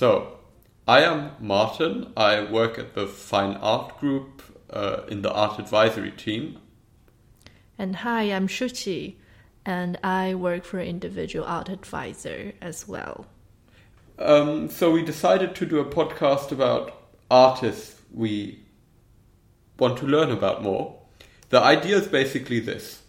So, 0.00 0.38
I 0.88 1.02
am 1.02 1.32
Martin. 1.40 2.14
I 2.16 2.50
work 2.50 2.78
at 2.78 2.94
the 2.94 3.06
Fine 3.06 3.56
Art 3.56 4.00
Group 4.00 4.42
uh, 4.70 5.02
in 5.10 5.20
the 5.20 5.30
art 5.30 5.58
advisory 5.58 6.10
team. 6.10 6.58
And 7.78 7.96
hi, 7.96 8.22
I'm 8.32 8.48
Shuchi, 8.48 9.16
and 9.66 9.98
I 10.02 10.34
work 10.34 10.64
for 10.64 10.80
Individual 10.80 11.44
Art 11.44 11.68
Advisor 11.68 12.54
as 12.62 12.88
well. 12.88 13.26
Um, 14.18 14.70
so 14.70 14.90
we 14.90 15.02
decided 15.02 15.54
to 15.56 15.66
do 15.66 15.80
a 15.80 15.84
podcast 15.84 16.50
about 16.50 16.98
artists 17.30 18.00
we 18.10 18.60
want 19.78 19.98
to 19.98 20.06
learn 20.06 20.30
about 20.30 20.62
more. 20.62 20.98
The 21.50 21.60
idea 21.60 21.98
is 21.98 22.08
basically 22.08 22.60
this. 22.60 22.99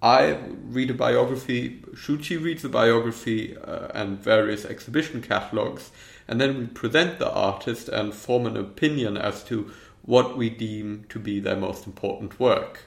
I 0.00 0.38
read 0.64 0.90
a 0.90 0.94
biography, 0.94 1.82
Shuchi 1.94 2.40
reads 2.40 2.64
a 2.64 2.68
biography 2.68 3.56
uh, 3.56 3.88
and 3.94 4.18
various 4.18 4.64
exhibition 4.64 5.20
catalogs, 5.20 5.90
and 6.28 6.40
then 6.40 6.56
we 6.56 6.66
present 6.66 7.18
the 7.18 7.30
artist 7.30 7.88
and 7.88 8.14
form 8.14 8.46
an 8.46 8.56
opinion 8.56 9.16
as 9.16 9.42
to 9.44 9.72
what 10.02 10.36
we 10.36 10.50
deem 10.50 11.04
to 11.08 11.18
be 11.18 11.40
their 11.40 11.56
most 11.56 11.86
important 11.86 12.38
work. 12.38 12.84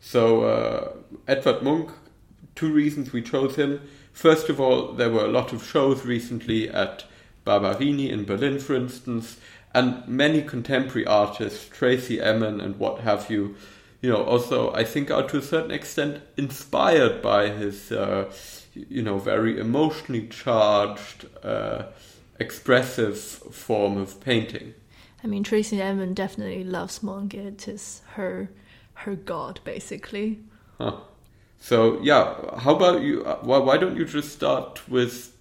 So, 0.00 0.44
uh, 0.44 0.92
Edvard 1.26 1.62
Munch, 1.62 1.90
two 2.54 2.72
reasons 2.72 3.12
we 3.12 3.22
chose 3.22 3.56
him. 3.56 3.80
First 4.12 4.48
of 4.48 4.60
all, 4.60 4.92
there 4.92 5.10
were 5.10 5.24
a 5.24 5.28
lot 5.28 5.52
of 5.52 5.66
shows 5.66 6.04
recently 6.04 6.68
at 6.68 7.04
Barberini 7.44 8.08
in 8.10 8.24
Berlin, 8.24 8.60
for 8.60 8.74
instance, 8.74 9.38
and 9.74 10.06
many 10.06 10.42
contemporary 10.42 11.06
artists, 11.06 11.68
Tracey 11.68 12.20
Emin 12.20 12.60
and 12.60 12.78
what 12.78 13.00
have 13.00 13.30
you, 13.30 13.56
you 14.00 14.10
know, 14.10 14.22
also 14.22 14.72
I 14.72 14.84
think 14.84 15.10
are 15.10 15.26
to 15.28 15.38
a 15.38 15.42
certain 15.42 15.70
extent 15.70 16.22
inspired 16.36 17.22
by 17.22 17.48
his, 17.48 17.92
uh, 17.92 18.32
you 18.74 19.02
know, 19.02 19.18
very 19.18 19.58
emotionally 19.58 20.28
charged, 20.28 21.26
uh, 21.42 21.84
expressive 22.38 23.18
form 23.18 23.96
of 23.96 24.20
painting. 24.20 24.74
I 25.24 25.26
mean, 25.26 25.42
Tracey 25.42 25.80
Emin 25.80 26.14
definitely 26.14 26.64
loves 26.64 27.02
Munch. 27.02 27.34
It 27.34 27.66
is 27.68 28.02
her 28.12 28.50
her 28.94 29.14
god, 29.14 29.60
basically. 29.64 30.38
Huh. 30.78 31.00
So 31.58 32.00
yeah, 32.02 32.58
how 32.58 32.76
about 32.76 33.02
you? 33.02 33.24
Uh, 33.24 33.38
why, 33.42 33.58
why 33.58 33.76
don't 33.78 33.96
you 33.96 34.04
just 34.04 34.32
start 34.32 34.88
with 34.88 35.32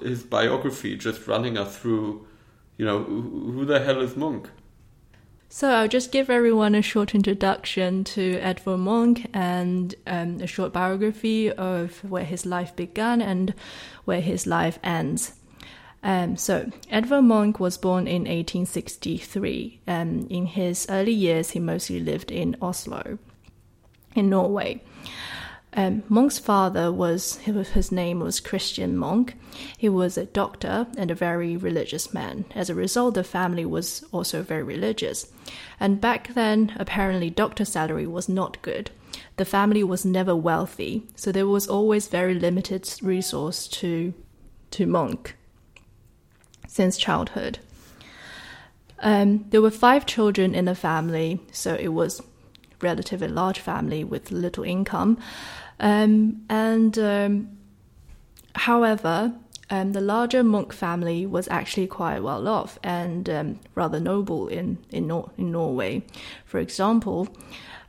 his 0.00 0.22
biography, 0.22 0.96
just 0.96 1.26
running 1.26 1.58
us 1.58 1.76
through 1.78 2.26
you 2.76 2.84
know, 2.84 3.02
who 3.02 3.64
the 3.64 3.80
hell 3.80 4.00
is 4.00 4.16
Munch? 4.16 4.46
So 5.54 5.70
I'll 5.70 5.86
just 5.86 6.10
give 6.10 6.30
everyone 6.30 6.74
a 6.74 6.82
short 6.82 7.14
introduction 7.14 8.02
to 8.02 8.40
Edvard 8.40 8.80
Munch 8.80 9.24
and 9.32 9.94
um, 10.04 10.40
a 10.40 10.48
short 10.48 10.72
biography 10.72 11.48
of 11.48 12.02
where 12.02 12.24
his 12.24 12.44
life 12.44 12.74
began 12.74 13.22
and 13.22 13.54
where 14.04 14.20
his 14.20 14.48
life 14.48 14.80
ends. 14.82 15.34
Um, 16.02 16.36
so 16.36 16.72
Edvard 16.90 17.26
Munch 17.26 17.60
was 17.60 17.78
born 17.78 18.08
in 18.08 18.22
1863. 18.22 19.80
Um, 19.86 20.26
in 20.28 20.46
his 20.46 20.88
early 20.90 21.12
years, 21.12 21.50
he 21.50 21.60
mostly 21.60 22.00
lived 22.00 22.32
in 22.32 22.56
Oslo, 22.60 23.20
in 24.16 24.28
Norway. 24.28 24.82
Um, 25.76 26.04
Munch's 26.08 26.38
father 26.38 26.92
was 26.92 27.36
his 27.38 27.90
name 27.90 28.20
was 28.20 28.38
Christian 28.38 28.96
Munch. 28.96 29.32
He 29.76 29.88
was 29.88 30.16
a 30.16 30.24
doctor 30.24 30.86
and 30.96 31.10
a 31.10 31.16
very 31.16 31.56
religious 31.56 32.14
man. 32.14 32.44
As 32.54 32.70
a 32.70 32.74
result, 32.76 33.14
the 33.14 33.24
family 33.24 33.64
was 33.64 34.04
also 34.12 34.42
very 34.42 34.62
religious. 34.62 35.32
And 35.80 36.00
back 36.00 36.34
then, 36.34 36.72
apparently, 36.76 37.28
doctor 37.28 37.64
salary 37.64 38.06
was 38.06 38.28
not 38.28 38.62
good. 38.62 38.92
The 39.36 39.44
family 39.44 39.82
was 39.82 40.04
never 40.04 40.36
wealthy, 40.36 41.08
so 41.16 41.32
there 41.32 41.46
was 41.46 41.66
always 41.66 42.06
very 42.06 42.34
limited 42.34 42.88
resource 43.02 43.66
to 43.68 44.14
to 44.70 44.86
Munch 44.86 45.34
since 46.68 46.96
childhood. 46.96 47.58
Um, 49.00 49.46
there 49.50 49.62
were 49.62 49.70
five 49.70 50.06
children 50.06 50.54
in 50.54 50.64
the 50.64 50.74
family, 50.74 51.40
so 51.52 51.74
it 51.74 51.88
was 51.88 52.22
relatively 52.80 53.28
large 53.28 53.58
family 53.58 54.04
with 54.04 54.30
little 54.30 54.64
income. 54.64 55.18
Um, 55.80 56.44
and 56.48 56.98
um, 56.98 57.58
however, 58.54 59.34
um, 59.70 59.92
the 59.92 60.00
larger 60.00 60.44
Munch 60.44 60.72
family 60.72 61.26
was 61.26 61.48
actually 61.48 61.86
quite 61.86 62.22
well 62.22 62.46
off 62.48 62.78
and 62.82 63.28
um, 63.30 63.60
rather 63.74 63.98
noble 63.98 64.48
in 64.48 64.78
in, 64.90 65.06
Nor- 65.06 65.30
in 65.36 65.52
Norway. 65.52 66.02
For 66.44 66.58
example, 66.58 67.28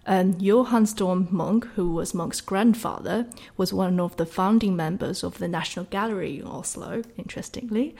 um, 0.07 0.35
Johann 0.39 0.85
Storm 0.85 1.27
Munch, 1.31 1.65
who 1.75 1.91
was 1.91 2.13
Munch's 2.13 2.41
grandfather, 2.41 3.27
was 3.57 3.73
one 3.73 3.99
of 3.99 4.15
the 4.17 4.25
founding 4.25 4.75
members 4.75 5.23
of 5.23 5.39
the 5.39 5.47
National 5.47 5.85
Gallery 5.85 6.39
in 6.39 6.45
Oslo, 6.45 7.01
interestingly. 7.17 7.95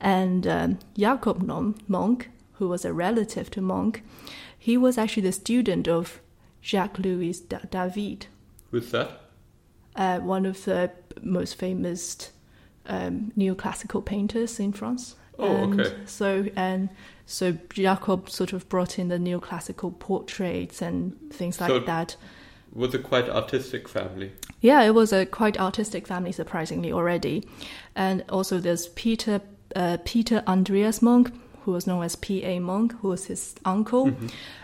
And 0.00 0.46
um, 0.46 0.78
Jakob 0.96 1.42
Munch, 1.42 2.28
who 2.54 2.68
was 2.68 2.84
a 2.84 2.92
relative 2.92 3.50
to 3.50 3.60
Munch, 3.60 4.02
he 4.58 4.76
was 4.76 4.96
actually 4.96 5.22
the 5.22 5.32
student 5.32 5.86
of 5.86 6.20
Jacques 6.62 6.98
Louis 6.98 7.40
David. 7.40 8.26
Who's 8.70 8.90
that? 8.90 9.20
Uh, 9.96 10.18
one 10.20 10.46
of 10.46 10.64
the 10.64 10.90
most 11.22 11.56
famous 11.56 12.30
um, 12.86 13.32
neoclassical 13.36 14.04
painters 14.04 14.60
in 14.60 14.72
France. 14.72 15.16
Oh, 15.38 15.56
and 15.56 15.80
okay. 15.80 15.96
So 16.06 16.46
and 16.56 16.88
so 17.26 17.56
Jakob 17.72 18.28
sort 18.30 18.52
of 18.52 18.68
brought 18.68 18.98
in 18.98 19.08
the 19.08 19.18
neoclassical 19.18 19.98
portraits 19.98 20.82
and 20.82 21.16
things 21.32 21.56
So- 21.56 21.66
like 21.66 21.86
that. 21.86 22.16
Was 22.72 22.94
a 22.94 23.00
quite 23.00 23.28
artistic 23.28 23.88
family. 23.88 24.30
Yeah, 24.60 24.82
it 24.82 24.94
was 24.94 25.12
a 25.12 25.26
quite 25.26 25.58
artistic 25.58 26.06
family, 26.06 26.30
surprisingly 26.30 26.92
already, 26.92 27.42
and 27.96 28.22
also 28.28 28.60
there's 28.60 28.86
Peter 28.88 29.40
uh, 29.74 29.98
Peter 30.04 30.44
Andreas 30.46 31.02
Munch, 31.02 31.32
who 31.64 31.72
was 31.72 31.86
known 31.88 32.04
as 32.04 32.14
P. 32.14 32.44
A. 32.44 32.60
Munch, 32.60 32.92
who 33.00 33.08
was 33.08 33.24
his 33.26 33.56
uncle, 33.64 34.12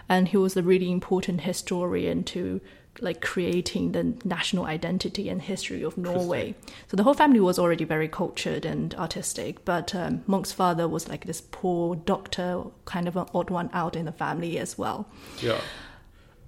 and 0.08 0.28
he 0.28 0.36
was 0.36 0.56
a 0.56 0.62
really 0.62 0.90
important 0.92 1.40
historian 1.40 2.22
to 2.24 2.60
like 3.00 3.20
creating 3.20 3.92
the 3.92 4.14
national 4.24 4.64
identity 4.64 5.28
and 5.28 5.42
history 5.42 5.82
of 5.82 5.96
Norway. 5.98 6.54
So 6.88 6.96
the 6.96 7.02
whole 7.02 7.14
family 7.14 7.40
was 7.40 7.58
already 7.58 7.84
very 7.84 8.08
cultured 8.08 8.64
and 8.64 8.94
artistic, 8.94 9.64
but 9.64 9.94
um, 9.94 10.22
Munch's 10.26 10.52
father 10.52 10.88
was 10.88 11.08
like 11.08 11.24
this 11.26 11.40
poor 11.50 11.96
doctor, 11.96 12.64
kind 12.84 13.08
of 13.08 13.16
an 13.16 13.26
odd 13.34 13.50
one 13.50 13.70
out 13.72 13.96
in 13.96 14.04
the 14.06 14.12
family 14.12 14.58
as 14.58 14.78
well. 14.78 15.06
Yeah. 15.40 15.60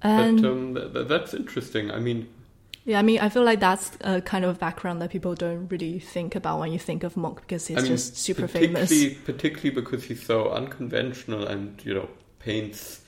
And 0.03 0.41
but 0.43 0.51
um, 0.51 0.75
th- 0.75 0.93
th- 0.93 1.09
that's 1.09 1.35
interesting. 1.35 1.91
I 1.91 1.99
mean, 1.99 2.29
Yeah, 2.85 3.01
I 3.01 3.03
mean, 3.03 3.19
I 3.21 3.29
feel 3.29 3.45
like 3.45 3.61
that's 3.61 3.91
a 4.01 4.21
kind 4.23 4.45
of 4.45 4.59
background 4.59 5.03
that 5.03 5.11
people 5.11 5.35
don't 5.35 5.69
really 5.69 5.99
think 5.99 6.35
about 6.35 6.61
when 6.61 6.73
you 6.73 6.79
think 6.79 7.03
of 7.05 7.17
Munch 7.17 7.39
because 7.41 7.67
he's 7.67 7.79
I 7.79 7.83
mean, 7.83 7.93
just 7.93 8.17
super 8.17 8.49
famous. 8.49 8.89
particularly, 8.89 9.15
particularly 9.25 9.71
because 9.71 10.05
he's 10.05 10.25
so 10.25 10.51
unconventional 10.51 11.47
and 11.47 11.85
you 11.85 11.95
know 11.95 12.09
paints. 12.39 13.03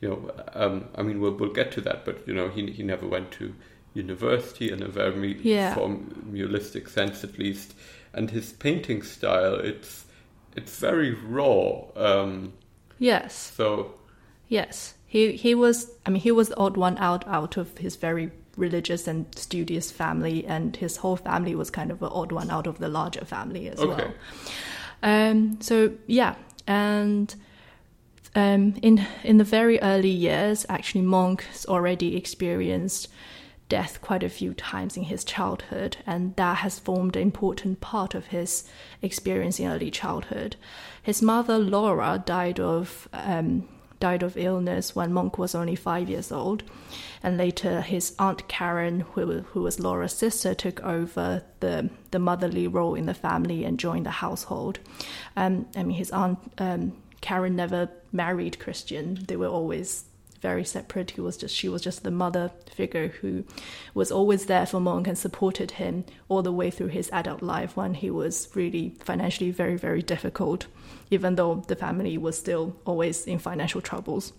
You 0.00 0.08
know, 0.08 0.30
um, 0.54 0.84
I 0.94 1.02
mean, 1.02 1.20
we'll 1.20 1.32
we'll 1.34 1.52
get 1.52 1.72
to 1.72 1.80
that, 1.82 2.04
but 2.04 2.26
you 2.28 2.34
know, 2.34 2.48
he 2.48 2.70
he 2.70 2.82
never 2.82 3.06
went 3.06 3.30
to 3.32 3.54
university 3.94 4.70
in 4.70 4.82
a 4.82 4.88
very 4.88 5.38
Yeah. 5.42 5.74
formulistic 5.74 6.88
sense, 6.88 7.24
at 7.24 7.38
least. 7.38 7.74
And 8.12 8.30
his 8.30 8.52
painting 8.52 9.02
style, 9.02 9.54
it's 9.54 10.04
it's 10.56 10.78
very 10.78 11.12
raw. 11.14 11.82
Um, 11.96 12.52
Yes, 13.00 13.52
so 13.56 13.94
yes. 14.48 14.94
He 15.06 15.32
he 15.32 15.54
was. 15.54 15.90
I 16.06 16.10
mean, 16.10 16.20
he 16.22 16.32
was 16.32 16.48
the 16.48 16.56
odd 16.56 16.76
one 16.76 16.98
out 16.98 17.26
out 17.26 17.56
of 17.56 17.78
his 17.78 17.96
very 17.96 18.30
religious 18.56 19.08
and 19.08 19.26
studious 19.36 19.90
family, 19.90 20.44
and 20.46 20.76
his 20.76 20.96
whole 20.98 21.16
family 21.16 21.54
was 21.54 21.70
kind 21.70 21.90
of 21.90 22.02
an 22.02 22.10
odd 22.12 22.32
one 22.32 22.50
out 22.50 22.66
of 22.66 22.78
the 22.78 22.88
larger 22.88 23.24
family 23.24 23.68
as 23.68 23.78
Okay. 23.80 24.02
well. 24.02 24.14
Um. 25.02 25.60
So 25.60 25.92
yeah, 26.06 26.34
and. 26.66 27.34
Um, 28.34 28.74
in 28.82 29.06
in 29.24 29.38
the 29.38 29.44
very 29.44 29.80
early 29.80 30.10
years, 30.10 30.66
actually, 30.68 31.02
Munch's 31.02 31.66
already 31.66 32.16
experienced 32.16 33.08
death 33.68 34.00
quite 34.00 34.22
a 34.22 34.28
few 34.28 34.54
times 34.54 34.96
in 34.96 35.04
his 35.04 35.24
childhood, 35.24 35.98
and 36.06 36.34
that 36.36 36.58
has 36.58 36.78
formed 36.78 37.16
an 37.16 37.22
important 37.22 37.80
part 37.80 38.14
of 38.14 38.26
his 38.26 38.64
experience 39.02 39.60
in 39.60 39.68
early 39.68 39.90
childhood. 39.90 40.56
His 41.02 41.22
mother 41.22 41.58
Laura 41.58 42.22
died 42.24 42.60
of 42.60 43.08
um, 43.12 43.68
died 44.00 44.22
of 44.22 44.36
illness 44.36 44.94
when 44.94 45.12
Munch 45.12 45.36
was 45.36 45.54
only 45.54 45.74
five 45.74 46.08
years 46.08 46.30
old, 46.30 46.62
and 47.22 47.36
later 47.36 47.80
his 47.80 48.14
aunt 48.18 48.46
Karen, 48.48 49.00
who, 49.00 49.40
who 49.40 49.62
was 49.62 49.80
Laura's 49.80 50.12
sister, 50.12 50.54
took 50.54 50.80
over 50.82 51.42
the 51.60 51.90
the 52.10 52.18
motherly 52.18 52.68
role 52.68 52.94
in 52.94 53.06
the 53.06 53.14
family 53.14 53.64
and 53.64 53.78
joined 53.78 54.06
the 54.06 54.10
household. 54.10 54.78
Um, 55.36 55.66
I 55.76 55.82
mean, 55.82 55.96
his 55.96 56.10
aunt 56.10 56.38
um, 56.58 56.92
Karen 57.20 57.56
never 57.56 57.90
married 58.12 58.58
Christian; 58.58 59.24
they 59.26 59.36
were 59.36 59.46
always 59.48 60.04
very 60.40 60.64
separate. 60.64 61.12
He 61.12 61.20
was 61.20 61.36
just 61.36 61.54
she 61.54 61.68
was 61.68 61.82
just 61.82 62.04
the 62.04 62.10
mother 62.10 62.52
figure 62.70 63.08
who 63.08 63.44
was 63.94 64.12
always 64.12 64.46
there 64.46 64.66
for 64.66 64.80
Munch 64.80 65.08
and 65.08 65.18
supported 65.18 65.72
him 65.72 66.04
all 66.28 66.42
the 66.42 66.52
way 66.52 66.70
through 66.70 66.88
his 66.88 67.10
adult 67.12 67.42
life 67.42 67.76
when 67.76 67.94
he 67.94 68.10
was 68.10 68.48
really 68.54 68.94
financially 69.00 69.50
very 69.50 69.76
very 69.76 70.02
difficult, 70.02 70.66
even 71.10 71.34
though 71.34 71.64
the 71.66 71.76
family 71.76 72.16
was 72.16 72.38
still 72.38 72.76
always 72.84 73.26
in 73.26 73.38
financial 73.38 73.80
troubles. 73.80 74.32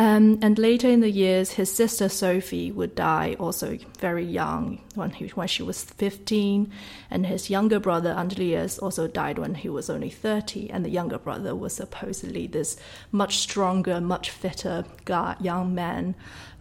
Um, 0.00 0.38
and 0.40 0.58
later 0.58 0.88
in 0.88 1.00
the 1.00 1.10
years, 1.10 1.50
his 1.50 1.70
sister 1.70 2.08
Sophie 2.08 2.72
would 2.72 2.94
die 2.94 3.36
also 3.38 3.76
very 3.98 4.24
young 4.24 4.80
when, 4.94 5.10
he, 5.10 5.26
when 5.28 5.46
she 5.46 5.62
was 5.62 5.84
15. 5.84 6.72
And 7.10 7.26
his 7.26 7.50
younger 7.50 7.78
brother 7.78 8.12
Andreas 8.12 8.78
also 8.78 9.06
died 9.06 9.38
when 9.38 9.56
he 9.56 9.68
was 9.68 9.90
only 9.90 10.08
30. 10.08 10.70
And 10.70 10.86
the 10.86 10.90
younger 10.90 11.18
brother 11.18 11.54
was 11.54 11.74
supposedly 11.74 12.46
this 12.46 12.78
much 13.12 13.40
stronger, 13.40 14.00
much 14.00 14.30
fitter 14.30 14.86
guy, 15.04 15.36
young 15.38 15.74
man 15.74 16.14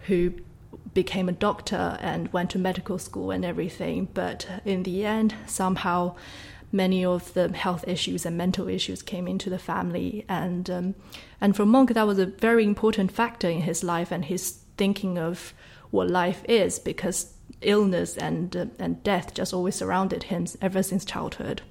who 0.07 0.33
became 0.93 1.29
a 1.29 1.31
doctor 1.31 1.97
and 2.01 2.33
went 2.33 2.49
to 2.49 2.59
medical 2.59 2.99
school 2.99 3.31
and 3.31 3.45
everything. 3.45 4.09
But 4.13 4.47
in 4.65 4.83
the 4.83 5.05
end, 5.05 5.33
somehow 5.47 6.17
many 6.71 7.03
of 7.05 7.33
the 7.33 7.49
health 7.49 7.87
issues 7.87 8.25
and 8.25 8.37
mental 8.37 8.67
issues 8.67 9.01
came 9.01 9.27
into 9.27 9.49
the 9.49 9.59
family. 9.59 10.25
And 10.27 10.69
um, 10.69 10.95
and 11.41 11.55
for 11.55 11.65
Munch, 11.65 11.93
that 11.93 12.07
was 12.07 12.19
a 12.19 12.25
very 12.25 12.63
important 12.63 13.11
factor 13.11 13.49
in 13.49 13.61
his 13.61 13.83
life 13.83 14.11
and 14.11 14.25
his 14.25 14.59
thinking 14.77 15.17
of 15.17 15.53
what 15.91 16.09
life 16.09 16.43
is, 16.47 16.79
because 16.79 17.33
illness 17.61 18.17
and 18.17 18.55
uh, 18.55 18.65
and 18.77 19.03
death 19.03 19.33
just 19.33 19.53
always 19.53 19.75
surrounded 19.75 20.23
him 20.23 20.45
ever 20.61 20.83
since 20.83 21.05
childhood. 21.05 21.61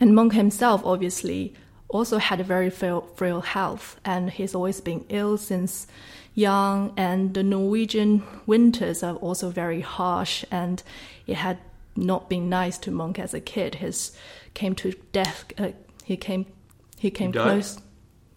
And 0.00 0.14
Munch 0.14 0.32
himself, 0.32 0.82
obviously, 0.84 1.54
also 1.88 2.18
had 2.18 2.40
a 2.40 2.44
very 2.44 2.70
frail, 2.70 3.02
frail 3.16 3.42
health, 3.42 4.00
and 4.04 4.30
he's 4.30 4.54
always 4.54 4.80
been 4.80 5.04
ill 5.10 5.36
since 5.36 5.86
young. 6.34 6.94
And 6.96 7.34
the 7.34 7.42
Norwegian 7.42 8.22
winters 8.46 9.02
are 9.02 9.16
also 9.16 9.50
very 9.50 9.82
harsh, 9.82 10.44
and 10.50 10.82
it 11.26 11.36
had 11.36 11.58
not 11.96 12.28
being 12.28 12.48
nice 12.48 12.78
to 12.78 12.90
Munch 12.90 13.18
as 13.18 13.34
a 13.34 13.40
kid. 13.40 13.76
His 13.76 14.12
came 14.54 14.74
to 14.76 14.92
death. 15.12 15.44
Uh, 15.58 15.70
he 16.04 16.16
came. 16.16 16.46
He 16.98 17.10
came 17.10 17.32
He 17.32 17.38
close. 17.38 17.80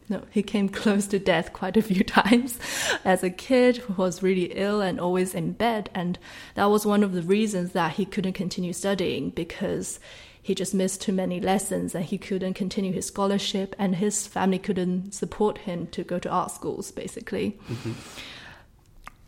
No, 0.10 0.24
he 0.32 0.44
came 0.44 0.68
close 0.68 1.08
to 1.08 1.20
death 1.20 1.54
quite 1.54 1.78
a 1.78 1.82
few 1.82 2.04
times 2.04 2.60
as 3.06 3.24
a 3.24 3.30
kid. 3.30 3.78
Who 3.78 3.94
was 3.94 4.22
really 4.22 4.46
ill 4.54 4.82
and 4.82 5.00
always 5.00 5.34
in 5.34 5.54
bed, 5.54 5.90
and 5.94 6.20
that 6.56 6.66
was 6.66 6.86
one 6.86 7.04
of 7.04 7.14
the 7.14 7.22
reasons 7.22 7.72
that 7.72 7.94
he 7.94 8.06
couldn't 8.06 8.34
continue 8.34 8.74
studying 8.74 9.30
because 9.30 10.00
he 10.42 10.54
just 10.54 10.74
missed 10.74 11.02
too 11.02 11.14
many 11.14 11.40
lessons 11.40 11.96
and 11.96 12.04
he 12.04 12.18
couldn't 12.18 12.56
continue 12.56 12.92
his 12.92 13.06
scholarship, 13.06 13.76
and 13.80 13.96
his 13.96 14.28
family 14.28 14.60
couldn't 14.60 15.14
support 15.14 15.60
him 15.60 15.88
to 15.88 16.04
go 16.04 16.20
to 16.20 16.30
art 16.30 16.52
schools, 16.52 16.92
basically. 16.92 17.58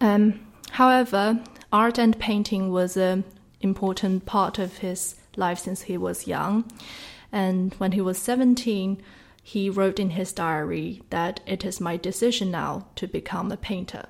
Um, 0.01 0.45
however, 0.72 1.42
art 1.72 1.98
and 1.98 2.19
painting 2.19 2.69
was 2.69 2.98
an 2.98 3.24
important 3.69 4.25
part 4.25 4.56
of 4.59 4.77
his 4.85 5.15
life 5.35 5.59
since 5.59 5.81
he 5.89 5.97
was 5.97 6.27
young. 6.27 6.56
And 7.31 7.73
when 7.81 7.91
he 7.97 8.01
was 8.09 8.17
17, 8.17 9.01
he 9.44 9.69
wrote 9.69 10.00
in 10.00 10.12
his 10.12 10.31
diary 10.33 11.01
that 11.09 11.39
it 11.45 11.65
is 11.65 11.81
my 11.81 11.97
decision 11.97 12.47
now 12.51 12.71
to 12.95 13.06
become 13.07 13.51
a 13.51 13.57
painter. 13.57 14.06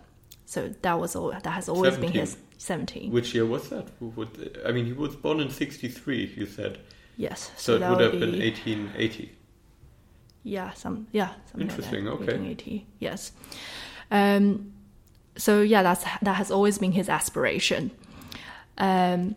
So 0.46 0.60
that 0.86 1.00
was 1.00 1.16
all. 1.16 1.32
That 1.32 1.56
has 1.60 1.68
always 1.68 1.98
been 1.98 2.12
his 2.12 2.38
17. 2.58 3.12
Which 3.12 3.34
year 3.36 3.46
was 3.46 3.70
that? 3.70 3.88
I 4.68 4.72
mean, 4.72 4.86
he 4.86 4.94
was 4.94 5.16
born 5.16 5.40
in 5.40 5.50
63, 5.50 6.34
you 6.38 6.46
said. 6.46 6.74
yes. 7.18 7.52
So, 7.58 7.76
it 7.76 7.90
would 7.90 8.00
have 8.00 8.20
been 8.24 8.40
1880. 8.40 9.32
Yeah, 10.44 10.72
some 10.74 11.08
yeah, 11.12 11.32
Interesting, 11.60 12.06
Like 12.06 12.22
okay. 12.22 12.38
1880. 12.38 12.86
Yes. 13.00 13.32
Um, 14.12 14.74
so 15.38 15.62
yeah, 15.62 15.82
that's 15.84 16.04
that 16.22 16.36
has 16.36 16.52
always 16.52 16.78
been 16.78 16.92
his 16.92 17.10
aspiration. 17.10 17.90
Um, 18.78 19.36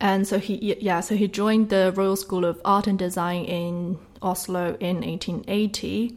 and 0.00 0.26
so 0.26 0.38
he 0.38 0.76
yeah, 0.80 1.00
so 1.00 1.14
he 1.16 1.28
joined 1.28 1.70
the 1.70 1.92
Royal 1.94 2.16
School 2.16 2.44
of 2.44 2.60
Art 2.64 2.86
and 2.86 2.98
Design 2.98 3.44
in 3.44 3.98
Oslo 4.22 4.76
in 4.80 4.96
1880. 4.96 6.16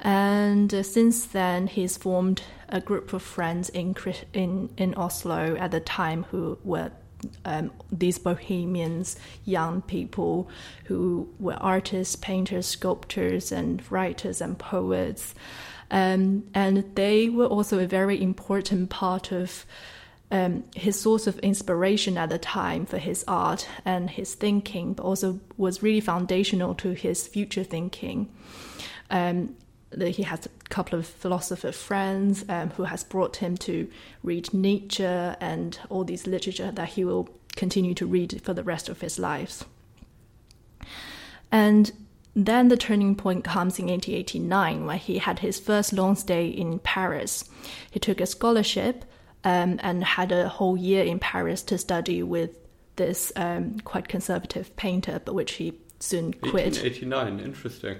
And 0.00 0.84
since 0.84 1.24
then, 1.26 1.66
he's 1.66 1.96
formed 1.96 2.42
a 2.68 2.80
group 2.80 3.12
of 3.12 3.22
friends 3.22 3.68
in 3.68 3.94
in 4.32 4.70
in 4.76 4.94
Oslo 4.94 5.56
at 5.56 5.70
the 5.70 5.80
time 5.80 6.24
who 6.24 6.58
were 6.64 6.90
um, 7.44 7.70
these 7.90 8.18
bohemians, 8.18 9.16
young 9.44 9.82
people 9.82 10.48
who 10.84 11.28
were 11.38 11.54
artists, 11.54 12.16
painters, 12.16 12.66
sculptors, 12.66 13.52
and 13.52 13.82
writers 13.90 14.40
and 14.40 14.58
poets. 14.58 15.34
Um, 15.90 16.44
and 16.54 16.84
they 16.96 17.28
were 17.28 17.46
also 17.46 17.78
a 17.78 17.86
very 17.86 18.20
important 18.20 18.90
part 18.90 19.32
of 19.32 19.66
um, 20.34 20.64
his 20.74 21.00
source 21.00 21.28
of 21.28 21.38
inspiration 21.38 22.18
at 22.18 22.28
the 22.28 22.38
time 22.38 22.86
for 22.86 22.98
his 22.98 23.24
art 23.28 23.68
and 23.84 24.10
his 24.10 24.34
thinking, 24.34 24.92
but 24.94 25.04
also 25.04 25.38
was 25.56 25.80
really 25.80 26.00
foundational 26.00 26.74
to 26.74 26.90
his 26.90 27.28
future 27.28 27.62
thinking. 27.62 28.28
Um, 29.10 29.54
he 29.96 30.24
has 30.24 30.46
a 30.46 30.48
couple 30.70 30.98
of 30.98 31.06
philosopher 31.06 31.70
friends 31.70 32.44
um, 32.48 32.70
who 32.70 32.82
has 32.82 33.04
brought 33.04 33.36
him 33.36 33.56
to 33.58 33.88
read 34.24 34.52
Nietzsche 34.52 35.04
and 35.04 35.78
all 35.88 36.02
these 36.02 36.26
literature 36.26 36.72
that 36.72 36.88
he 36.88 37.04
will 37.04 37.28
continue 37.54 37.94
to 37.94 38.04
read 38.04 38.42
for 38.42 38.52
the 38.52 38.64
rest 38.64 38.88
of 38.88 39.02
his 39.02 39.20
life. 39.20 39.62
And 41.52 41.92
then 42.34 42.66
the 42.66 42.76
turning 42.76 43.14
point 43.14 43.44
comes 43.44 43.78
in 43.78 43.86
1889 43.86 44.84
when 44.84 44.98
he 44.98 45.18
had 45.18 45.38
his 45.38 45.60
first 45.60 45.92
long 45.92 46.16
stay 46.16 46.48
in 46.48 46.80
Paris. 46.80 47.48
He 47.88 48.00
took 48.00 48.20
a 48.20 48.26
scholarship 48.26 49.04
um, 49.44 49.78
and 49.82 50.02
had 50.02 50.32
a 50.32 50.48
whole 50.48 50.76
year 50.76 51.04
in 51.04 51.18
Paris 51.18 51.62
to 51.64 51.76
study 51.78 52.22
with 52.22 52.56
this 52.96 53.32
um, 53.36 53.78
quite 53.80 54.08
conservative 54.08 54.74
painter, 54.76 55.20
but 55.24 55.34
which 55.34 55.52
he 55.52 55.74
soon 56.00 56.32
quit. 56.32 56.76
1889, 56.76 57.40
interesting. 57.40 57.98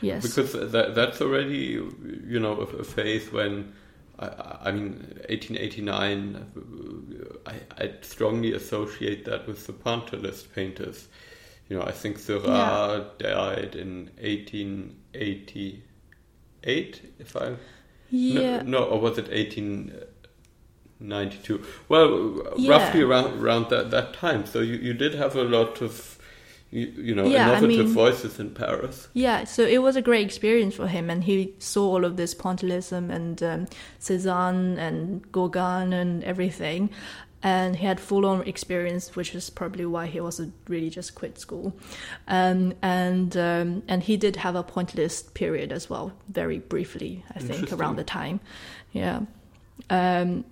Yes. 0.00 0.22
Because 0.22 0.52
that, 0.72 0.94
that's 0.94 1.20
already, 1.20 1.78
you 2.26 2.40
know, 2.40 2.60
a, 2.60 2.64
a 2.64 2.84
phase 2.84 3.30
when, 3.32 3.72
I, 4.18 4.58
I 4.64 4.72
mean, 4.72 4.94
1889, 5.28 7.36
I, 7.46 7.54
I 7.82 7.92
strongly 8.02 8.52
associate 8.52 9.24
that 9.24 9.46
with 9.46 9.66
the 9.66 9.72
Pointillist 9.72 10.52
painters. 10.54 11.08
You 11.68 11.78
know, 11.78 11.84
I 11.84 11.92
think 11.92 12.18
Seurat 12.18 13.18
died 13.18 13.74
in 13.74 14.10
1888, 14.20 17.12
if 17.18 17.36
I... 17.36 17.56
yeah. 18.10 18.62
No, 18.62 18.80
no, 18.80 18.84
or 18.84 19.00
was 19.00 19.18
it 19.18 19.28
1892? 21.00 21.62
Well, 21.88 22.52
Yeah. 22.56 22.70
roughly 22.70 23.02
around 23.02 23.40
around 23.42 23.68
that, 23.70 23.90
that 23.90 24.14
time. 24.14 24.46
So 24.46 24.60
you, 24.60 24.74
you 24.76 24.94
did 24.94 25.14
have 25.14 25.36
a 25.36 25.42
lot 25.44 25.82
of, 25.82 26.18
you, 26.70 26.86
you 26.96 27.14
know, 27.14 27.26
Yeah, 27.26 27.50
I 27.50 27.58
innovative 27.58 27.86
mean- 27.86 27.94
voices 27.94 28.38
in 28.40 28.50
Paris. 28.50 29.08
Yeah, 29.12 29.44
so 29.44 29.62
it 29.62 29.82
was 29.82 29.96
a 29.96 30.02
great 30.02 30.24
experience 30.24 30.74
for 30.74 30.86
him, 30.88 31.10
and 31.10 31.24
he 31.24 31.54
saw 31.58 31.84
all 31.92 32.04
of 32.04 32.16
this 32.16 32.34
pointillism 32.34 33.10
and 33.10 33.42
um, 33.42 33.66
Cézanne 34.00 34.78
and 34.78 35.30
Gauguin 35.32 35.92
and 35.92 36.24
everything, 36.24 36.90
and 37.42 37.76
he 37.76 37.86
had 37.86 38.00
full-on 38.00 38.42
experience, 38.48 39.14
which 39.14 39.34
is 39.34 39.50
probably 39.50 39.84
why 39.86 40.06
he 40.06 40.18
also 40.18 40.50
really 40.68 40.90
just 40.90 41.14
quit 41.14 41.38
school, 41.38 41.72
um, 42.26 42.72
and 42.82 43.36
um, 43.36 43.82
and 43.86 44.02
he 44.02 44.16
did 44.16 44.36
have 44.36 44.56
a 44.56 44.64
pointillist 44.64 45.34
period 45.34 45.70
as 45.72 45.88
well, 45.90 46.12
very 46.28 46.58
briefly, 46.58 47.22
I 47.34 47.38
think, 47.38 47.72
around 47.72 47.96
the 47.96 48.04
time, 48.04 48.40
yeah, 48.92 49.20
um, 49.90 50.44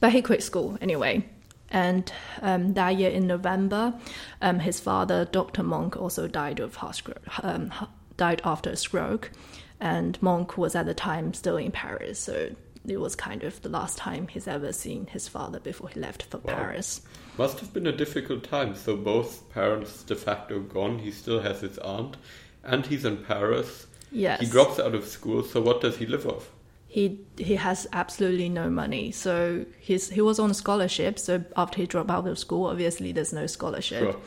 but 0.00 0.12
he 0.12 0.22
quit 0.22 0.42
school 0.42 0.76
anyway. 0.80 1.24
And 1.70 2.12
um, 2.42 2.74
that 2.74 2.96
year 2.96 3.10
in 3.10 3.28
November, 3.28 3.94
um, 4.42 4.58
his 4.58 4.80
father, 4.80 5.24
Dr. 5.24 5.62
Munch, 5.62 5.94
also 5.94 6.26
died 6.26 6.58
of 6.58 6.74
heart 6.76 6.96
stroke, 6.96 7.44
um, 7.44 7.72
died 8.16 8.42
after 8.44 8.70
a 8.70 8.76
stroke, 8.76 9.30
and 9.78 10.20
Munch 10.20 10.56
was 10.56 10.74
at 10.74 10.86
the 10.86 10.94
time 10.94 11.32
still 11.32 11.56
in 11.56 11.70
Paris, 11.70 12.18
so 12.18 12.50
it 12.88 12.96
was 12.98 13.14
kind 13.14 13.44
of 13.44 13.60
the 13.62 13.68
last 13.68 13.98
time 13.98 14.26
he's 14.26 14.48
ever 14.48 14.72
seen 14.72 15.06
his 15.06 15.28
father 15.28 15.60
before 15.60 15.88
he 15.90 16.00
left 16.00 16.24
for 16.24 16.38
Wow. 16.38 16.54
Paris. 16.54 17.02
Must 17.38 17.60
have 17.60 17.72
been 17.72 17.86
a 17.86 17.92
difficult 17.92 18.42
time. 18.42 18.74
So 18.74 18.96
both 18.96 19.48
parents 19.50 20.02
de 20.02 20.16
facto 20.16 20.60
gone. 20.60 20.98
He 20.98 21.10
still 21.12 21.40
has 21.40 21.60
his 21.60 21.78
aunt, 21.78 22.16
and 22.64 22.84
he's 22.84 23.04
in 23.04 23.18
Paris. 23.18 23.86
Yes, 24.10 24.40
He 24.40 24.46
drops 24.46 24.80
out 24.80 24.94
of 24.96 25.06
school. 25.06 25.44
So 25.44 25.60
what 25.60 25.80
does 25.80 25.96
he 25.98 26.06
live 26.06 26.26
off? 26.26 26.50
He 26.90 27.20
he 27.38 27.54
has 27.56 27.86
absolutely 27.92 28.48
no 28.48 28.68
money. 28.68 29.12
So 29.12 29.64
he's 29.78 30.10
he 30.10 30.20
was 30.20 30.38
on 30.40 30.50
a 30.50 30.54
scholarship. 30.54 31.18
So 31.18 31.42
after 31.56 31.76
he 31.80 31.86
dropped 31.86 32.10
out 32.10 32.26
of 32.26 32.38
school, 32.38 32.66
obviously 32.66 33.12
there's 33.12 33.32
no 33.32 33.46
scholarship. 33.46 34.02
Sure. 34.02 34.20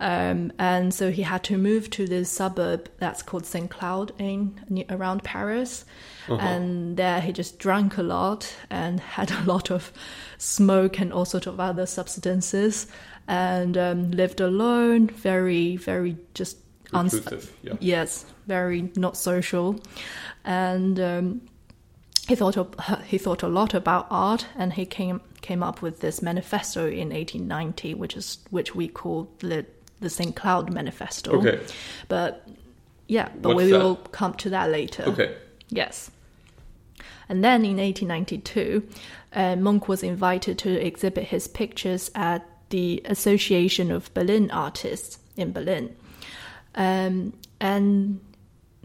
Um, 0.00 0.52
and 0.58 0.92
so 0.92 1.10
he 1.10 1.22
had 1.22 1.42
to 1.44 1.56
move 1.56 1.88
to 1.90 2.04
this 2.06 2.28
suburb 2.28 2.90
that's 2.98 3.22
called 3.22 3.46
Saint 3.46 3.70
Cloud 3.70 4.12
in 4.18 4.60
around 4.90 5.22
Paris, 5.22 5.84
Uh-huh. 6.28 6.36
and 6.46 6.96
there 6.96 7.20
he 7.20 7.32
just 7.32 7.58
drank 7.60 7.96
a 7.96 8.02
lot 8.02 8.52
and 8.70 8.98
had 9.00 9.30
a 9.30 9.42
lot 9.44 9.70
of 9.70 9.92
smoke 10.36 11.00
and 11.00 11.12
all 11.12 11.24
sorts 11.24 11.46
of 11.46 11.60
other 11.60 11.86
substances, 11.86 12.86
and 13.28 13.78
um, 13.78 14.10
lived 14.10 14.40
alone, 14.40 15.06
very 15.06 15.76
very 15.76 16.16
just 16.34 16.56
uns- 16.92 17.48
Yeah. 17.62 17.74
yes, 17.80 18.26
very 18.48 18.90
not 18.96 19.16
social, 19.16 19.76
and 20.44 20.98
um, 21.00 21.40
he 22.26 22.34
thought 22.34 22.56
of, 22.56 22.74
he 23.06 23.18
thought 23.18 23.42
a 23.42 23.48
lot 23.48 23.74
about 23.74 24.06
art, 24.10 24.46
and 24.56 24.72
he 24.72 24.86
came 24.86 25.20
came 25.42 25.62
up 25.62 25.82
with 25.82 26.00
this 26.00 26.22
manifesto 26.22 26.86
in 26.86 27.10
1890, 27.10 27.94
which 27.94 28.16
is 28.16 28.38
which 28.50 28.74
we 28.74 28.88
call 28.88 29.28
the 29.40 29.66
the 30.00 30.10
Saint 30.10 30.36
Cloud 30.36 30.72
Manifesto. 30.72 31.32
Okay. 31.38 31.60
But 32.08 32.46
yeah, 33.08 33.28
but 33.40 33.54
What's 33.54 33.64
we 33.66 33.72
that? 33.72 33.78
will 33.78 33.96
come 33.96 34.34
to 34.34 34.50
that 34.50 34.70
later. 34.70 35.04
Okay. 35.04 35.36
Yes. 35.68 36.10
And 37.28 37.42
then 37.42 37.64
in 37.64 37.78
1892, 37.78 38.86
uh, 39.32 39.56
Munch 39.56 39.88
was 39.88 40.02
invited 40.02 40.58
to 40.58 40.70
exhibit 40.70 41.24
his 41.24 41.48
pictures 41.48 42.10
at 42.14 42.46
the 42.68 43.02
Association 43.06 43.90
of 43.90 44.12
Berlin 44.14 44.50
Artists 44.50 45.18
in 45.36 45.52
Berlin. 45.52 45.94
Um, 46.74 47.32
and 47.60 48.20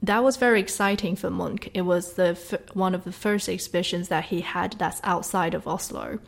that 0.02 0.24
was 0.24 0.38
very 0.38 0.60
exciting 0.60 1.16
for 1.16 1.30
Munch. 1.30 1.70
It 1.74 1.82
was 1.82 2.14
the 2.14 2.30
f- 2.30 2.76
one 2.76 2.96
of 2.96 3.04
the 3.04 3.12
first 3.12 3.50
exhibitions 3.50 4.08
that 4.10 4.26
he 4.26 4.42
had 4.42 4.74
that's 4.80 5.02
outside 5.04 5.54
of 5.54 5.68
Oslo. 5.68 6.20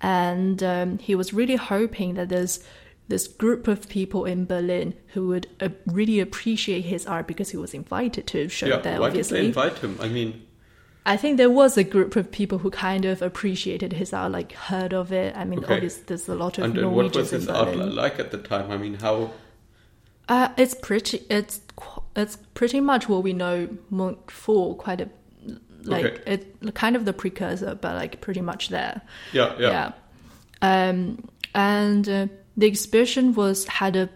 And 0.00 0.62
um, 0.62 0.98
he 0.98 1.14
was 1.14 1.32
really 1.32 1.56
hoping 1.56 2.14
that 2.14 2.28
there's 2.28 2.64
this 3.08 3.26
group 3.26 3.66
of 3.68 3.88
people 3.88 4.24
in 4.24 4.46
Berlin 4.46 4.94
who 5.08 5.28
would 5.28 5.46
uh, 5.60 5.68
really 5.86 6.20
appreciate 6.20 6.82
his 6.82 7.06
art 7.06 7.26
because 7.26 7.50
he 7.50 7.56
was 7.56 7.74
invited 7.74 8.26
to 8.28 8.48
show 8.48 8.66
Yeah, 8.66 8.76
there. 8.78 9.00
why 9.00 9.08
obviously, 9.08 9.38
did 9.38 9.42
they 9.42 9.48
invite 9.48 9.78
him? 9.78 9.98
I 10.00 10.08
mean, 10.08 10.46
I 11.04 11.16
think 11.16 11.36
there 11.38 11.50
was 11.50 11.76
a 11.76 11.84
group 11.84 12.14
of 12.16 12.30
people 12.30 12.58
who 12.58 12.70
kind 12.70 13.04
of 13.04 13.20
appreciated 13.20 13.94
his 13.94 14.12
art, 14.12 14.32
like 14.32 14.52
heard 14.52 14.92
of 14.94 15.12
it. 15.12 15.36
I 15.36 15.44
mean, 15.44 15.58
Okay. 15.64 15.74
obviously, 15.74 16.04
there's 16.06 16.28
a 16.28 16.34
lot 16.34 16.58
of 16.58 16.64
and, 16.64 16.78
and 16.78 16.94
what 16.94 17.14
was 17.16 17.30
his 17.30 17.48
art 17.48 17.74
like 17.76 18.18
at 18.20 18.30
the 18.30 18.38
time? 18.38 18.70
I 18.70 18.76
mean, 18.76 18.94
how? 18.94 19.32
Uh, 20.28 20.48
it's 20.56 20.74
pretty. 20.74 21.24
It's 21.28 21.60
it's 22.16 22.36
pretty 22.54 22.80
much 22.80 23.08
what 23.08 23.22
we 23.22 23.32
know 23.32 23.68
Munch 23.90 24.18
for. 24.28 24.76
Quite 24.76 25.00
a 25.00 25.08
like 25.84 26.04
Okay. 26.04 26.32
it 26.34 26.74
kind 26.74 26.96
of 26.96 27.04
the 27.04 27.12
precursor, 27.12 27.74
but 27.74 27.94
like 27.94 28.20
pretty 28.20 28.40
much 28.40 28.68
there. 28.68 29.00
Yeah, 29.32 29.56
yeah. 29.58 29.92
Um, 30.62 31.28
and 31.54 32.08
uh, 32.08 32.26
the 32.56 32.66
exhibition 32.66 33.34
was 33.34 33.66
had 33.66 33.96
a 33.96 34.08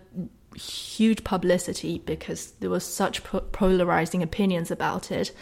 huge 0.56 1.24
publicity 1.24 1.98
because 2.04 2.52
there 2.60 2.70
was 2.70 2.84
such 2.84 3.24
po- 3.24 3.40
polarizing 3.40 4.22
opinions 4.22 4.70
about 4.70 5.10
it, 5.10 5.32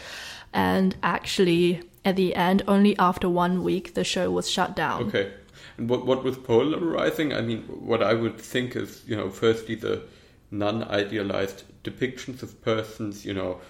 and 0.52 0.94
actually 1.02 1.82
at 2.04 2.16
the 2.16 2.34
end, 2.34 2.62
only 2.68 2.96
after 2.98 3.28
one 3.28 3.62
week, 3.62 3.94
the 3.94 4.04
show 4.04 4.30
was 4.30 4.48
shut 4.50 4.74
down. 4.76 5.04
Okay. 5.04 5.32
And 5.76 5.88
what 5.88 6.06
what 6.06 6.22
was 6.22 6.36
polarizing? 6.38 7.32
I 7.32 7.40
mean, 7.40 7.62
what 7.62 8.02
I 8.02 8.14
would 8.14 8.38
think 8.38 8.76
is, 8.76 9.02
you 9.06 9.16
know, 9.16 9.28
firstly 9.30 9.74
the 9.74 10.02
non-idealized 10.50 11.64
depictions 11.84 12.42
of 12.42 12.60
persons. 12.62 13.24
You 13.24 13.34
know, 13.34 13.60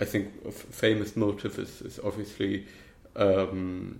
I 0.00 0.04
think 0.04 0.32
a 0.46 0.52
famous 0.52 1.16
motive 1.16 1.58
is, 1.58 1.80
is 1.82 1.98
obviously 2.04 2.66
um, 3.16 3.98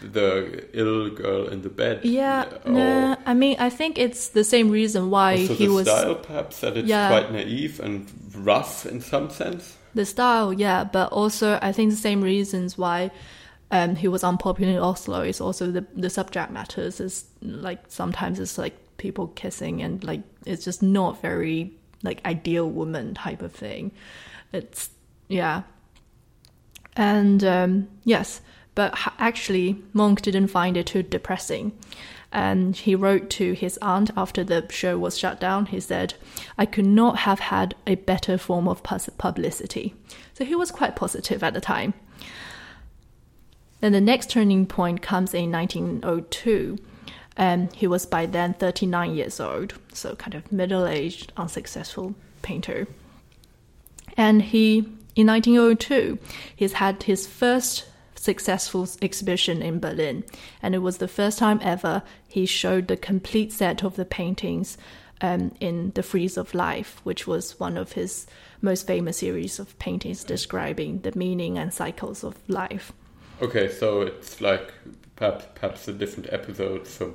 the 0.00 0.66
ill 0.72 1.10
girl 1.10 1.48
in 1.48 1.62
the 1.62 1.68
bed. 1.68 2.04
Yeah, 2.04 2.46
or 2.64 2.70
no, 2.72 3.16
I 3.26 3.34
mean, 3.34 3.56
I 3.58 3.70
think 3.70 3.98
it's 3.98 4.28
the 4.28 4.44
same 4.44 4.70
reason 4.70 5.10
why 5.10 5.36
he 5.36 5.66
the 5.66 5.72
was 5.72 5.86
style, 5.88 6.14
perhaps 6.14 6.60
that 6.60 6.76
it's 6.76 6.88
Yeah. 6.88 7.08
quite 7.08 7.32
naive 7.32 7.80
and 7.80 8.06
rough 8.34 8.86
in 8.86 9.00
some 9.00 9.30
sense. 9.30 9.76
the 9.94 10.04
style, 10.04 10.52
yeah, 10.52 10.84
but 10.84 11.10
also 11.12 11.58
I 11.62 11.72
think 11.72 11.90
the 11.90 11.96
same 11.96 12.20
reasons 12.22 12.76
why 12.78 13.10
um, 13.70 13.96
he 13.96 14.08
was 14.08 14.22
unpopular 14.24 14.72
in 14.72 14.78
Oslo 14.78 15.22
is 15.22 15.40
also 15.40 15.70
the 15.70 15.84
the 15.94 16.10
subject 16.10 16.50
matters 16.52 17.00
is 17.00 17.24
like 17.42 17.80
sometimes 17.88 18.38
it's 18.38 18.58
like 18.58 18.74
people 18.96 19.26
kissing 19.28 19.82
and 19.82 20.02
like 20.04 20.22
it's 20.46 20.64
just 20.64 20.82
not 20.82 21.20
very 21.22 21.72
like 22.02 22.24
ideal 22.24 22.68
woman 22.68 23.14
type 23.14 23.42
of 23.42 23.52
thing. 23.52 23.92
It's 24.52 24.90
yeah, 25.28 25.62
and 26.96 27.44
um, 27.44 27.88
yes, 28.04 28.40
but 28.74 28.94
actually 29.18 29.82
Munch 29.92 30.22
didn't 30.22 30.48
find 30.48 30.76
it 30.76 30.86
too 30.86 31.02
depressing. 31.02 31.72
And 32.32 32.76
he 32.76 32.94
wrote 32.94 33.30
to 33.30 33.52
his 33.52 33.78
aunt 33.78 34.10
after 34.16 34.44
the 34.44 34.66
show 34.70 34.98
was 34.98 35.16
shut 35.16 35.40
down. 35.40 35.66
He 35.66 35.80
said, 35.80 36.14
I 36.58 36.66
could 36.66 36.84
not 36.84 37.18
have 37.20 37.38
had 37.38 37.74
a 37.86 37.94
better 37.94 38.36
form 38.36 38.68
of 38.68 38.82
publicity. 38.82 39.94
So 40.34 40.44
he 40.44 40.54
was 40.54 40.70
quite 40.70 40.96
positive 40.96 41.42
at 41.42 41.54
the 41.54 41.60
time. 41.60 41.94
Then 43.80 43.92
the 43.92 44.00
next 44.00 44.30
turning 44.30 44.66
point 44.66 45.00
comes 45.00 45.32
in 45.32 45.50
1902. 45.50 46.78
Um, 47.36 47.68
he 47.74 47.86
was 47.86 48.06
by 48.06 48.26
then 48.26 48.54
39 48.54 49.14
years 49.14 49.40
old, 49.40 49.74
so 49.92 50.14
kind 50.16 50.34
of 50.34 50.50
middle 50.50 50.86
aged, 50.86 51.32
unsuccessful 51.36 52.14
painter. 52.42 52.86
And 54.16 54.42
he, 54.42 54.78
in 55.14 55.26
1902, 55.26 56.18
he's 56.54 56.74
had 56.74 57.02
his 57.02 57.26
first 57.26 57.86
successful 58.14 58.88
exhibition 59.02 59.62
in 59.62 59.78
Berlin, 59.78 60.24
and 60.62 60.74
it 60.74 60.78
was 60.78 60.98
the 60.98 61.08
first 61.08 61.38
time 61.38 61.60
ever 61.62 62.02
he 62.26 62.46
showed 62.46 62.88
the 62.88 62.96
complete 62.96 63.52
set 63.52 63.84
of 63.84 63.96
the 63.96 64.04
paintings 64.04 64.78
um, 65.20 65.54
in 65.60 65.92
The 65.94 66.02
Frieze 66.02 66.36
of 66.36 66.54
Life, 66.54 67.00
which 67.04 67.26
was 67.26 67.58
one 67.60 67.76
of 67.76 67.92
his 67.92 68.26
most 68.60 68.86
famous 68.86 69.18
series 69.18 69.58
of 69.58 69.78
paintings 69.78 70.24
describing 70.24 71.00
the 71.00 71.16
meaning 71.16 71.58
and 71.58 71.72
cycles 71.72 72.24
of 72.24 72.36
life. 72.48 72.92
Okay, 73.42 73.70
so 73.70 74.02
it's 74.02 74.40
like 74.40 74.72
perhaps 75.16 75.46
perhaps 75.54 75.86
the 75.86 75.92
different 75.92 76.32
episodes 76.32 76.96
from 76.96 77.14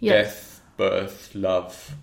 Yes. 0.00 0.26
death, 0.26 0.60
birth, 0.76 1.34
love. 1.34 1.94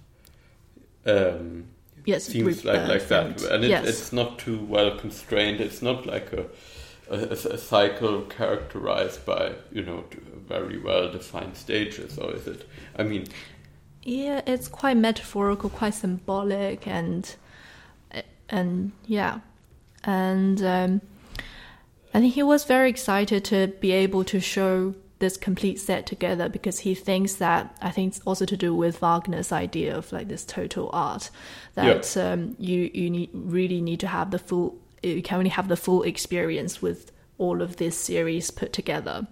Um, 1.06 1.66
Yes, 2.04 2.24
seems 2.24 2.66
like 2.66 2.88
like 2.88 3.08
that, 3.10 3.44
and 3.44 3.64
it, 3.64 3.70
yes. 3.70 3.86
it's 3.88 4.12
not 4.12 4.40
too 4.40 4.58
well 4.66 4.98
constrained. 4.98 5.62
It's 5.62 5.84
not 5.84 6.08
like 6.08 6.34
a 6.34 6.46
a, 7.12 7.18
a 7.34 7.58
cycle 7.60 8.22
characterized 8.24 9.24
by 9.24 9.54
you 9.72 9.84
know 9.84 10.06
very 10.48 10.80
well 10.80 11.12
defined 11.12 11.56
stages, 11.56 12.18
or 12.18 12.34
is 12.34 12.48
it? 12.48 12.68
I 12.98 13.04
mean, 13.04 13.28
Yeah, 14.02 14.42
it's 14.48 14.68
quite 14.68 14.98
metaphorical, 14.98 15.70
quite 15.70 15.94
symbolic, 15.94 16.88
and 16.88 17.36
and 18.50 18.94
yeah, 19.06 19.42
and 20.04 20.60
um, 20.64 21.02
I 22.16 22.20
think 22.20 22.34
he 22.34 22.42
was 22.42 22.64
very 22.66 22.90
excited 22.90 23.46
to 23.46 23.68
be 23.80 23.92
able 23.92 24.24
to 24.26 24.40
show 24.40 24.96
this 25.22 25.38
complete 25.38 25.80
set 25.80 26.06
together 26.06 26.50
because 26.50 26.80
he 26.80 26.94
thinks 26.94 27.36
that 27.36 27.78
I 27.82 27.92
think 27.92 28.16
it's 28.16 28.26
also 28.26 28.46
to 28.46 28.58
do 28.58 28.76
with 28.76 29.00
Wagner's 29.00 29.54
idea 29.54 29.96
of 29.96 30.12
like 30.12 30.28
this 30.28 30.44
total 30.44 30.90
art 30.92 31.30
that 31.76 32.18
um, 32.18 32.56
you 32.60 32.92
you 32.94 33.10
need 33.10 33.30
really 33.34 33.80
need 33.80 34.02
to 34.02 34.08
have 34.08 34.32
the 34.32 34.40
full 34.40 34.78
you 35.02 35.22
can 35.22 35.38
only 35.38 35.50
have 35.50 35.70
the 35.70 35.78
full 35.78 36.04
experience 36.04 36.82
with 36.82 37.12
all 37.38 37.62
of 37.62 37.78
this 37.78 37.98
series 37.98 38.52
put 38.52 38.74
together. 38.74 39.28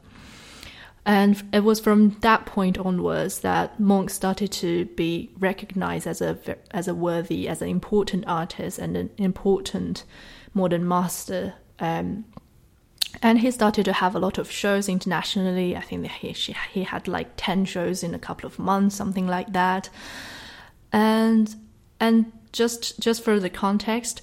And 1.06 1.42
it 1.54 1.64
was 1.64 1.80
from 1.80 2.18
that 2.22 2.46
point 2.46 2.78
onwards 2.78 3.40
that 3.40 3.80
Munch 3.80 4.12
started 4.12 4.52
to 4.54 4.86
be 4.86 5.32
recognized 5.40 6.06
as 6.06 6.22
a 6.22 6.38
as 6.72 6.88
a 6.88 6.94
worthy, 6.94 7.48
as 7.48 7.62
an 7.62 7.70
important 7.70 8.26
artist 8.28 8.80
and 8.80 8.96
an 8.98 9.10
important 9.18 10.04
modern 10.54 10.88
master. 10.88 11.54
Um, 11.80 12.26
and 13.22 13.40
he 13.40 13.52
started 13.52 13.86
to 13.86 13.94
have 13.94 14.16
a 14.16 14.20
lot 14.20 14.38
of 14.38 14.52
shows 14.52 14.88
internationally. 14.88 15.76
I 15.76 15.82
think 15.82 16.08
he 16.08 16.34
she, 16.34 16.56
he 16.72 16.84
had 16.84 17.08
like 17.08 17.30
ten 17.38 17.66
shows 17.66 18.04
in 18.04 18.14
a 18.14 18.20
couple 18.20 18.48
of 18.48 18.60
months, 18.60 18.96
something 18.96 19.28
like 19.28 19.54
that. 19.54 19.90
And 20.92 21.56
and 22.00 22.32
just 22.52 23.00
just 23.00 23.24
for 23.24 23.40
the 23.40 23.50
context, 23.50 24.22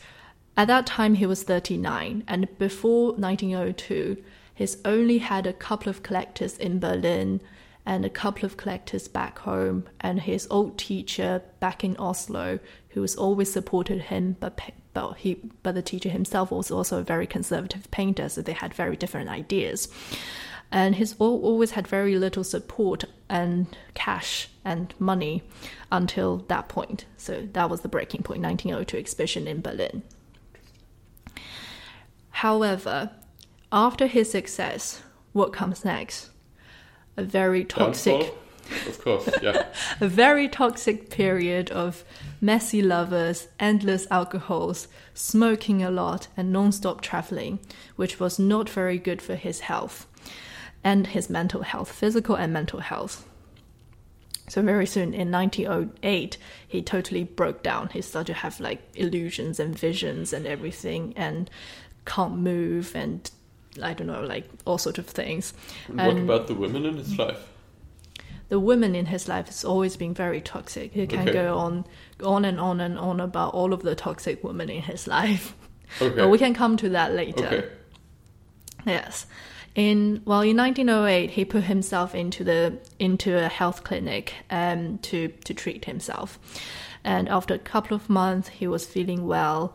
at 0.57 0.69
that 0.69 0.87
time 0.87 1.15
he 1.15 1.27
was 1.27 1.43
39, 1.43 2.25
and 2.27 2.59
before 2.59 3.13
1902, 3.13 4.23
he's 4.55 4.79
only 4.85 5.19
had 5.19 5.47
a 5.47 5.53
couple 5.53 5.91
of 5.91 6.03
collectors 6.03 6.57
in 6.57 6.79
Berlin 6.79 7.41
and 7.85 8.05
a 8.05 8.11
couple 8.11 8.45
of 8.45 8.57
collectors 8.57 9.07
back 9.07 9.39
home, 9.41 9.85
and 10.01 10.23
his 10.23 10.49
old 10.51 10.77
teacher 10.77 11.43
back 11.61 11.85
in 11.85 11.97
Oslo, 11.99 12.59
who 12.91 13.03
has 13.03 13.15
always 13.15 13.53
supported 13.53 14.03
him, 14.03 14.37
but 14.41 14.61
but 14.97 15.19
he 15.19 15.39
but 15.63 15.75
the 15.75 15.83
teacher 15.83 16.09
himself 16.09 16.51
was 16.51 16.71
also 16.71 16.99
a 16.99 17.03
very 17.03 17.27
conservative 17.27 17.91
painter, 17.91 18.31
so 18.31 18.41
they 18.41 18.55
had 18.55 18.73
very 18.73 18.97
different 18.97 19.29
ideas. 19.29 19.89
And 20.73 20.95
he's 20.95 21.15
always 21.19 21.73
had 21.73 21.87
very 21.87 22.17
little 22.17 22.43
support 22.43 23.05
and 23.29 23.67
cash 23.93 24.49
and 24.65 24.95
money 24.99 25.43
until 25.93 26.39
that 26.49 26.69
point. 26.69 27.05
So 27.19 27.47
that 27.53 27.69
was 27.69 27.83
the 27.83 27.89
breaking 27.89 28.23
point, 28.23 28.41
1902 28.41 28.97
exhibition 28.97 29.47
in 29.47 29.61
Berlin. 29.61 30.03
However, 32.31 33.11
after 33.71 34.07
his 34.07 34.31
success, 34.31 35.03
what 35.35 35.53
comes 35.53 35.85
next? 35.85 36.31
A 37.19 37.23
very 37.23 37.65
toxic, 37.65 38.21
downfall? 38.21 38.39
Of 38.87 39.01
course, 39.03 39.29
yeah. 39.43 39.67
a 40.01 40.09
very 40.09 40.49
toxic 40.49 41.11
period 41.11 41.71
of 41.71 42.05
messy 42.41 42.83
lovers, 42.83 43.49
endless 43.59 44.07
alcohols, 44.11 44.89
smoking 45.15 45.83
a 45.83 45.91
lot, 45.91 46.29
and 46.37 46.53
non-stop 46.53 47.01
traveling, 47.01 47.59
which 47.97 48.21
was 48.21 48.39
not 48.39 48.69
very 48.69 48.99
good 48.99 49.23
for 49.23 49.35
his 49.35 49.61
health 49.61 50.07
and 50.85 51.09
his 51.09 51.29
mental 51.29 51.63
health, 51.63 51.91
physical 51.91 52.37
and 52.37 52.53
mental 52.53 52.81
health. 52.81 53.27
So 54.49 54.63
very 54.63 54.87
soon 54.87 55.13
in 55.13 55.33
1908, 55.33 56.39
he 56.69 56.81
totally 56.81 57.25
broke 57.25 57.63
down. 57.63 57.89
He 57.89 58.01
started 58.01 58.35
to 58.35 58.39
have 58.39 58.61
like 58.61 58.81
illusions 58.95 59.59
and 59.59 59.77
visions 59.77 60.33
and 60.33 60.47
everything, 60.47 61.13
and 61.17 61.51
can't 62.05 62.37
move 62.37 62.95
and 62.95 63.29
I 63.83 63.93
don't 63.93 64.07
know, 64.07 64.23
like 64.23 64.49
all 64.65 64.79
sorts 64.79 64.99
of 64.99 65.07
things. 65.07 65.53
And 65.89 65.97
what 65.99 66.17
about 66.17 66.47
the 66.47 66.55
women 66.55 66.87
in 66.87 66.97
his 66.97 67.19
life? 67.19 67.49
The 68.49 68.61
women 68.61 68.95
in 68.95 69.07
his 69.07 69.29
life 69.29 69.47
has 69.47 69.65
always 69.65 69.97
been 69.97 70.15
very 70.15 70.41
toxic. 70.41 70.93
He 70.93 71.07
can 71.07 71.21
Okay. 71.21 71.33
go 71.33 71.59
on, 71.59 71.85
on 72.23 72.45
and 72.45 72.61
on 72.61 72.81
and 72.81 72.99
on 72.99 73.21
about 73.21 73.55
all 73.55 73.73
of 73.73 73.83
the 73.83 73.95
toxic 73.95 74.45
women 74.45 74.71
in 74.71 74.83
his 74.83 75.07
life. 75.07 75.55
Okay. 76.01 76.17
But 76.17 76.31
we 76.31 76.39
can 76.39 76.53
come 76.53 76.77
to 76.79 76.89
that 76.91 77.15
later. 77.15 77.47
Okay. 77.47 77.65
Yes. 78.85 79.27
In 79.77 80.23
well, 80.25 80.41
in 80.41 80.57
1908, 80.57 81.31
he 81.31 81.45
put 81.45 81.65
himself 81.65 82.15
into 82.15 82.43
the 82.45 82.79
into 82.99 83.37
a 83.39 83.49
health 83.49 83.85
clinic 83.85 84.35
um, 84.51 84.99
to 84.99 85.29
to 85.29 85.55
treat 85.55 85.85
himself, 85.85 86.39
and 87.05 87.29
after 87.29 87.55
a 87.55 87.59
couple 87.59 87.95
of 87.95 88.09
months, 88.09 88.49
he 88.49 88.67
was 88.67 88.85
feeling 88.87 89.27
well, 89.29 89.75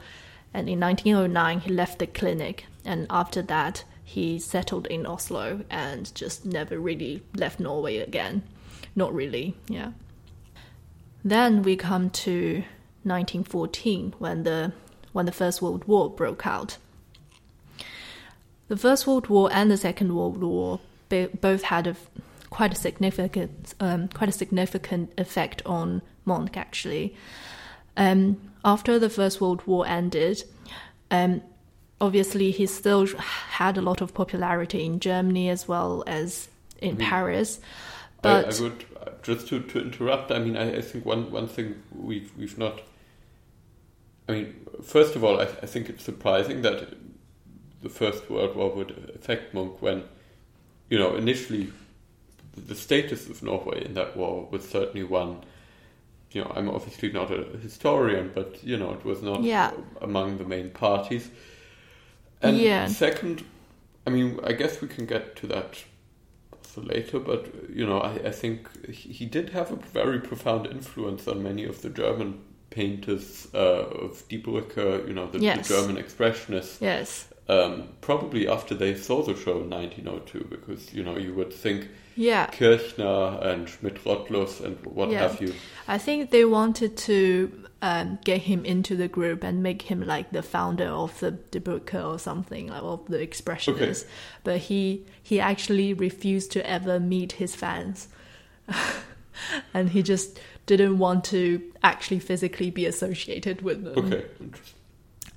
and 0.54 0.68
in 0.68 0.80
1909, 0.80 1.60
he 1.62 1.72
left 1.72 2.00
the 2.00 2.08
clinic, 2.08 2.66
and 2.84 3.06
after 3.10 3.42
that, 3.44 3.84
he 4.04 4.40
settled 4.40 4.88
in 4.88 5.06
Oslo 5.06 5.62
and 5.70 6.13
just 6.16 6.46
never 6.46 6.80
really 6.80 7.22
left 7.36 7.60
Norway 7.60 7.98
again. 7.98 8.42
Not 8.96 9.14
really, 9.14 9.56
yeah. 9.68 9.92
Then 11.24 11.62
we 11.64 11.76
come 11.76 12.10
to 12.10 12.64
1914 13.04 14.16
when 14.20 14.44
the 14.44 14.74
when 15.14 15.26
the 15.26 15.32
First 15.32 15.62
World 15.62 15.86
War 15.86 16.10
broke 16.10 16.46
out. 16.48 16.78
The 18.70 18.78
First 18.78 19.06
World 19.06 19.28
War 19.28 19.50
and 19.52 19.70
the 19.70 19.78
Second 19.78 20.16
World 20.16 20.42
War 20.42 20.80
both 21.10 21.64
had 21.64 21.88
a 21.88 21.96
quite 22.50 22.74
a 22.74 22.76
significant 22.76 23.74
um, 23.80 24.08
quite 24.10 24.30
a 24.30 24.34
significant 24.34 25.12
effect 25.18 25.62
on 25.66 26.02
Munch 26.26 26.56
actually. 26.56 27.16
Um, 27.98 28.40
after 28.64 29.00
the 29.00 29.10
First 29.10 29.42
World 29.42 29.66
War 29.68 29.86
ended, 29.86 30.44
um, 31.10 31.42
obviously 32.00 32.52
he 32.52 32.66
still 32.66 33.06
had 33.08 33.78
a 33.78 33.82
lot 33.82 34.02
of 34.02 34.14
popularity 34.14 34.86
in 34.86 35.00
Germany 35.00 35.50
as 35.50 35.68
well 35.68 36.04
as 36.08 36.48
in 36.80 36.96
mm-hmm. 36.96 37.10
Paris. 37.10 37.60
But 38.22 38.46
I, 38.46 38.58
I 38.58 38.62
would 38.62 38.86
uh, 39.00 39.12
just 39.24 39.48
to, 39.48 39.60
to 39.60 39.82
interrupt. 39.82 40.32
I 40.32 40.40
mean, 40.40 40.56
I, 40.56 40.78
I, 40.78 40.82
think 40.82 41.06
one 41.06 41.32
one 41.32 41.48
thing 41.48 41.82
we've 41.92 42.32
we've 42.38 42.58
not. 42.58 42.82
I 44.30 44.34
mean, 44.34 44.68
first 44.84 45.16
of 45.16 45.24
all, 45.24 45.40
I, 45.42 45.44
I 45.44 45.66
think 45.66 45.90
it's 45.90 46.04
surprising 46.04 46.62
that 46.62 46.94
the 47.82 47.90
First 47.90 48.30
World 48.30 48.56
War 48.56 48.74
would 48.74 49.12
affect 49.16 49.54
Munch 49.54 49.74
when, 49.80 50.04
you 50.90 51.00
know, 51.00 51.16
initially 51.16 51.72
the 52.56 52.75
status 52.75 53.28
of 53.28 53.42
Norway 53.42 53.86
in 53.86 53.94
that 53.96 54.16
war 54.16 54.48
was 54.51 54.68
certainly 54.68 55.04
one. 55.04 55.42
You 56.32 56.44
know, 56.44 56.54
I'm 56.56 56.70
obviously 56.70 57.12
not 57.12 57.32
a 57.32 57.44
historian, 57.62 58.32
but 58.34 58.63
you 58.63 58.78
know, 58.78 58.94
it 58.94 59.04
was 59.04 59.22
not 59.22 59.44
yeah. 59.44 59.72
among 60.01 60.38
the 60.38 60.46
main 60.46 60.70
parties. 60.70 61.30
And 62.42 62.58
yeah. 62.58 62.88
second, 62.88 63.44
I 64.08 64.12
mean, 64.12 64.40
I 64.44 64.54
guess 64.54 64.82
we 64.82 64.88
can 64.88 65.06
get 65.06 65.36
to 65.38 65.48
that 65.48 65.84
later, 66.80 67.20
but 67.20 67.48
you 67.70 67.86
know, 67.86 68.00
I, 68.00 68.13
I 68.28 68.32
think 68.32 68.90
he 68.90 69.25
did 69.25 69.50
have 69.50 69.72
a 69.72 69.75
very 69.75 70.20
profound 70.20 70.68
influence 70.68 71.28
on 71.28 71.44
many 71.44 71.66
of 71.66 71.82
the 71.82 71.90
German 71.90 72.40
painters 72.70 73.50
uh, 73.54 73.58
of 73.58 74.24
Die 74.30 74.38
Brücke, 74.38 75.06
you 75.08 75.13
know, 75.13 75.28
the, 75.28 75.40
yes. 75.40 75.68
the 75.68 75.75
German 75.75 75.98
expressionists. 76.01 76.80
Yes 76.82 77.28
um, 77.51 77.90
probably 78.00 78.48
after 78.48 78.74
they 78.74 78.96
saw 78.96 79.22
the 79.22 79.36
show 79.36 79.62
in 79.62 79.70
1902, 79.70 80.48
because 80.50 80.94
you 80.94 81.04
know 81.04 81.18
you 81.18 81.34
would 81.34 81.51
think 81.54 81.90
yeah. 82.16 82.48
Kirchner 82.48 83.40
and 83.42 83.68
Schmidt-Rottluff 83.68 84.63
and 84.63 84.78
what 84.86 85.10
yeah. 85.10 85.20
have 85.28 85.42
you. 85.42 85.54
I 85.88 85.98
think 85.98 86.30
they 86.30 86.46
wanted 86.46 86.96
to 86.98 87.68
um, 87.82 88.20
get 88.24 88.42
him 88.42 88.64
into 88.64 88.96
the 88.96 89.08
group 89.08 89.44
and 89.44 89.64
make 89.64 89.84
him 89.84 90.06
like 90.06 90.32
the 90.32 90.44
founder 90.44 90.86
of 90.86 91.20
the 91.20 91.32
Brücke 91.32 92.06
or 92.06 92.20
something 92.20 92.68
like 92.68 92.84
of 92.84 93.06
the 93.08 93.18
expressionists. 93.18 94.04
Okay. 94.04 94.12
But 94.44 94.58
he 94.60 95.06
he 95.22 95.40
actually 95.40 95.94
refused 95.94 96.52
to 96.52 96.70
ever 96.70 97.00
meet 97.00 97.34
his 97.34 97.56
fans, 97.56 98.08
and 99.74 99.90
he 99.90 100.04
just 100.04 100.40
didn't 100.68 101.00
want 101.00 101.24
to 101.26 101.62
actually 101.82 102.20
physically 102.20 102.70
be 102.70 102.86
associated 102.86 103.62
with 103.62 103.84
them. 103.84 104.14
Okay. 104.14 104.26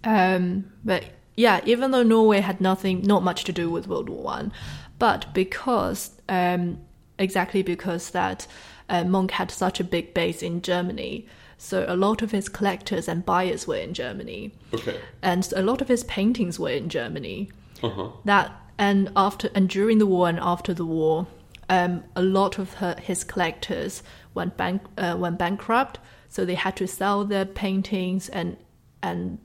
Um, 0.04 0.70
but 0.84 1.04
yeah, 1.36 1.60
even 1.64 1.92
though 1.92 2.02
Norway 2.02 2.40
had 2.40 2.60
nothing, 2.60 3.02
not 3.02 3.22
much 3.22 3.44
to 3.44 3.52
do 3.52 3.70
with 3.70 3.88
World 3.88 4.10
War 4.10 4.22
One, 4.22 4.52
but 4.98 5.32
because 5.32 6.10
um, 6.28 6.78
exactly 7.18 7.62
because 7.62 8.10
that 8.10 8.46
uh, 8.90 9.04
Munch 9.04 9.32
had 9.32 9.50
such 9.50 9.80
a 9.80 9.84
big 9.84 10.12
base 10.12 10.42
in 10.42 10.60
Germany, 10.60 11.26
so 11.58 11.84
a 11.88 11.96
lot 11.96 12.22
of 12.22 12.30
his 12.30 12.48
collectors 12.48 13.08
and 13.08 13.24
buyers 13.24 13.66
were 13.66 13.76
in 13.76 13.94
Germany. 13.94 14.52
Okay. 14.72 14.98
And 15.22 15.50
a 15.54 15.62
lot 15.62 15.80
of 15.80 15.88
his 15.88 16.04
paintings 16.04 16.58
were 16.58 16.70
in 16.70 16.88
Germany. 16.88 17.50
Uh-huh. 17.82 18.10
That 18.24 18.52
and 18.78 19.10
after 19.16 19.50
and 19.54 19.68
during 19.68 19.98
the 19.98 20.06
war 20.06 20.28
and 20.28 20.38
after 20.40 20.74
the 20.74 20.84
war, 20.84 21.26
um, 21.68 22.04
a 22.16 22.22
lot 22.22 22.58
of 22.58 22.74
her, 22.74 22.96
his 23.00 23.24
collectors 23.24 24.02
went 24.34 24.56
bank 24.56 24.82
uh, 24.98 25.16
went 25.18 25.38
bankrupt, 25.38 25.98
so 26.28 26.44
they 26.44 26.54
had 26.54 26.76
to 26.76 26.86
sell 26.86 27.24
their 27.24 27.44
paintings 27.44 28.28
and 28.28 28.56
and 29.02 29.38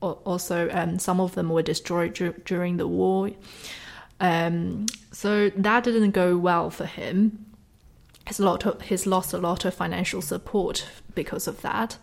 also 0.00 0.68
um, 0.72 0.98
some 0.98 1.20
of 1.20 1.34
them 1.34 1.48
were 1.48 1.62
destroyed 1.62 2.14
dur- 2.14 2.36
during 2.44 2.76
the 2.76 2.86
war. 2.86 3.30
Um, 4.20 4.86
so 5.12 5.50
that 5.50 5.84
didn't 5.84 6.10
go 6.10 6.36
well 6.36 6.70
for 6.70 6.86
him. 6.86 7.43
He's, 8.26 8.40
lot 8.40 8.66
of, 8.66 8.82
he's 8.82 9.06
lost 9.06 9.32
a 9.32 9.38
lot 9.38 9.64
of 9.64 9.74
financial 9.74 10.22
support 10.22 10.86
because 11.14 11.46
of 11.46 11.62
that. 11.62 11.98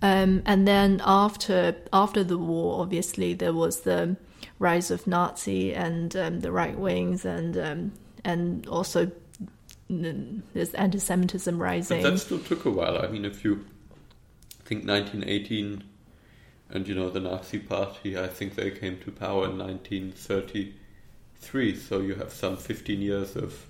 Um, 0.00 0.42
and 0.46 0.66
then 0.66 1.02
after 1.04 1.74
after 1.92 2.22
the 2.22 2.38
war, 2.38 2.80
obviously 2.80 3.34
there 3.34 3.52
was 3.52 3.80
the 3.80 4.16
rise 4.60 4.92
of 4.92 5.08
Nazi 5.08 5.74
and 5.74 6.14
um, 6.14 6.40
the 6.40 6.52
right 6.52 6.78
wings, 6.78 7.24
and 7.24 7.58
um, 7.58 7.92
and 8.24 8.64
also 8.68 9.10
there's 9.90 10.72
anti-Semitism 10.74 11.60
rising. 11.60 12.02
But 12.02 12.12
that 12.12 12.18
still 12.18 12.38
took 12.38 12.64
a 12.64 12.70
while. 12.70 13.04
I 13.04 13.08
mean, 13.08 13.24
if 13.24 13.44
you 13.44 13.64
think 14.64 14.86
1918 14.86 15.82
and 16.70 16.86
you 16.86 16.94
know 16.94 17.10
the 17.10 17.18
Nazi 17.20 17.58
Party. 17.58 18.18
I 18.18 18.28
think 18.28 18.54
they 18.54 18.70
came 18.70 18.98
to 19.00 19.10
power 19.10 19.46
in 19.46 19.58
1933. 19.58 21.76
So 21.76 22.00
you 22.00 22.14
have 22.16 22.32
some 22.32 22.56
15 22.56 23.00
years 23.00 23.36
of, 23.36 23.66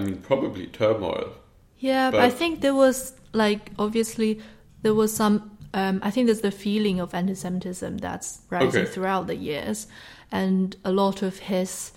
I 0.00 0.04
mean, 0.04 0.16
probably 0.18 0.66
turmoil. 0.66 1.32
Yeah, 1.78 2.10
but, 2.10 2.18
but 2.18 2.24
I 2.24 2.30
think 2.30 2.60
there 2.60 2.74
was 2.74 3.14
like 3.32 3.70
obviously 3.78 4.40
there 4.82 4.94
was 4.94 5.14
some. 5.14 5.56
Um, 5.72 6.00
I 6.02 6.10
think 6.10 6.26
there's 6.26 6.40
the 6.40 6.50
feeling 6.50 6.98
of 6.98 7.14
anti-Semitism 7.14 7.98
that's 7.98 8.40
rising 8.50 8.82
okay. 8.82 8.90
throughout 8.90 9.28
the 9.28 9.36
years, 9.36 9.86
and 10.32 10.76
a 10.84 10.92
lot 10.92 11.22
of 11.22 11.38
his. 11.38 11.92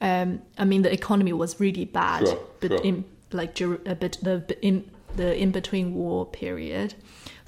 Um, 0.00 0.42
I 0.56 0.64
mean, 0.64 0.82
the 0.82 0.92
economy 0.92 1.32
was 1.32 1.58
really 1.58 1.84
bad, 1.84 2.28
sure, 2.28 2.38
but 2.60 2.70
sure. 2.70 2.80
in 2.82 3.04
like 3.32 3.60
a 3.60 3.96
bit 3.96 4.18
the 4.22 4.56
in 4.62 4.88
the 5.16 5.36
in 5.36 5.50
between 5.50 5.94
war 5.94 6.24
period, 6.26 6.94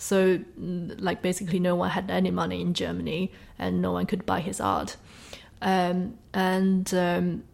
so, 0.01 0.41
like, 0.57 1.21
basically, 1.21 1.59
no 1.59 1.77
one 1.77 1.91
had 1.91 2.11
any 2.11 2.31
money 2.31 2.63
in 2.63 2.73
Germany 2.73 3.33
and 3.59 3.83
no 3.83 3.93
one 3.93 4.07
could 4.07 4.25
buy 4.25 4.41
his 4.41 4.59
art. 4.59 4.97
Um, 5.61 6.17
and 6.33 6.93
um, 6.95 7.45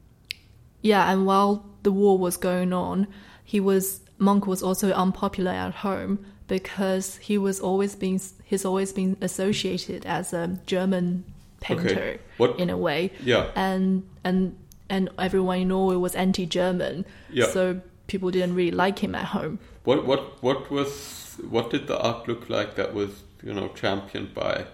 yeah, 0.80 1.10
and 1.10 1.26
while 1.26 1.66
the 1.86 1.92
war 1.92 2.18
was 2.18 2.36
going 2.36 2.72
on, 2.72 3.06
he 3.44 3.60
was 3.60 4.00
Munch 4.18 4.44
was 4.44 4.60
also 4.60 4.90
unpopular 4.90 5.52
at 5.52 5.72
home 5.72 6.26
because 6.48 7.16
he 7.18 7.38
was 7.38 7.60
always 7.60 7.94
being 7.94 8.20
he's 8.44 8.64
always 8.64 8.92
been 8.92 9.16
associated 9.20 10.04
as 10.04 10.32
a 10.32 10.58
German 10.66 11.24
painter 11.60 12.18
okay. 12.40 12.62
in 12.62 12.70
a 12.70 12.76
way. 12.76 13.12
Yeah. 13.22 13.50
And 13.54 14.02
and 14.24 14.56
and 14.90 15.10
everyone 15.16 15.58
in 15.60 15.68
Norway 15.68 15.94
was 15.94 16.16
anti-German. 16.16 17.06
Yeah. 17.30 17.46
So 17.46 17.80
people 18.08 18.32
didn't 18.32 18.56
really 18.56 18.76
like 18.84 18.98
him 18.98 19.14
at 19.14 19.26
home. 19.26 19.60
What 19.84 20.06
what 20.06 20.42
what 20.42 20.68
was 20.68 21.36
what 21.48 21.70
did 21.70 21.86
the 21.86 21.98
art 22.00 22.26
look 22.26 22.50
like 22.50 22.74
that 22.74 22.94
was 22.94 23.22
you 23.44 23.54
know 23.54 23.68
championed 23.68 24.34
by 24.34 24.66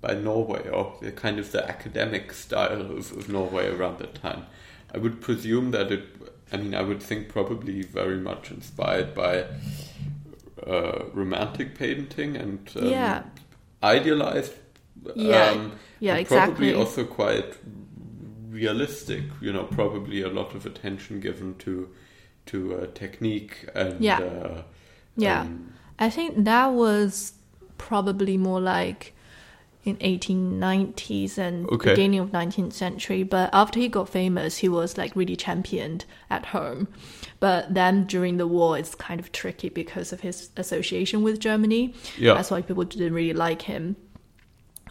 by 0.00 0.14
Norway 0.14 0.68
or 0.68 0.96
the 1.02 1.10
kind 1.10 1.40
of 1.40 1.50
the 1.50 1.68
academic 1.68 2.32
style 2.32 2.82
of, 2.82 3.10
of 3.18 3.28
Norway 3.28 3.66
around 3.66 3.98
that 3.98 4.14
time? 4.14 4.46
I 4.94 4.98
would 4.98 5.20
presume 5.20 5.70
that 5.72 5.90
it. 5.90 6.04
I 6.52 6.56
mean, 6.56 6.74
I 6.74 6.82
would 6.82 7.02
think 7.02 7.28
probably 7.28 7.82
very 7.82 8.18
much 8.18 8.50
inspired 8.50 9.14
by 9.14 9.44
uh, 10.66 11.04
romantic 11.12 11.78
painting 11.78 12.36
and 12.36 12.68
um, 12.76 12.88
yeah. 12.88 13.22
idealized. 13.82 14.54
Yeah, 15.14 15.50
um, 15.50 15.72
yeah, 16.00 16.16
exactly. 16.16 16.52
Probably 16.52 16.74
also 16.74 17.04
quite 17.04 17.56
realistic. 18.48 19.24
You 19.40 19.52
know, 19.52 19.64
probably 19.64 20.22
a 20.22 20.28
lot 20.28 20.54
of 20.54 20.66
attention 20.66 21.20
given 21.20 21.54
to 21.58 21.88
to 22.46 22.74
uh, 22.74 22.86
technique 22.94 23.68
and 23.74 24.00
yeah. 24.00 24.18
Uh, 24.18 24.62
yeah, 25.16 25.42
um, 25.42 25.72
I 25.98 26.10
think 26.10 26.44
that 26.44 26.66
was 26.72 27.34
probably 27.78 28.36
more 28.36 28.60
like 28.60 29.14
in 29.82 29.96
1890s 29.96 31.38
and 31.38 31.66
okay. 31.70 31.90
beginning 31.90 32.20
of 32.20 32.30
19th 32.30 32.72
century. 32.72 33.22
But 33.22 33.50
after 33.52 33.80
he 33.80 33.88
got 33.88 34.08
famous, 34.08 34.58
he 34.58 34.68
was 34.68 34.98
like 34.98 35.16
really 35.16 35.36
championed 35.36 36.04
at 36.28 36.46
home. 36.46 36.88
But 37.38 37.72
then 37.72 38.04
during 38.04 38.36
the 38.36 38.46
war, 38.46 38.76
it's 38.76 38.94
kind 38.94 39.18
of 39.18 39.32
tricky 39.32 39.70
because 39.70 40.12
of 40.12 40.20
his 40.20 40.50
association 40.56 41.22
with 41.22 41.40
Germany. 41.40 41.94
Yeah. 42.18 42.34
That's 42.34 42.50
why 42.50 42.60
people 42.60 42.84
didn't 42.84 43.14
really 43.14 43.32
like 43.32 43.62
him. 43.62 43.96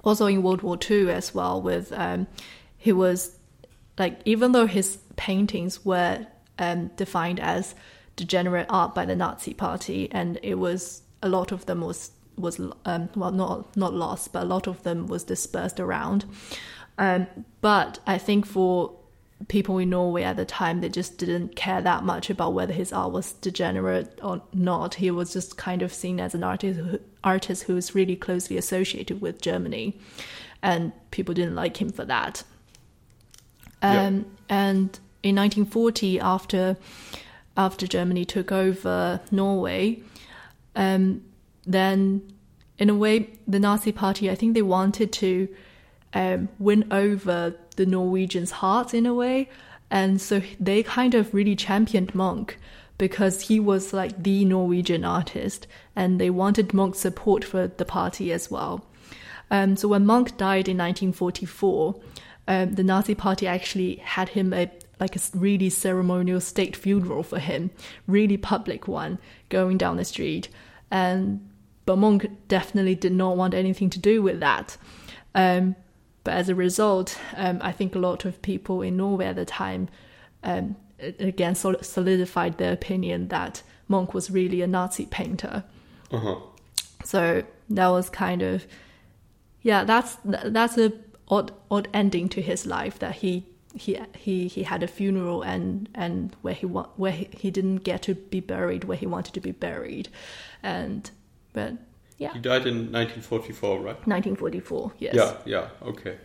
Also 0.03 0.25
in 0.25 0.41
World 0.41 0.63
War 0.63 0.77
II 0.89 1.11
as 1.11 1.35
well, 1.35 1.61
with 1.61 1.91
um, 1.93 2.25
he 2.77 2.91
was 2.91 3.37
like 3.97 4.19
even 4.25 4.53
though 4.53 4.65
his 4.65 4.97
paintings 5.17 5.85
were 5.85 6.25
um, 6.57 6.87
defined 6.95 7.39
as 7.39 7.75
degenerate 8.15 8.67
art 8.69 8.95
by 8.95 9.05
the 9.05 9.15
Nazi 9.15 9.53
Party, 9.53 10.09
and 10.11 10.39
it 10.41 10.55
was 10.55 11.03
a 11.21 11.29
lot 11.29 11.51
of 11.51 11.65
them 11.65 11.81
was 11.81 12.11
was 12.39 12.59
um, 12.85 13.09
well 13.15 13.31
not 13.31 13.75
not 13.75 13.93
lost, 13.93 14.33
but 14.33 14.43
a 14.43 14.45
lot 14.45 14.67
of 14.67 14.83
them 14.83 15.07
was 15.07 15.23
dispersed 15.23 15.79
around. 15.79 16.25
Um, 16.97 17.27
but 17.61 17.99
I 18.05 18.17
think 18.17 18.45
for 18.45 18.93
people 19.47 19.77
in 19.77 19.89
Norway 19.89 20.23
at 20.23 20.35
the 20.35 20.45
time, 20.45 20.81
they 20.81 20.89
just 20.89 21.17
didn't 21.17 21.55
care 21.55 21.81
that 21.81 22.03
much 22.03 22.29
about 22.29 22.53
whether 22.53 22.73
his 22.73 22.91
art 22.91 23.13
was 23.13 23.33
degenerate 23.33 24.19
or 24.21 24.41
not. 24.53 24.95
He 24.95 25.09
was 25.09 25.33
just 25.33 25.57
kind 25.57 25.81
of 25.81 25.93
seen 25.93 26.19
as 26.19 26.35
an 26.35 26.43
artist 26.43 26.79
who, 26.79 26.99
artist 27.23 27.63
who 27.63 27.75
was 27.75 27.95
really 27.95 28.17
closely 28.17 28.57
associated 28.57 29.21
with 29.21 29.41
Germany, 29.41 29.97
and 30.61 30.91
people 31.11 31.33
didn't 31.33 31.55
like 31.55 31.81
him 31.81 31.89
for 31.89 32.05
that. 32.05 32.43
Um, 33.81 33.93
yeah. 33.93 34.21
And 34.49 34.99
in 35.23 35.35
1940, 35.35 36.19
after 36.19 36.77
after 37.55 37.87
Germany 37.87 38.25
took 38.25 38.51
over 38.51 39.19
Norway, 39.31 40.01
um, 40.75 41.21
then 41.73 42.33
in 42.79 42.89
a 42.89 42.95
way, 42.95 43.29
the 43.47 43.59
Nazi 43.59 43.91
Party, 43.91 44.29
I 44.29 44.35
think 44.35 44.53
they 44.53 44.61
wanted 44.61 45.11
to 45.13 45.47
um, 46.13 46.49
win 46.57 46.87
over 46.91 47.53
the 47.75 47.85
Norwegians' 47.85 48.51
hearts 48.51 48.93
in 48.93 49.05
a 49.05 49.13
way. 49.13 49.49
And 49.91 50.19
so 50.21 50.41
they 50.59 50.81
kind 50.83 51.13
of 51.13 51.33
really 51.33 51.55
championed 51.55 52.15
Munch 52.15 52.55
because 52.97 53.41
he 53.41 53.59
was 53.59 53.93
like 53.93 54.23
the 54.23 54.45
Norwegian 54.45 55.03
artist 55.05 55.67
and 55.95 56.19
they 56.19 56.29
wanted 56.29 56.73
Munch's 56.73 56.99
support 56.99 57.43
for 57.43 57.67
the 57.67 57.85
party 57.85 58.31
as 58.31 58.49
well. 58.49 58.85
Um, 59.51 59.75
so 59.75 59.87
when 59.87 60.05
Munch 60.05 60.35
died 60.37 60.67
in 60.67 60.77
1944, 60.77 61.99
um, 62.47 62.73
the 62.73 62.83
Nazi 62.83 63.15
party 63.15 63.47
actually 63.47 63.95
had 63.97 64.29
him 64.29 64.53
a 64.53 64.69
like 64.99 65.15
a 65.15 65.19
really 65.33 65.69
ceremonial 65.69 66.41
state 66.41 66.75
funeral 66.75 67.23
for 67.23 67.39
him, 67.39 67.71
really 68.05 68.35
public 68.35 68.85
one, 68.85 69.17
going 69.47 69.77
down 69.77 69.95
the 69.95 70.03
street. 70.03 70.49
And 70.91 71.48
but 71.89 71.95
Munch 71.95 72.27
definitely 72.47 72.93
did 72.93 73.13
not 73.13 73.35
want 73.35 73.55
anything 73.55 73.89
to 73.89 73.97
do 73.97 74.21
with 74.21 74.39
that. 74.41 74.77
Um, 75.33 75.75
but 76.23 76.35
as 76.35 76.47
a 76.47 76.53
result, 76.53 77.17
um, 77.35 77.57
I 77.63 77.71
think 77.71 77.95
a 77.95 77.97
lot 77.97 78.25
of 78.25 78.43
people 78.43 78.83
in 78.83 78.95
Norway 78.95 79.25
at 79.25 79.35
the 79.35 79.43
time, 79.43 79.89
um, 80.43 80.75
again, 80.99 81.55
solidified 81.55 82.59
their 82.59 82.73
opinion 82.73 83.29
that 83.29 83.63
Munch 83.87 84.13
was 84.13 84.29
really 84.29 84.61
a 84.61 84.67
Nazi 84.67 85.07
painter. 85.07 85.63
Uh-huh. 86.11 86.35
So 87.03 87.41
that 87.71 87.87
was 87.87 88.07
kind 88.11 88.43
of, 88.43 88.67
yeah, 89.63 89.83
that's 89.83 90.17
that's 90.23 90.77
a 90.77 90.93
odd 91.27 91.51
odd 91.71 91.87
ending 91.91 92.29
to 92.29 92.41
his 92.43 92.67
life 92.67 92.99
that 92.99 93.15
he 93.15 93.47
he 93.73 93.99
he 94.15 94.47
he 94.47 94.61
had 94.61 94.83
a 94.83 94.87
funeral 94.87 95.41
and 95.41 95.89
and 95.95 96.35
where 96.43 96.53
he 96.53 96.67
where 96.67 97.11
he, 97.13 97.29
he 97.35 97.49
didn't 97.49 97.77
get 97.77 98.03
to 98.03 98.13
be 98.13 98.41
buried 98.41 98.83
where 98.83 98.97
he 98.97 99.07
wanted 99.07 99.33
to 99.33 99.41
be 99.41 99.51
buried, 99.51 100.09
and 100.61 101.09
but 101.53 101.73
yeah. 102.17 102.33
He 102.33 102.39
died 102.39 102.67
in 102.67 102.91
1944, 102.91 103.77
right? 103.77 103.85
1944, 104.07 104.93
yes. 104.99 105.15
Yeah, 105.15 105.35
yeah, 105.45 105.67
okay. 105.81 106.17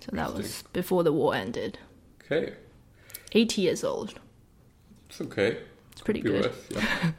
So 0.00 0.10
that 0.12 0.34
was 0.34 0.64
before 0.72 1.04
the 1.04 1.12
war 1.12 1.34
ended. 1.34 1.78
Okay. 2.24 2.54
80 3.32 3.62
years 3.62 3.84
old. 3.84 4.14
It's 5.08 5.20
okay. 5.20 5.58
It's 5.92 6.00
pretty 6.02 6.20
good. 6.20 6.52
Yeah. 6.70 7.12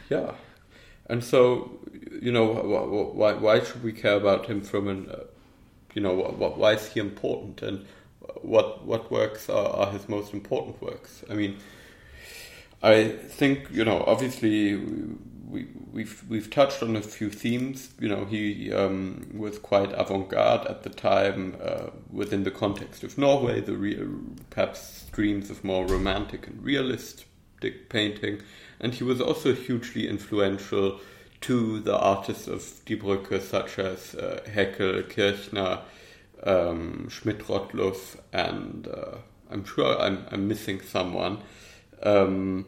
yeah. 0.10 0.32
And 1.08 1.22
so, 1.22 1.78
you 2.20 2.32
know, 2.32 2.46
why, 2.46 3.34
why 3.34 3.62
should 3.62 3.84
we 3.84 3.92
care 3.92 4.16
about 4.16 4.46
him 4.46 4.60
from 4.60 4.88
an, 4.88 5.08
uh, 5.08 5.24
you 5.94 6.02
know, 6.02 6.14
why 6.14 6.72
is 6.72 6.92
he 6.92 7.00
important 7.00 7.62
and 7.62 7.86
what 8.42 8.84
what 8.84 9.10
works 9.10 9.48
are, 9.48 9.68
are 9.68 9.92
his 9.92 10.08
most 10.08 10.32
important 10.32 10.82
works? 10.82 11.24
I 11.30 11.34
mean, 11.34 11.58
I 12.82 13.08
think, 13.08 13.68
you 13.70 13.84
know, 13.84 14.02
obviously 14.06 14.80
we, 15.48 15.68
we've 15.92 16.24
we've 16.28 16.50
touched 16.50 16.82
on 16.82 16.96
a 16.96 17.02
few 17.02 17.30
themes. 17.30 17.94
You 18.00 18.08
know, 18.08 18.24
he 18.24 18.72
um, 18.72 19.30
was 19.34 19.58
quite 19.58 19.92
avant-garde 19.92 20.66
at 20.66 20.82
the 20.82 20.90
time 20.90 21.56
uh, 21.62 21.90
within 22.10 22.44
the 22.44 22.50
context 22.50 23.04
of 23.04 23.16
Norway. 23.18 23.60
The 23.60 24.08
perhaps 24.50 25.04
streams 25.06 25.50
of 25.50 25.64
more 25.64 25.86
romantic 25.86 26.46
and 26.46 26.62
realistic 26.62 27.88
painting, 27.88 28.42
and 28.80 28.94
he 28.94 29.04
was 29.04 29.20
also 29.20 29.54
hugely 29.54 30.08
influential 30.08 31.00
to 31.42 31.80
the 31.80 31.96
artists 31.96 32.48
of 32.48 32.62
Die 32.86 32.96
Brücke, 32.96 33.40
such 33.40 33.78
as 33.78 34.14
uh, 34.14 34.40
Heckel, 34.46 35.08
Kirchner, 35.08 35.80
um, 36.42 37.08
Schmidt-Rottluff, 37.08 38.16
and 38.32 38.88
uh, 38.88 39.18
I'm 39.50 39.64
sure 39.64 40.00
I'm, 40.00 40.24
I'm 40.30 40.48
missing 40.48 40.80
someone. 40.80 41.38
Um, 42.02 42.66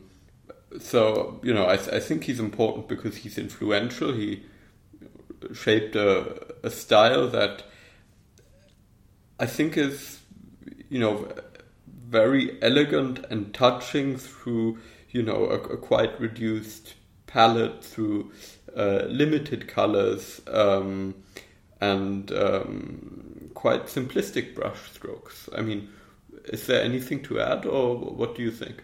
so 0.81 1.41
you 1.43 1.55
know, 1.55 1.65
I, 1.65 1.75
I 1.75 2.01
think 2.01 2.25
he's 2.25 2.41
important 2.41 2.89
because 2.89 3.17
he's 3.17 3.39
influential. 3.39 4.13
He 4.13 4.45
shaped 5.55 5.97
a, 5.97 6.55
a 6.63 6.71
style 6.71 7.29
that 7.29 7.65
I 9.41 9.47
think 9.47 9.77
is, 9.77 10.21
you 10.89 10.99
know, 10.99 11.29
very 11.87 12.61
elegant 12.63 13.25
and 13.31 13.55
touching 13.55 14.17
through, 14.17 14.79
you 15.11 15.23
know, 15.23 15.45
a, 15.47 15.57
a 15.57 15.77
quite 15.77 16.19
reduced 16.21 16.95
palette, 17.27 17.85
through 17.85 18.33
uh, 18.77 19.05
limited 19.09 19.69
colors, 19.69 20.41
um, 20.49 21.15
and 21.81 22.33
um, 22.33 23.51
quite 23.55 23.87
simplistic 23.87 24.55
brush 24.55 24.91
strokes. 24.93 25.49
I 25.57 25.61
mean, 25.61 25.89
is 26.47 26.67
there 26.67 26.83
anything 26.83 27.23
to 27.25 27.41
add, 27.41 27.67
or 27.67 27.97
what 27.97 28.35
do 28.35 28.43
you 28.43 28.51
think? 28.51 28.83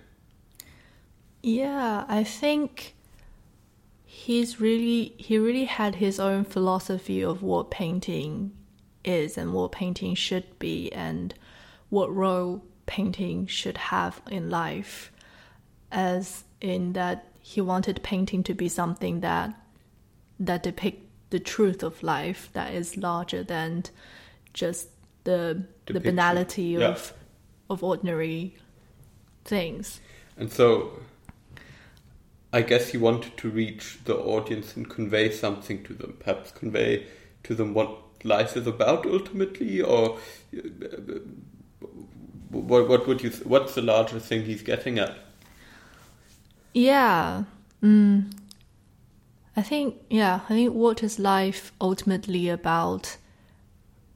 Yeah, 1.44 2.06
I 2.08 2.24
think 2.24 2.94
he's 4.06 4.62
really 4.62 5.12
he 5.18 5.36
really 5.36 5.66
had 5.66 5.96
his 5.96 6.18
own 6.18 6.42
philosophy 6.44 7.20
of 7.20 7.42
what 7.42 7.70
painting 7.70 8.52
is 9.04 9.36
and 9.36 9.52
what 9.52 9.70
painting 9.70 10.14
should 10.14 10.58
be 10.58 10.90
and 10.92 11.34
what 11.90 12.14
role 12.14 12.64
painting 12.86 13.46
should 13.46 13.76
have 13.76 14.22
in 14.30 14.48
life 14.48 15.12
as 15.92 16.44
in 16.62 16.94
that 16.94 17.26
he 17.40 17.60
wanted 17.60 18.02
painting 18.02 18.42
to 18.44 18.54
be 18.54 18.66
something 18.66 19.20
that 19.20 19.54
that 20.40 20.62
depict 20.62 21.02
the 21.28 21.38
truth 21.38 21.82
of 21.82 22.02
life 22.02 22.48
that 22.54 22.72
is 22.72 22.96
larger 22.96 23.42
than 23.42 23.84
just 24.54 24.88
the 25.24 25.62
Depiction. 25.84 25.92
the 25.92 26.00
banality 26.00 26.62
yeah. 26.62 26.88
of 26.88 27.12
of 27.68 27.84
ordinary 27.84 28.56
things. 29.44 30.00
And 30.38 30.50
so 30.50 30.90
I 32.54 32.62
guess 32.62 32.90
he 32.90 32.98
wanted 32.98 33.36
to 33.38 33.50
reach 33.50 33.98
the 34.04 34.16
audience 34.16 34.76
and 34.76 34.88
convey 34.88 35.32
something 35.32 35.82
to 35.82 35.92
them, 35.92 36.16
perhaps 36.20 36.52
convey 36.52 37.04
to 37.42 37.52
them 37.52 37.74
what 37.74 37.98
life 38.22 38.56
is 38.56 38.68
about 38.68 39.04
ultimately, 39.06 39.82
or 39.82 40.20
what, 42.50 42.88
what 42.88 43.08
would 43.08 43.24
you? 43.24 43.30
What's 43.42 43.74
the 43.74 43.82
larger 43.82 44.20
thing 44.20 44.44
he's 44.44 44.62
getting 44.62 45.00
at? 45.00 45.18
Yeah, 46.72 47.42
mm. 47.82 48.32
I 49.56 49.62
think 49.62 49.96
yeah, 50.08 50.42
I 50.48 50.54
think 50.54 50.74
what 50.74 51.02
is 51.02 51.18
life 51.18 51.72
ultimately 51.80 52.48
about, 52.48 53.16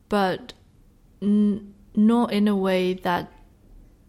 but 0.09 0.53
n- 1.21 1.75
not 1.97 2.33
in 2.33 2.47
a 2.47 2.55
way 2.55 2.95
that, 2.95 3.33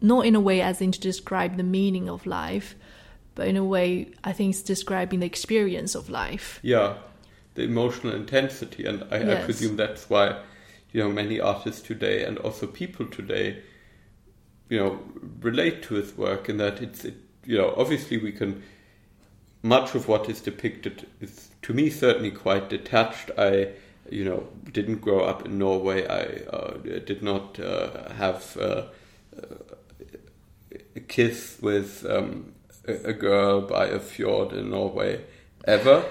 not 0.01 0.27
in 0.27 0.35
a 0.35 0.39
way 0.39 0.61
as 0.61 0.81
in 0.81 0.91
to 0.91 0.99
describe 0.99 1.57
the 1.57 1.63
meaning 1.63 2.07
of 2.07 2.27
life 2.27 2.75
but 3.39 3.47
in 3.47 3.55
a 3.55 3.63
way, 3.63 4.11
I 4.21 4.33
think 4.33 4.53
it's 4.53 4.61
describing 4.61 5.21
the 5.21 5.25
experience 5.25 5.95
of 5.95 6.09
life. 6.09 6.59
Yeah, 6.61 6.95
the 7.55 7.63
emotional 7.63 8.13
intensity, 8.13 8.83
and 8.85 9.05
I, 9.09 9.19
yes. 9.19 9.43
I 9.43 9.45
presume 9.45 9.77
that's 9.77 10.09
why 10.09 10.41
you 10.91 11.01
know 11.01 11.09
many 11.09 11.39
artists 11.39 11.81
today 11.81 12.25
and 12.25 12.37
also 12.39 12.67
people 12.67 13.05
today, 13.05 13.63
you 14.67 14.77
know, 14.77 14.99
relate 15.39 15.81
to 15.83 15.95
his 15.95 16.17
work, 16.17 16.49
in 16.49 16.57
that 16.57 16.81
it's 16.81 17.05
it, 17.05 17.15
you 17.45 17.57
know 17.57 17.73
obviously 17.77 18.17
we 18.17 18.33
can 18.33 18.61
much 19.63 19.95
of 19.95 20.09
what 20.09 20.29
is 20.29 20.41
depicted 20.41 21.07
is 21.21 21.47
to 21.61 21.73
me 21.73 21.89
certainly 21.89 22.31
quite 22.31 22.69
detached. 22.69 23.31
I 23.37 23.69
you 24.09 24.25
know 24.25 24.49
didn't 24.73 24.99
grow 24.99 25.23
up 25.23 25.45
in 25.45 25.57
Norway. 25.57 26.05
I 26.05 26.43
uh, 26.53 26.73
did 27.05 27.23
not 27.23 27.57
uh, 27.57 28.11
have 28.15 28.57
uh, 28.57 28.83
a 30.97 30.99
kiss 30.99 31.57
with 31.61 32.05
um, 32.05 32.51
a, 32.87 33.13
girl 33.13 33.61
by 33.61 33.85
a 33.85 33.99
fjord 33.99 34.53
in 34.53 34.71
Norway 34.71 35.21
ever. 35.65 36.05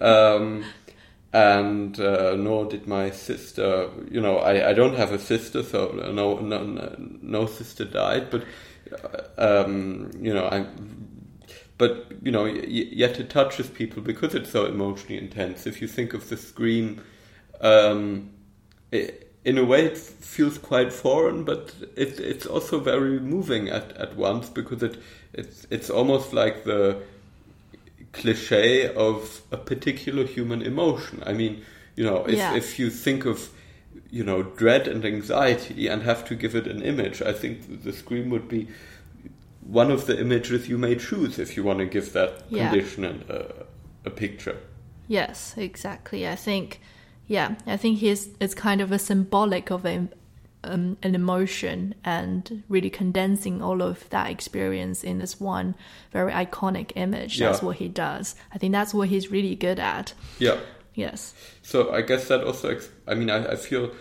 Um, 0.00 0.64
and 1.32 2.00
uh, 2.00 2.34
nor 2.36 2.66
did 2.66 2.86
my 2.86 3.10
sister. 3.10 3.90
You 4.10 4.20
know, 4.20 4.38
I, 4.38 4.70
I 4.70 4.72
don't 4.72 4.96
have 4.96 5.12
a 5.12 5.18
sister, 5.18 5.62
so 5.62 5.90
no 6.12 6.38
no 6.38 6.96
no 6.98 7.46
sister 7.46 7.84
died. 7.84 8.30
But 8.30 8.44
uh, 9.38 9.64
um, 9.64 10.10
you 10.20 10.32
know, 10.32 10.46
I. 10.46 10.66
But 11.76 12.06
you 12.22 12.32
know, 12.32 12.46
yet 12.46 13.20
it 13.20 13.30
touches 13.30 13.68
people 13.68 14.02
because 14.02 14.34
it's 14.34 14.50
so 14.50 14.66
emotionally 14.66 15.18
intense. 15.18 15.66
If 15.66 15.80
you 15.80 15.86
think 15.86 16.12
of 16.12 16.28
the 16.28 16.36
scream, 16.36 17.04
um, 17.60 18.30
it, 18.90 19.28
in 19.44 19.58
a 19.58 19.64
way, 19.64 19.86
it 19.86 19.96
feels 19.96 20.58
quite 20.58 20.92
foreign, 20.92 21.44
but 21.44 21.74
it, 21.96 22.18
it's 22.18 22.46
also 22.46 22.80
very 22.80 23.20
moving 23.20 23.68
at, 23.68 23.92
at 23.92 24.16
once 24.16 24.48
because 24.50 24.82
it 24.82 24.98
it's 25.38 25.66
it's 25.70 25.90
almost 25.90 26.32
like 26.32 26.64
the 26.64 26.96
cliche 28.12 28.92
of 28.94 29.42
a 29.52 29.56
particular 29.56 30.24
human 30.24 30.62
emotion. 30.62 31.22
I 31.26 31.32
mean, 31.32 31.62
you 31.96 32.04
know, 32.04 32.24
if, 32.26 32.38
Yeah. 32.38 32.54
if 32.56 32.78
you 32.78 32.90
think 32.90 33.26
of, 33.26 33.50
you 34.10 34.24
know, 34.24 34.42
dread 34.42 34.88
and 34.88 35.04
anxiety 35.04 35.88
and 35.88 36.02
have 36.02 36.24
to 36.28 36.34
give 36.34 36.54
it 36.54 36.66
an 36.66 36.82
image, 36.82 37.22
I 37.22 37.32
think 37.32 37.82
the 37.84 37.92
scream 37.92 38.30
would 38.30 38.48
be 38.48 38.68
one 39.60 39.90
of 39.90 40.06
the 40.06 40.18
images 40.18 40.68
you 40.68 40.78
may 40.78 40.94
choose 40.96 41.38
if 41.38 41.56
you 41.56 41.62
want 41.64 41.78
to 41.80 41.86
give 41.86 42.12
that 42.12 42.30
Yeah. 42.50 42.70
condition 42.70 43.04
an, 43.04 43.24
uh, 43.28 43.64
a 44.04 44.10
picture. 44.10 44.56
Yes, 45.08 45.54
exactly. 45.56 46.26
I 46.26 46.36
think, 46.36 46.80
yeah, 47.26 47.56
I 47.66 47.76
think 47.76 47.98
he's 47.98 48.28
it's 48.40 48.54
kind 48.54 48.80
of 48.80 48.92
a 48.92 48.98
symbolic 48.98 49.70
of 49.70 49.84
a, 49.84 50.08
um, 50.64 50.96
an 51.02 51.14
emotion 51.14 51.94
and 52.04 52.62
really 52.68 52.90
condensing 52.90 53.62
all 53.62 53.80
of 53.82 54.08
that 54.10 54.30
experience 54.30 55.04
in 55.04 55.18
this 55.18 55.38
one 55.40 55.74
very 56.12 56.32
iconic 56.32 56.92
image. 56.96 57.38
That's 57.38 57.60
Yeah. 57.60 57.66
what 57.66 57.76
he 57.76 57.88
does. 57.88 58.34
I 58.52 58.58
think 58.58 58.72
that's 58.72 58.92
what 58.92 59.08
he's 59.08 59.30
really 59.30 59.54
good 59.54 59.78
at. 59.78 60.14
Yeah. 60.38 60.58
Yes. 60.94 61.32
So 61.62 61.92
I 61.92 62.02
guess 62.02 62.26
that 62.28 62.42
also, 62.42 62.70
ex- 62.70 62.88
I 63.06 63.14
mean, 63.14 63.30
I, 63.30 63.52
I 63.52 63.56
feel 63.56 63.92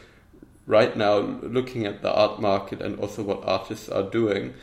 right 0.65 0.97
now 0.97 1.17
looking 1.17 1.85
at 1.85 2.01
the 2.01 2.11
art 2.11 2.41
market 2.41 2.81
and 2.81 2.99
also 2.99 3.21
what 3.23 3.43
artists 3.45 3.87
are 3.87 4.03
doing, 4.03 4.53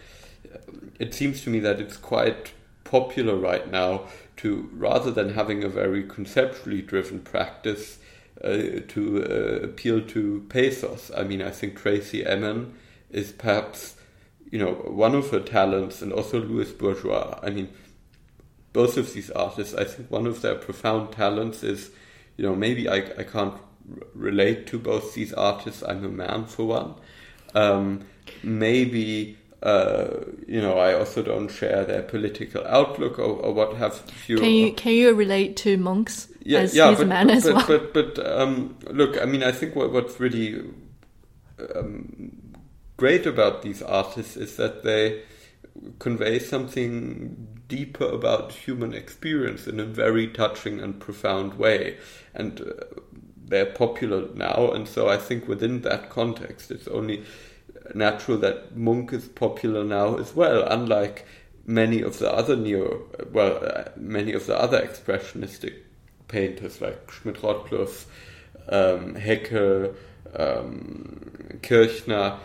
it 0.99 1.15
seems 1.15 1.43
to 1.43 1.51
me 1.51 1.61
that 1.61 1.81
it's 1.81 1.97
quite 1.97 2.53
popular 2.83 3.37
right 3.37 3.71
now 3.71 4.03
to 4.39 4.69
rather 4.75 5.11
than 5.11 5.35
having 5.35 5.63
a 5.65 5.69
very 5.69 6.03
conceptually 6.03 6.83
driven 6.83 7.21
practice 7.21 7.99
uh, 8.43 8.81
to 8.89 9.25
uh, 9.25 9.65
appeal 9.65 10.01
to 10.03 10.45
pathos. 10.49 11.11
I 11.17 11.25
mean, 11.25 11.43
I 11.43 11.51
think 11.51 11.79
Tracey 11.79 12.25
Emin 12.25 12.75
is 13.11 13.33
perhaps 13.33 13.97
you 14.51 14.59
know 14.59 14.73
one 14.73 15.15
of 15.15 15.31
her 15.31 15.41
talents, 15.41 16.03
and 16.03 16.13
also 16.13 16.41
Louise 16.41 16.73
Bourgeois. 16.73 17.39
I 17.43 17.51
mean, 17.51 17.69
both 18.75 18.97
of 18.97 19.15
these 19.15 19.31
artists, 19.31 19.73
I 19.75 19.85
think 19.85 20.11
one 20.11 20.27
of 20.27 20.43
their 20.43 20.57
profound 20.57 21.13
talents 21.13 21.63
is, 21.63 21.91
you 22.37 22.45
know, 22.45 22.57
maybe 22.57 22.89
I, 22.89 22.97
I 22.97 23.23
can't 23.23 23.55
relate 24.15 24.67
to 24.67 24.79
both 24.79 25.15
these 25.15 25.33
artists. 25.33 25.83
I'm 25.83 26.05
a 26.05 26.09
man 26.09 26.47
for 26.47 26.65
one. 26.65 26.95
Um, 27.55 28.05
maybe, 28.43 29.39
uh, 29.65 30.21
you 30.47 30.61
know, 30.61 30.79
I 30.79 30.93
also 30.93 31.23
don't 31.23 31.49
share 31.49 31.85
their 31.85 32.03
political 32.03 32.65
outlook 32.67 33.19
or, 33.19 33.41
or 33.41 33.55
what 33.55 33.77
have 33.77 34.03
you. 34.29 34.39
Can 34.39 34.51
you 34.51 34.73
can 34.75 34.93
you 34.93 35.15
relate 35.15 35.57
to 35.59 35.79
monks 35.79 36.29
yeah, 36.43 36.61
as 36.61 36.77
yeah, 36.77 36.91
he's 36.91 36.99
but, 36.99 37.05
a 37.05 37.09
man 37.09 37.27
but, 37.29 37.37
as 37.37 37.45
but, 37.45 37.55
well? 37.55 37.67
but, 37.67 37.95
but, 37.95 38.27
um, 38.27 38.77
look, 38.91 39.21
I 39.21 39.25
mean, 39.25 39.43
I 39.43 39.53
think 39.53 39.75
what, 39.75 39.91
what's 39.91 40.21
really 40.21 40.63
um, 41.75 42.55
great 42.99 43.25
about 43.27 43.63
these 43.63 43.81
artists 43.81 44.37
is 44.37 44.57
that 44.57 44.85
they 44.85 45.23
convey 45.99 46.39
something 46.39 47.63
deeper 47.67 48.05
about 48.05 48.53
human 48.53 48.93
experience 48.93 49.67
in 49.67 49.81
a 49.81 49.85
very 49.85 50.29
touching 50.29 50.79
and 50.79 51.01
profound 51.01 51.55
way. 51.55 51.97
And 52.35 52.61
uh, 52.61 53.01
they're 53.47 53.65
popular 53.65 54.29
now, 54.35 54.73
and 54.73 54.87
so 54.87 55.09
I 55.09 55.17
think 55.17 55.49
within 55.49 55.81
that 55.83 56.11
context, 56.11 56.71
it's 56.71 56.89
only 56.89 57.25
natural 57.95 58.39
that 58.39 58.77
Munch 58.77 59.13
is 59.13 59.29
popular 59.29 59.85
now 59.85 60.17
as 60.17 60.35
well, 60.35 60.67
unlike 60.67 61.27
many 61.67 62.03
of 62.03 62.19
the 62.19 62.33
other 62.33 62.57
neo, 62.57 63.03
well, 63.33 63.61
uh, 63.65 63.85
many 63.97 64.33
of 64.33 64.47
the 64.47 64.59
other 64.59 64.81
expressionistic 64.81 65.75
painters 66.29 66.81
like 66.81 67.11
Schmidt-Rottluff, 67.11 68.07
um, 68.69 69.15
Hecke, 69.15 69.95
um, 70.35 71.59
Kirchner. 71.63 72.39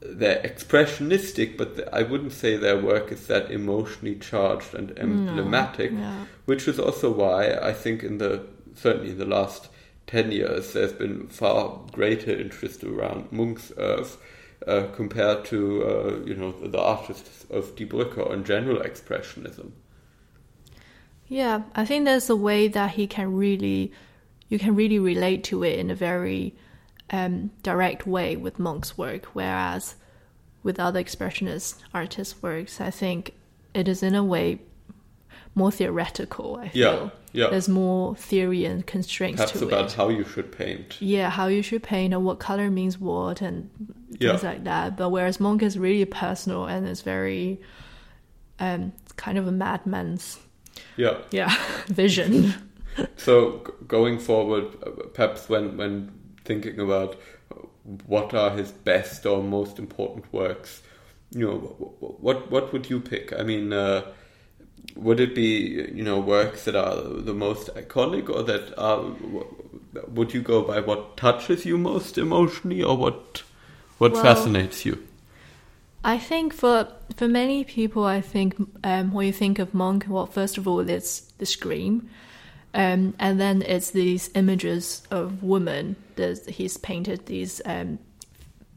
They're 0.00 0.42
expressionistic, 0.42 1.56
but 1.56 1.76
th- 1.76 1.88
I 1.92 2.02
wouldn't 2.02 2.32
say 2.32 2.56
their 2.56 2.78
work 2.78 3.10
is 3.12 3.26
that 3.26 3.50
emotionally 3.50 4.14
charged 4.16 4.74
and 4.74 4.96
emblematic, 4.98 5.90
yeah. 5.92 6.24
which 6.44 6.68
is 6.68 6.78
also 6.78 7.10
why 7.10 7.54
I 7.54 7.72
think 7.72 8.02
in 8.04 8.18
the 8.18 8.46
certainly 8.74 9.10
in 9.10 9.18
the 9.18 9.26
last 9.26 9.68
ten 10.06 10.30
years 10.30 10.72
there's 10.72 10.92
been 10.92 11.26
far 11.26 11.80
greater 11.92 12.30
interest 12.30 12.84
around 12.84 13.32
Munch's 13.32 13.72
earth 13.76 14.18
uh, 14.68 14.86
compared 14.94 15.44
to 15.46 15.84
uh, 15.84 16.26
you 16.26 16.34
know 16.34 16.52
the 16.52 16.80
artists 16.80 17.46
of 17.50 17.74
Die 17.76 17.84
Brücke 17.84 18.32
in 18.32 18.44
general 18.44 18.82
expressionism. 18.82 19.72
Yeah, 21.28 21.62
I 21.74 21.84
think 21.84 22.04
there's 22.04 22.30
a 22.30 22.36
way 22.36 22.68
that 22.68 22.92
he 22.92 23.06
can 23.06 23.34
really, 23.34 23.92
you 24.48 24.58
can 24.58 24.74
really 24.74 24.98
relate 24.98 25.44
to 25.44 25.62
it 25.62 25.78
in 25.78 25.90
a 25.90 25.94
very 25.94 26.54
um, 27.10 27.50
direct 27.62 28.06
way 28.06 28.36
with 28.36 28.58
Munch's 28.58 28.96
work, 28.96 29.26
whereas 29.34 29.96
with 30.62 30.80
other 30.80 31.02
expressionist 31.02 31.82
artists' 31.92 32.42
works, 32.42 32.80
I 32.80 32.90
think 32.90 33.34
it 33.74 33.88
is 33.88 34.02
in 34.02 34.14
a 34.14 34.24
way 34.24 34.60
more 35.54 35.70
theoretical. 35.70 36.56
I 36.56 36.68
feel 36.68 36.80
yeah. 36.82 37.10
There's 37.32 37.68
more 37.68 38.14
theory 38.16 38.64
and 38.64 38.86
constraints 38.86 39.36
Perhaps 39.40 39.58
to 39.60 39.66
about 39.66 39.86
it. 39.86 39.92
how 39.92 40.08
you 40.08 40.24
should 40.24 40.50
paint. 40.52 40.96
yeah, 41.00 41.30
how 41.30 41.46
you 41.46 41.62
should 41.62 41.82
paint 41.82 42.14
and 42.14 42.24
what 42.24 42.38
color 42.38 42.70
means 42.70 42.98
what 42.98 43.40
and 43.42 43.70
Yeah. 44.18 44.30
things 44.30 44.42
like 44.44 44.64
that. 44.64 44.96
But 44.96 45.10
whereas 45.10 45.38
Munch 45.40 45.62
is 45.62 45.78
really 45.78 46.04
personal 46.04 46.64
and 46.66 46.86
it's 46.88 47.02
very 47.02 47.60
um, 48.60 48.92
kind 49.16 49.38
of 49.38 49.46
a 49.46 49.52
madman's 49.52 50.38
Yeah. 50.96 51.18
yeah 51.30 51.54
vision. 51.86 52.54
So 53.16 53.62
g- 53.66 53.72
going 53.86 54.18
forward, 54.18 54.66
perhaps 55.14 55.48
when 55.48 55.76
when 55.76 56.10
thinking 56.44 56.80
about 56.80 57.16
what 58.06 58.34
are 58.34 58.50
his 58.50 58.72
best 58.72 59.24
or 59.26 59.42
most 59.42 59.78
important 59.78 60.32
works, 60.32 60.82
you 61.30 61.46
know, 61.46 61.58
wh- 61.58 62.04
wh- 62.04 62.22
what 62.24 62.50
what 62.50 62.72
would 62.72 62.90
you 62.90 63.00
pick? 63.00 63.32
I 63.38 63.42
mean, 63.44 63.72
uh, 63.72 64.02
would 64.98 65.20
it 65.20 65.34
be 65.34 65.88
you 65.94 66.02
know 66.02 66.18
works 66.18 66.64
that 66.64 66.76
are 66.76 67.00
the 67.00 67.34
most 67.34 67.68
iconic, 67.74 68.28
or 68.28 68.42
that 68.42 68.76
are 68.78 69.04
would 70.08 70.34
you 70.34 70.42
go 70.42 70.62
by 70.62 70.80
what 70.80 71.16
touches 71.16 71.64
you 71.64 71.78
most 71.78 72.18
emotionally, 72.18 72.82
or 72.82 72.96
what 72.96 73.42
what 73.98 74.12
Well- 74.12 74.22
fascinates 74.22 74.84
you? 74.84 75.02
I 76.04 76.18
think 76.18 76.54
for 76.54 76.88
for 77.16 77.28
many 77.28 77.64
people, 77.64 78.04
I 78.04 78.20
think 78.20 78.54
um, 78.84 79.12
when 79.12 79.26
you 79.26 79.32
think 79.32 79.58
of 79.58 79.74
Munch, 79.74 80.06
well, 80.08 80.26
first 80.26 80.56
of 80.56 80.68
all, 80.68 80.80
it's 80.88 81.20
the 81.38 81.46
scream, 81.46 82.08
um, 82.72 83.14
and 83.18 83.40
then 83.40 83.62
it's 83.62 83.90
these 83.90 84.30
images 84.34 85.02
of 85.10 85.42
women. 85.42 85.96
that 86.16 86.50
he's 86.50 86.76
painted 86.76 87.26
these 87.26 87.60
um, 87.64 87.98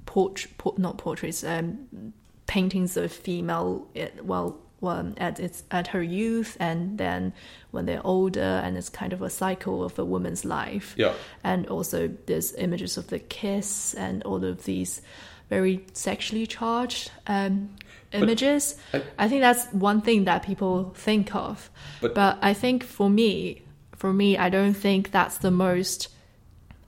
port, 0.05 0.47
port 0.57 0.77
not 0.77 0.97
portraits, 0.97 1.43
um, 1.43 2.13
paintings 2.47 2.97
of 2.97 3.11
female. 3.11 3.87
Well, 4.23 4.57
well, 4.81 5.13
at 5.17 5.39
its 5.39 5.63
at 5.71 5.87
her 5.87 6.01
youth, 6.03 6.57
and 6.59 6.97
then 6.97 7.33
when 7.71 7.85
they're 7.85 8.05
older, 8.05 8.61
and 8.63 8.75
it's 8.77 8.89
kind 8.89 9.13
of 9.13 9.21
a 9.21 9.29
cycle 9.29 9.83
of 9.83 9.97
a 9.99 10.03
woman's 10.03 10.43
life 10.43 10.93
Yeah, 10.97 11.13
and 11.43 11.67
also 11.67 12.09
there's 12.25 12.53
images 12.55 12.97
of 12.97 13.07
the 13.07 13.19
kiss 13.19 13.93
and 13.93 14.23
all 14.23 14.43
of 14.43 14.65
these 14.65 15.01
very 15.49 15.85
sexually 15.93 16.47
charged 16.47 17.11
um, 17.27 17.69
images. 18.13 18.75
I- 18.93 19.03
I, 19.19 19.27
think 19.29 19.41
that's 19.41 19.65
one 19.73 20.01
thing 20.01 20.23
that 20.25 20.43
people 20.43 20.93
think 20.95 21.35
of, 21.35 21.69
But- 22.01 22.15
but, 22.15 22.37
I 22.41 22.53
think 22.53 22.83
for 22.83 23.09
me, 23.09 23.61
for 23.95 24.11
me, 24.13 24.37
I 24.37 24.49
don't 24.49 24.73
think 24.73 25.11
that's 25.11 25.37
the 25.37 25.51
most. 25.51 26.07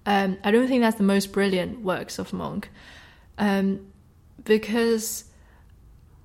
Um, 0.06 0.38
I 0.44 0.52
don't 0.52 0.68
think 0.68 0.82
that's 0.82 0.98
the 0.98 1.04
most 1.04 1.32
brilliant 1.32 1.82
works 1.82 2.20
of 2.20 2.34
Munch, 2.34 2.66
um, 3.38 3.80
because 4.44 5.26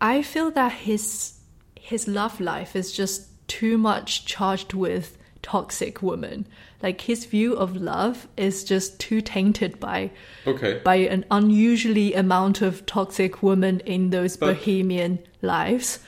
I 0.00 0.22
feel 0.22 0.50
that 0.52 0.72
his 0.72 1.37
his 1.88 2.06
love 2.06 2.38
life 2.38 2.76
is 2.76 2.92
just 2.92 3.28
too 3.48 3.78
much 3.78 4.26
charged 4.26 4.74
with 4.74 5.16
toxic 5.40 6.02
women. 6.02 6.46
Like 6.82 7.00
his 7.00 7.24
view 7.24 7.54
of 7.54 7.74
love 7.76 8.28
is 8.36 8.62
just 8.62 9.00
too 9.00 9.22
tainted 9.22 9.80
by 9.80 10.10
okay. 10.46 10.82
by 10.84 10.96
an 10.96 11.24
unusually 11.30 12.12
amount 12.12 12.60
of 12.60 12.84
toxic 12.84 13.42
women 13.42 13.80
in 13.80 14.10
those 14.10 14.36
But- 14.36 14.46
bohemian 14.48 15.20
lives, 15.40 16.00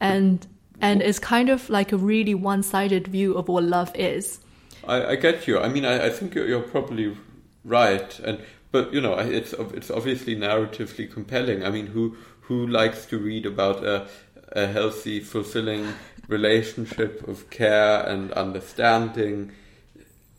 and 0.00 0.46
and 0.80 1.02
it's 1.02 1.18
kind 1.18 1.48
of 1.48 1.68
like 1.68 1.90
a 1.90 1.96
really 1.96 2.34
one 2.34 2.62
sided 2.62 3.08
view 3.08 3.34
of 3.34 3.48
what 3.48 3.64
love 3.64 3.90
is. 3.96 4.38
I, 4.86 5.06
I 5.06 5.16
get 5.16 5.48
you. 5.48 5.58
I 5.58 5.68
mean, 5.68 5.84
I, 5.84 6.06
I 6.06 6.10
think 6.10 6.36
you're, 6.36 6.46
you're 6.46 6.68
probably 6.76 7.16
right, 7.64 8.16
and 8.20 8.38
but 8.70 8.94
you 8.94 9.00
know, 9.00 9.18
it's 9.18 9.52
it's 9.74 9.90
obviously 9.90 10.36
narratively 10.36 11.10
compelling. 11.12 11.64
I 11.64 11.70
mean, 11.70 11.88
who 11.88 12.16
who 12.42 12.66
likes 12.68 13.06
to 13.06 13.18
read 13.18 13.44
about 13.44 13.84
a, 13.84 14.06
a 14.52 14.66
healthy, 14.66 15.20
fulfilling 15.20 15.88
relationship 16.28 17.26
of 17.28 17.50
care 17.50 18.02
and 18.06 18.32
understanding? 18.32 19.52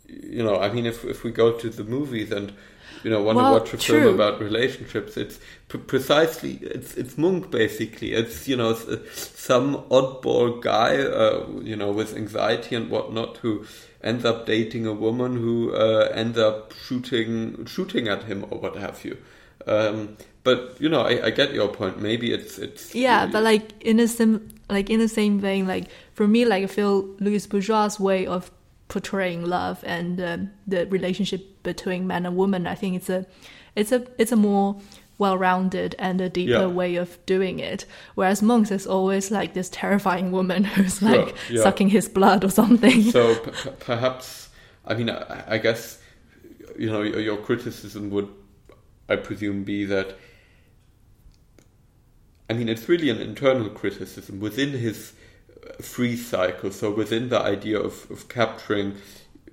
You 0.07 0.43
know, 0.43 0.59
I 0.59 0.71
mean, 0.71 0.85
if 0.85 1.03
if 1.03 1.23
we 1.23 1.31
go 1.31 1.51
to 1.57 1.69
the 1.69 1.83
movies 1.83 2.31
and 2.31 2.53
you 3.03 3.09
know 3.09 3.21
want 3.21 3.37
Well, 3.37 3.47
to 3.47 3.59
watch 3.59 3.73
a 3.73 3.77
true. 3.77 4.01
film 4.01 4.15
about 4.15 4.39
relationships, 4.39 5.17
it's 5.17 5.39
p- 5.67 5.77
precisely 5.79 6.59
it's 6.61 6.95
it's 6.95 7.17
Munch 7.17 7.51
basically. 7.51 8.13
It's 8.13 8.47
you 8.47 8.55
know 8.55 8.73
some 9.13 9.75
oddball 9.89 10.61
guy, 10.61 10.97
uh, 10.97 11.45
you 11.61 11.75
know, 11.75 11.91
with 11.91 12.15
anxiety 12.15 12.75
and 12.75 12.89
whatnot 12.89 13.37
who 13.37 13.65
ends 14.01 14.23
up 14.23 14.45
dating 14.45 14.85
a 14.85 14.93
woman 14.93 15.35
who 15.35 15.73
uh, 15.73 16.09
ends 16.13 16.37
up 16.37 16.73
shooting 16.73 17.65
shooting 17.65 18.07
at 18.07 18.23
him 18.23 18.45
or 18.49 18.59
what 18.59 18.77
have 18.77 19.03
you. 19.03 19.17
Um, 19.65 20.15
but 20.47 20.59
you 20.83 20.89
know, 20.93 21.01
I, 21.11 21.13
I 21.27 21.29
get 21.39 21.49
your 21.59 21.67
point. 21.79 21.95
Maybe 22.09 22.27
it's 22.37 22.57
it's 22.65 22.83
Yeah, 22.95 23.21
but 23.33 23.43
like 23.51 23.63
in 23.81 23.99
a 23.99 24.07
sim, 24.07 24.31
like 24.69 24.89
in 24.93 24.99
the 25.05 25.07
same 25.19 25.35
vein, 25.47 25.67
like 25.73 25.85
for 26.13 26.27
me, 26.27 26.45
like 26.53 26.63
I 26.63 26.67
feel 26.67 26.93
Louise 27.25 27.47
Bourgeois' 27.51 27.95
way 27.99 28.25
of 28.35 28.49
portraying 28.93 29.41
love 29.57 29.77
and 29.95 30.19
um, 30.21 30.39
the 30.71 30.85
relationship 30.97 31.41
between 31.63 32.07
man 32.07 32.25
and 32.25 32.35
woman, 32.37 32.65
I 32.67 32.75
think 32.75 32.95
it's 32.95 33.09
a, 33.09 33.25
it's 33.75 33.91
a, 33.91 33.99
it's 34.17 34.31
a 34.31 34.35
more 34.49 34.79
well-rounded 35.19 35.95
and 35.99 36.21
a 36.21 36.29
deeper 36.29 36.51
Yeah. 36.65 36.67
way 36.81 36.95
of 37.03 37.09
doing 37.25 37.59
it. 37.59 37.85
Whereas 38.15 38.41
Munch's 38.41 38.71
is 38.81 38.87
always 38.87 39.31
like 39.31 39.53
this 39.53 39.69
terrifying 39.69 40.31
woman 40.31 40.63
who's 40.75 41.01
like 41.01 41.35
yeah. 41.49 41.63
sucking 41.63 41.89
his 41.89 42.07
blood 42.07 42.43
or 42.45 42.51
something. 42.51 43.01
so 43.11 43.35
p- 43.35 43.51
p- 43.51 43.69
perhaps 43.79 44.49
I 44.85 44.93
mean 44.97 45.09
I, 45.09 45.55
I 45.55 45.57
guess 45.57 45.99
you 46.79 46.89
know 46.91 47.01
your, 47.01 47.19
your 47.19 47.37
criticism 47.47 48.09
would 48.13 48.29
I 49.09 49.15
presume 49.17 49.63
be 49.63 49.85
that 49.85 50.07
I 52.49 52.53
mean 52.53 52.69
it's 52.69 52.87
really 52.87 53.09
an 53.09 53.19
internal 53.19 53.69
criticism 53.69 54.39
within 54.39 54.71
his 54.71 55.13
uh, 55.51 55.81
free 55.81 56.15
cycle 56.15 56.71
so 56.71 56.91
within 56.91 57.29
the 57.29 57.39
idea 57.39 57.79
of, 57.79 58.09
of 58.09 58.29
capturing 58.29 58.95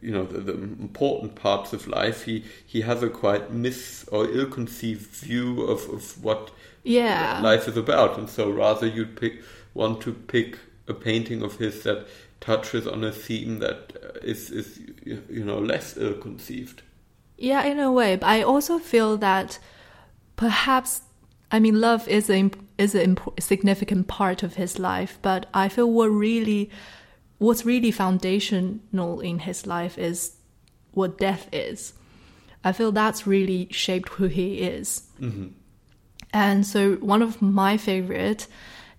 you 0.00 0.12
know 0.12 0.24
the, 0.24 0.40
the 0.40 0.52
important 0.52 1.34
parts 1.34 1.72
of 1.72 1.86
life 1.86 2.24
he 2.24 2.44
he 2.66 2.82
has 2.82 3.02
a 3.02 3.08
quite 3.08 3.50
mis 3.50 4.04
or 4.12 4.28
ill-conceived 4.28 5.10
view 5.10 5.62
of, 5.62 5.88
of 5.88 6.22
what 6.22 6.50
yeah. 6.82 7.40
life 7.42 7.66
is 7.66 7.76
about 7.76 8.18
and 8.18 8.28
so 8.28 8.50
rather 8.50 8.86
you'd 8.86 9.16
pick 9.16 9.42
want 9.72 10.00
to 10.02 10.12
pick 10.12 10.58
a 10.86 10.94
painting 10.94 11.42
of 11.42 11.56
his 11.56 11.82
that 11.82 12.06
touches 12.40 12.86
on 12.86 13.02
a 13.02 13.10
theme 13.10 13.58
that 13.58 13.96
uh, 14.04 14.18
is 14.22 14.50
is 14.50 14.80
you 15.04 15.44
know 15.44 15.58
less 15.58 15.96
ill 15.96 16.14
conceived 16.14 16.82
Yeah, 17.36 17.64
in 17.64 17.80
a 17.80 17.90
way, 17.90 18.16
but 18.16 18.28
I 18.28 18.42
also 18.42 18.78
feel 18.78 19.16
that 19.18 19.58
perhaps 20.36 21.02
I 21.50 21.60
mean 21.60 21.80
love 21.80 22.08
is 22.08 22.30
a 22.30 22.50
is 22.78 22.94
a 22.94 23.04
imp- 23.04 23.40
significant 23.40 24.08
part 24.08 24.42
of 24.42 24.54
his 24.54 24.78
life, 24.78 25.18
but 25.22 25.46
I 25.54 25.68
feel 25.68 25.90
what 25.90 26.06
really 26.10 26.70
what's 27.38 27.64
really 27.64 27.90
foundational 27.90 29.20
in 29.20 29.40
his 29.40 29.66
life 29.66 29.98
is 29.98 30.36
what 30.92 31.18
death 31.18 31.48
is. 31.52 31.92
I 32.64 32.72
feel 32.72 32.92
that's 32.92 33.26
really 33.26 33.68
shaped 33.70 34.08
who 34.10 34.26
he 34.26 34.60
is. 34.60 35.02
And 36.32 36.66
so 36.66 36.94
one 36.94 37.22
of 37.22 37.42
my 37.42 37.76
favorite 37.76 38.46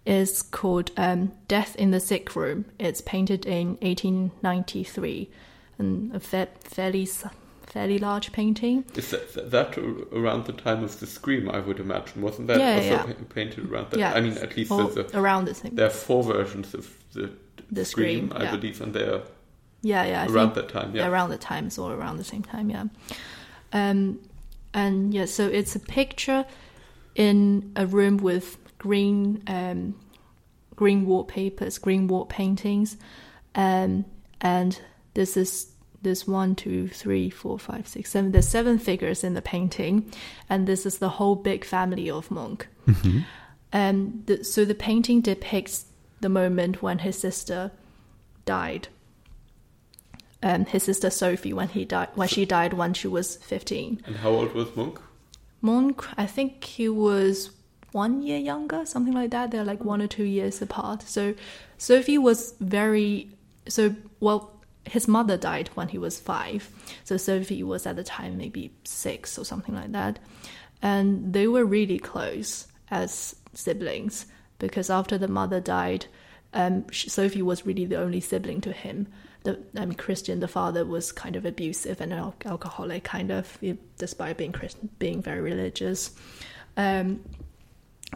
is 0.06 0.42
called 0.44 0.92
um, 0.98 1.32
Death 1.48 1.76
in 1.76 1.92
the 1.92 2.00
Sick 2.00 2.36
Room. 2.36 2.66
It's 2.78 3.02
painted 3.02 3.46
in 3.46 3.70
1893 3.82 5.30
and 5.80 6.16
a 6.16 6.20
fa- 6.20 6.48
fairly 6.62 7.08
fairly 7.76 8.00
large 8.00 8.32
painting. 8.32 8.86
is 8.96 9.10
that, 9.12 9.52
that 9.52 9.78
around 10.14 10.46
the 10.46 10.54
time 10.54 10.82
of 10.82 10.98
the 11.02 11.06
scream 11.06 11.50
I 11.50 11.60
would 11.60 11.80
imagine 11.80 12.22
wasn't 12.22 12.48
that 12.48 12.58
Yeah, 12.60 12.76
also 12.76 12.88
yeah. 12.88 13.04
pa- 13.14 13.34
painted 13.38 13.70
around 13.70 13.92
that 13.92 14.00
Yeah, 14.00 14.14
I 14.14 14.22
mean 14.22 14.38
at 14.38 14.56
least 14.56 14.70
there's 14.70 14.96
a, 14.96 15.06
around 15.20 15.44
the 15.46 15.54
same. 15.54 15.76
there 15.76 15.88
are 15.88 15.98
four 16.08 16.24
versions 16.24 16.74
of 16.74 16.86
the, 17.14 17.30
The 17.70 17.84
scream, 17.84 18.30
Scream, 18.30 18.42
I 18.42 18.44
yeah. 18.46 18.56
believe 18.56 18.80
and 18.82 18.94
they're 18.94 19.22
Yeah, 19.82 20.06
yeah. 20.06 20.24
I 20.24 20.28
around 20.34 20.56
that 20.56 20.70
time 20.70 20.96
yeah 20.96 21.08
around 21.10 21.30
the 21.32 21.38
times 21.38 21.78
or 21.78 21.94
around 21.94 22.16
the 22.18 22.24
same 22.24 22.44
time. 22.44 22.70
Yeah. 22.70 22.86
Um, 23.74 24.20
and 24.74 25.14
yeah, 25.14 25.26
so 25.26 25.44
it's 25.48 25.76
a 25.76 25.80
picture 25.80 26.46
in 27.16 27.72
a 27.76 27.86
room 27.86 28.16
with 28.18 28.58
green 28.78 29.44
um, 29.48 29.96
green 30.76 31.06
wallpapers, 31.06 31.78
green 31.78 32.08
wall 32.08 32.26
paintings, 32.26 32.98
um, 33.56 34.06
and 34.40 34.80
this 35.14 35.36
is 35.38 35.72
this 36.06 36.26
one, 36.26 36.56
two, 36.56 36.88
three, 36.88 37.30
four, 37.30 37.60
five, 37.60 37.86
six, 37.86 38.12
seven. 38.12 38.32
There's 38.32 38.48
seven 38.48 38.80
figures 38.80 39.24
in 39.26 39.34
the 39.34 39.42
painting, 39.42 40.10
and 40.50 40.66
this 40.66 40.86
is 40.86 41.00
the 41.00 41.10
whole 41.10 41.36
big 41.36 41.66
family 41.66 42.10
of 42.10 42.32
Munch. 42.32 42.62
And 43.74 44.24
the, 44.28 44.46
so 44.46 44.64
the 44.64 44.76
painting 44.76 45.20
depicts 45.20 45.86
the 46.22 46.30
moment 46.30 46.82
when 46.82 47.00
his 47.00 47.18
sister 47.18 47.72
died. 48.46 48.88
Um, 50.42 50.66
his 50.66 50.84
sister 50.84 51.10
Sophie 51.10 51.52
when 51.54 51.70
he 51.70 51.84
died 51.86 52.10
when 52.16 52.28
she 52.28 52.46
died 52.46 52.74
when 52.74 52.94
she 52.94 53.08
was 53.08 53.36
fifteen. 53.38 54.02
and 54.06 54.16
how 54.18 54.30
old 54.30 54.54
was 54.54 54.76
Munch 54.76 55.00
Munch, 55.62 56.04
I 56.18 56.28
think 56.28 56.64
he 56.64 56.88
was 56.88 57.50
one 57.92 58.22
year 58.22 58.38
younger, 58.38 58.86
something 58.86 59.14
like 59.14 59.32
that. 59.32 59.50
They're 59.52 59.64
like 59.66 59.84
one 59.84 60.02
or 60.02 60.08
two 60.08 60.24
years 60.24 60.62
apart. 60.62 61.02
So 61.04 61.34
Sophie 61.78 62.20
was 62.20 62.54
very 62.60 63.30
so 63.68 63.96
well. 64.20 64.52
His 64.86 65.08
mother 65.08 65.38
died 65.38 65.70
when 65.74 65.90
he 65.90 65.98
was 65.98 66.20
five, 66.20 66.70
so 67.04 67.18
Sophie 67.18 67.64
was 67.64 67.86
at 67.86 67.96
the 67.96 68.04
time 68.04 68.38
maybe 68.38 68.72
six 68.84 69.38
or 69.38 69.46
something 69.46 69.76
like 69.76 69.92
that, 69.94 70.20
and 70.82 71.34
they 71.34 71.48
were 71.48 71.66
really 71.66 72.00
close 72.00 72.68
as 72.92 73.36
siblings 73.54 74.28
because 74.60 74.90
after 74.90 75.18
the 75.18 75.28
mother 75.28 75.60
died, 75.60 76.06
um, 76.54 76.86
Sophie 76.92 77.42
was 77.42 77.66
really 77.66 77.86
the 77.86 77.98
only 77.98 78.22
sibling 78.22 78.62
to 78.62 78.72
him. 78.72 79.08
The 79.44 79.60
I 79.76 79.86
mean, 79.86 79.96
Christian, 79.96 80.40
the 80.40 80.48
father 80.48 80.86
was 80.86 81.12
kind 81.12 81.36
of 81.36 81.46
abusive 81.46 82.02
and 82.02 82.14
al- 82.14 82.36
alcoholic, 82.46 83.04
kind 83.04 83.32
of, 83.32 83.58
despite 83.98 84.38
being 84.38 84.54
Christian, 84.54 84.90
being 84.98 85.22
very 85.22 85.42
religious. 85.42 86.12
Um, 86.78 87.24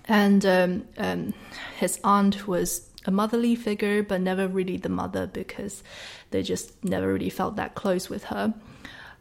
and 0.06 0.46
um, 0.46 0.88
um, 0.98 1.34
his 1.78 2.00
aunt 2.04 2.48
was 2.48 2.89
a 3.06 3.12
motherly 3.12 3.56
figure, 3.56 4.04
but 4.04 4.22
never 4.22 4.48
really 4.48 4.78
the 4.78 4.90
mother 4.90 5.28
because 5.28 5.84
they 6.32 6.44
just 6.44 6.84
never 6.84 7.12
really 7.12 7.30
felt 7.30 7.56
that 7.56 7.76
close 7.76 8.10
with 8.10 8.26
her. 8.26 8.54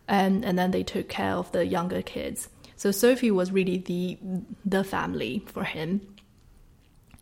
And 0.06 0.44
and 0.44 0.58
then 0.58 0.70
they 0.70 0.82
took 0.82 1.08
care 1.08 1.34
of 1.34 1.52
the 1.52 1.66
younger 1.66 2.02
kids. 2.02 2.48
So 2.76 2.90
Sophie 2.90 3.30
was 3.30 3.52
really 3.52 3.78
the 3.78 4.18
the 4.64 4.84
family 4.84 5.42
for 5.46 5.64
him. 5.64 6.00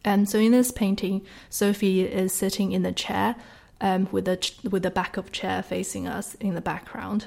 And 0.04 0.28
so 0.28 0.38
in 0.38 0.52
this 0.52 0.70
painting, 0.70 1.22
Sophie 1.50 2.02
is 2.02 2.32
sitting 2.32 2.72
in 2.72 2.86
a 2.86 2.92
chair 2.92 3.34
um, 3.80 4.08
with 4.12 4.28
a 4.28 4.36
ch- 4.36 4.56
with 4.62 4.82
the 4.82 4.90
back 4.90 5.16
of 5.16 5.32
chair 5.32 5.62
facing 5.62 6.06
us 6.06 6.34
in 6.36 6.54
the 6.54 6.60
background, 6.60 7.26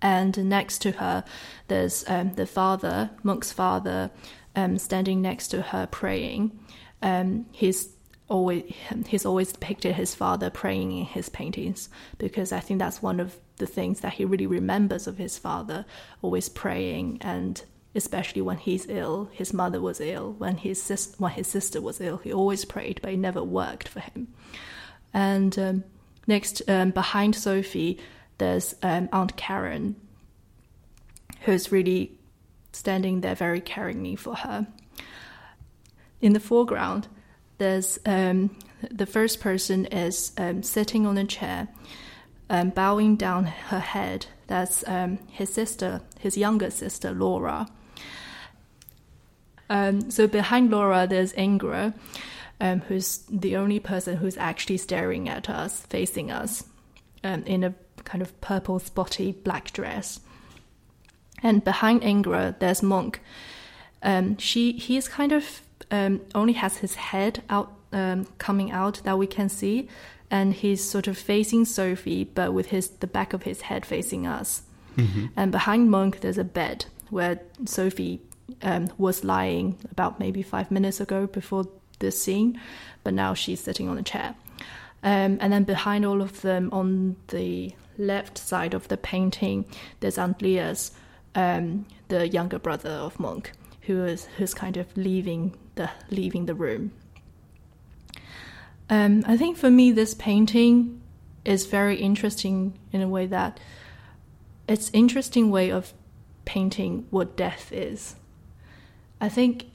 and 0.00 0.48
next 0.48 0.78
to 0.82 0.92
her, 0.92 1.24
there's 1.66 2.08
um, 2.08 2.34
the 2.34 2.46
father, 2.46 3.10
Munch's 3.22 3.52
father, 3.52 4.10
um, 4.54 4.78
standing 4.78 5.20
next 5.20 5.48
to 5.48 5.62
her 5.62 5.86
praying. 5.86 6.58
Um, 7.02 7.46
he's 7.52 7.88
always 8.28 8.74
he's 9.06 9.24
always 9.26 9.52
depicted 9.52 9.94
his 9.94 10.14
father 10.14 10.50
praying 10.50 10.92
in 10.92 11.04
his 11.04 11.28
paintings 11.28 11.88
because 12.18 12.52
I 12.52 12.60
think 12.60 12.78
that's 12.78 13.02
one 13.02 13.20
of 13.20 13.36
the 13.56 13.66
things 13.66 14.00
that 14.00 14.14
he 14.14 14.24
really 14.24 14.46
remembers 14.46 15.06
of 15.06 15.18
his 15.18 15.38
father, 15.38 15.84
always 16.22 16.48
praying 16.48 17.18
and 17.22 17.62
especially 17.94 18.42
when 18.42 18.58
he's 18.58 18.86
ill. 18.88 19.28
His 19.32 19.52
mother 19.52 19.80
was 19.80 20.00
ill. 20.00 20.32
When 20.38 20.58
his 20.58 20.80
sis- 20.82 21.14
when 21.18 21.32
his 21.32 21.46
sister 21.46 21.80
was 21.80 22.00
ill, 22.00 22.18
he 22.18 22.32
always 22.32 22.64
prayed, 22.64 23.00
but 23.02 23.12
it 23.12 23.18
never 23.18 23.42
worked 23.42 23.88
for 23.88 24.00
him. 24.00 24.28
And 25.12 25.58
um, 25.58 25.84
next, 26.26 26.62
um, 26.68 26.90
behind 26.90 27.34
Sophie, 27.34 27.98
there's 28.38 28.74
um, 28.82 29.08
Aunt 29.12 29.36
Karen, 29.36 29.96
who's 31.40 31.72
really 31.72 32.18
standing 32.72 33.22
there 33.22 33.34
very 33.34 33.60
caringly 33.60 34.18
for 34.18 34.36
her. 34.36 34.66
In 36.20 36.34
the 36.34 36.40
foreground, 36.40 37.08
there's 37.58 37.98
um, 38.06 38.56
the 38.90 39.06
first 39.06 39.40
person 39.40 39.86
is 39.86 40.32
um, 40.38 40.62
sitting 40.62 41.06
on 41.06 41.18
a 41.18 41.24
chair, 41.24 41.68
um, 42.48 42.70
bowing 42.70 43.16
down 43.16 43.44
her 43.44 43.80
head. 43.80 44.26
That's 44.46 44.86
um, 44.88 45.18
his 45.28 45.52
sister, 45.52 46.00
his 46.18 46.36
younger 46.36 46.70
sister, 46.70 47.12
Laura. 47.12 47.68
Um, 49.68 50.10
so 50.10 50.26
behind 50.26 50.70
Laura, 50.70 51.06
there's 51.06 51.32
Inger, 51.34 51.92
um, 52.60 52.80
who's 52.80 53.18
the 53.30 53.56
only 53.56 53.80
person 53.80 54.16
who's 54.16 54.38
actually 54.38 54.78
staring 54.78 55.28
at 55.28 55.50
us, 55.50 55.82
facing 55.90 56.30
us, 56.30 56.64
in 57.22 57.64
a 57.64 57.74
kind 58.04 58.22
of 58.22 58.40
purple 58.40 58.78
spotty 58.78 59.32
black 59.32 59.72
dress. 59.72 60.20
And 61.42 61.62
behind 61.62 62.02
Inger, 62.02 62.56
there's 62.58 62.82
Munch. 62.82 63.18
Um, 64.02 64.38
she 64.38 64.72
he's 64.72 65.08
kind 65.08 65.32
of 65.32 65.60
um, 65.90 66.20
only 66.34 66.54
has 66.54 66.78
his 66.78 66.94
head 66.94 67.42
out 67.48 67.72
um, 67.92 68.26
coming 68.38 68.70
out 68.70 69.00
that 69.04 69.18
we 69.18 69.26
can 69.26 69.48
see, 69.48 69.88
and 70.30 70.52
he's 70.54 70.82
sort 70.82 71.06
of 71.06 71.16
facing 71.16 71.64
Sophie, 71.64 72.24
but 72.24 72.52
with 72.52 72.66
his 72.66 72.88
the 72.88 73.06
back 73.06 73.32
of 73.32 73.44
his 73.44 73.62
head 73.62 73.86
facing 73.86 74.26
us. 74.26 74.62
And 75.36 75.52
behind 75.52 75.90
Munch, 75.90 76.20
there's 76.20 76.38
a 76.38 76.44
bed 76.44 76.86
where 77.10 77.40
Sophie 77.64 78.20
um, 78.62 78.90
was 78.98 79.24
lying 79.24 79.76
about 79.90 80.18
maybe 80.18 80.42
five 80.42 80.70
minutes 80.70 81.00
ago 81.00 81.26
before 81.26 81.66
this 82.00 82.20
scene, 82.20 82.60
but 83.04 83.14
now 83.14 83.34
she's 83.34 83.60
sitting 83.60 83.88
on 83.88 83.96
a 83.98 84.02
chair. 84.02 84.34
Um, 85.02 85.38
and 85.40 85.52
then 85.52 85.64
behind 85.64 86.04
all 86.04 86.20
of 86.20 86.42
them, 86.42 86.68
on 86.72 87.16
the 87.28 87.72
left 87.96 88.38
side 88.38 88.74
of 88.74 88.88
the 88.88 88.96
painting, 88.96 89.64
there's 90.00 90.18
Andreas, 90.18 90.90
um, 91.34 91.86
the 92.08 92.26
younger 92.26 92.58
brother 92.58 92.90
of 92.90 93.20
Munch, 93.20 93.52
who 93.88 94.04
is 94.04 94.26
who's 94.36 94.52
kind 94.52 94.76
of 94.76 94.86
leaving 94.96 95.56
the 95.74 95.90
leaving 96.10 96.44
the 96.44 96.54
room. 96.54 96.92
Um, 98.90 99.24
I 99.26 99.36
think 99.36 99.56
for 99.56 99.70
me, 99.70 99.92
this 99.92 100.14
painting 100.14 101.00
is 101.44 101.64
very 101.64 101.96
interesting 101.96 102.78
in 102.92 103.00
a 103.00 103.08
way 103.08 103.26
that 103.26 103.58
it's 104.68 104.90
interesting 104.92 105.50
way 105.50 105.70
of 105.70 105.94
painting 106.44 107.06
what 107.08 107.34
death 107.34 107.72
is. 107.72 108.14
I 109.22 109.30
think 109.30 109.70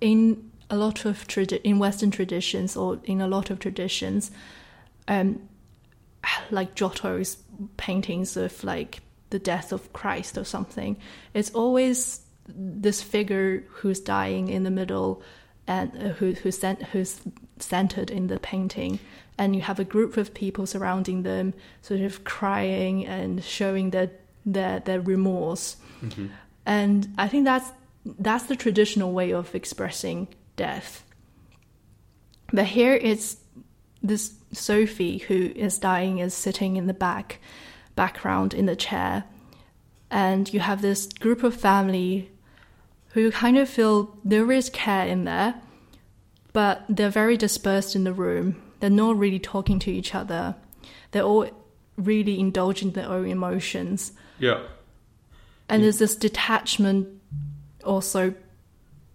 in 0.00 0.50
a 0.70 0.76
lot 0.76 1.04
of 1.04 1.26
tradi- 1.26 1.60
in 1.62 1.78
Western 1.78 2.10
traditions 2.10 2.78
or 2.78 2.98
in 3.04 3.20
a 3.20 3.28
lot 3.28 3.50
of 3.50 3.58
traditions, 3.58 4.30
um, 5.06 5.48
like 6.50 6.74
Giotto's 6.74 7.36
paintings 7.76 8.38
of 8.38 8.64
like 8.64 9.02
the 9.28 9.38
death 9.38 9.70
of 9.70 9.92
Christ 9.92 10.38
or 10.38 10.44
something, 10.44 10.96
it's 11.34 11.50
always 11.50 12.22
this 12.54 13.02
figure 13.02 13.64
who's 13.68 14.00
dying 14.00 14.48
in 14.48 14.64
the 14.64 14.70
middle 14.70 15.22
and 15.66 15.90
uh, 15.96 16.08
who, 16.14 16.32
who's, 16.32 16.58
cent- 16.58 16.82
who's 16.84 17.20
centered 17.58 18.10
in 18.10 18.26
the 18.26 18.38
painting. 18.38 18.98
And 19.38 19.54
you 19.54 19.62
have 19.62 19.80
a 19.80 19.84
group 19.84 20.16
of 20.16 20.34
people 20.34 20.66
surrounding 20.66 21.22
them 21.22 21.54
sort 21.82 22.00
of 22.00 22.24
crying 22.24 23.06
and 23.06 23.42
showing 23.42 23.90
their 23.90 24.10
their, 24.46 24.80
their 24.80 25.00
remorse. 25.00 25.76
Mm-hmm. 26.02 26.28
and 26.64 27.08
i 27.18 27.28
think 27.28 27.44
that's 27.44 27.70
that's 28.04 28.44
the 28.44 28.56
traditional 28.56 29.12
way 29.12 29.32
of 29.32 29.54
expressing 29.54 30.28
death. 30.56 31.04
But 32.52 32.66
here 32.66 32.94
it's 32.94 33.36
this 34.02 34.32
sophie 34.52 35.18
who 35.18 35.52
is 35.54 35.78
dying 35.78 36.18
is 36.18 36.34
sitting 36.34 36.76
in 36.76 36.86
the 36.86 36.94
back 36.94 37.38
background 37.94 38.54
in 38.54 38.66
the 38.66 38.76
chair. 38.76 39.24
And 40.10 40.52
you 40.52 40.60
have 40.60 40.82
this 40.82 41.06
group 41.06 41.44
of 41.44 41.54
family 41.54 42.30
who 43.10 43.30
kind 43.30 43.58
of 43.58 43.68
feel 43.68 44.16
there 44.24 44.50
is 44.52 44.70
care 44.70 45.06
in 45.06 45.24
there, 45.24 45.54
but 46.52 46.84
they're 46.88 47.10
very 47.10 47.36
dispersed 47.36 47.96
in 47.96 48.04
the 48.04 48.12
room. 48.12 48.60
They're 48.80 48.90
not 48.90 49.16
really 49.18 49.38
talking 49.38 49.78
to 49.80 49.90
each 49.90 50.14
other. 50.14 50.54
They're 51.10 51.22
all 51.22 51.48
really 51.96 52.38
indulging 52.38 52.92
their 52.92 53.08
own 53.08 53.28
emotions. 53.28 54.12
Yeah. 54.38 54.62
And 55.68 55.84
there's 55.84 55.98
this 55.98 56.16
detachment 56.16 57.08
also 57.84 58.34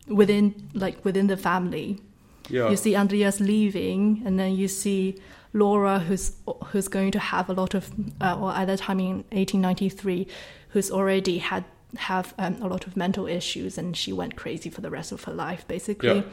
within 0.08 0.70
like 0.74 1.04
within 1.04 1.28
the 1.28 1.38
family. 1.38 2.02
Yeah. 2.50 2.70
You 2.70 2.78
see 2.78 2.96
Andreas 2.96 3.40
leaving, 3.40 4.22
and 4.26 4.40
then 4.40 4.56
you 4.56 4.68
see 4.68 5.20
Laura, 5.54 6.00
who's 6.00 6.34
who's 6.68 6.88
going 6.88 7.12
to 7.12 7.20
have 7.20 7.50
a 7.50 7.54
lot 7.54 7.74
of, 7.74 7.92
uh, 8.22 8.40
or 8.40 8.52
at 8.54 8.66
that 8.66 8.80
time 8.80 9.00
in 9.00 9.16
1893, 9.32 10.28
who's 10.70 10.92
already 10.92 11.40
had 11.40 11.66
have 11.98 12.34
um, 12.38 12.58
a 12.62 12.68
lot 12.68 12.88
of 12.88 12.96
mental 12.98 13.28
issues, 13.28 13.78
and 13.78 13.96
she 13.96 14.12
went 14.14 14.36
crazy 14.36 14.70
for 14.70 14.82
the 14.82 14.90
rest 14.90 15.12
of 15.12 15.24
her 15.26 15.34
life, 15.34 15.68
basically. 15.68 16.24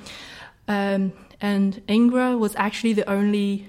Um, 0.69 1.13
and 1.41 1.83
Inger 1.89 2.39
was 2.39 2.55
actually 2.57 2.93
the 2.93 3.09
only 3.11 3.67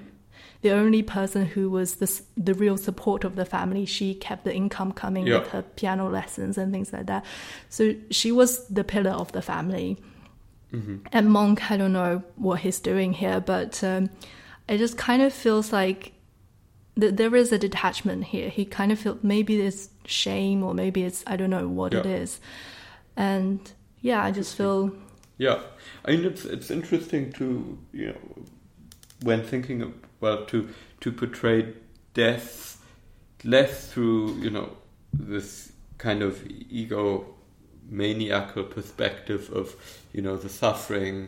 the 0.61 0.71
only 0.71 1.03
person 1.03 1.45
who 1.45 1.69
was 1.69 1.95
the 1.95 2.21
the 2.37 2.53
real 2.53 2.77
support 2.77 3.23
of 3.23 3.35
the 3.35 3.45
family. 3.45 3.85
She 3.85 4.13
kept 4.15 4.45
the 4.45 4.53
income 4.53 4.91
coming 4.93 5.27
Yeah. 5.27 5.39
with 5.39 5.49
her 5.49 5.61
piano 5.63 6.09
lessons 6.09 6.57
and 6.57 6.71
things 6.71 6.93
like 6.93 7.07
that. 7.07 7.25
So 7.69 7.95
she 8.11 8.31
was 8.31 8.65
the 8.67 8.83
pillar 8.83 9.11
of 9.11 9.31
the 9.31 9.41
family. 9.41 9.97
And 11.11 11.29
Munch, 11.29 11.69
I 11.69 11.77
don't 11.77 11.93
know 11.93 12.23
what 12.35 12.61
he's 12.61 12.79
doing 12.79 13.13
here, 13.13 13.39
but 13.39 13.83
um, 13.83 14.09
it 14.67 14.79
just 14.79 14.97
kind 14.97 15.21
of 15.21 15.31
feels 15.31 15.71
like 15.71 16.13
th- 16.99 17.13
there 17.13 17.35
is 17.35 17.51
a 17.51 17.59
detachment 17.59 18.23
here. 18.23 18.49
He 18.49 18.65
kind 18.65 18.91
of 18.91 18.97
feels 18.97 19.19
maybe 19.21 19.61
it's 19.61 19.89
shame 20.05 20.63
or 20.63 20.73
maybe 20.73 21.03
it's 21.03 21.23
I 21.27 21.35
don't 21.35 21.49
know 21.49 21.67
what 21.67 21.93
it 21.93 22.05
Yeah. 22.05 22.11
is, 22.21 22.39
and 23.15 23.59
yeah, 24.01 24.23
I 24.23 24.31
just 24.31 24.55
feel 24.55 24.91
Yeah, 25.37 25.59
I 26.05 26.11
mean 26.11 26.25
it's 26.25 26.45
it's 26.45 26.69
interesting 26.71 27.31
to 27.33 27.77
you 27.91 28.07
know 28.07 28.43
when 29.23 29.43
thinking 29.43 29.81
of, 29.81 29.93
well 30.19 30.45
to 30.45 30.69
to 31.01 31.11
portray 31.11 31.73
death 32.13 32.81
less 33.43 33.91
through 33.91 34.35
you 34.35 34.49
know 34.49 34.69
this 35.13 35.71
kind 35.97 36.21
of 36.21 36.45
ego 36.69 37.25
maniacal 37.89 38.63
perspective 38.63 39.49
of 39.53 39.75
you 40.13 40.21
know 40.21 40.37
the 40.37 40.49
suffering 40.49 41.27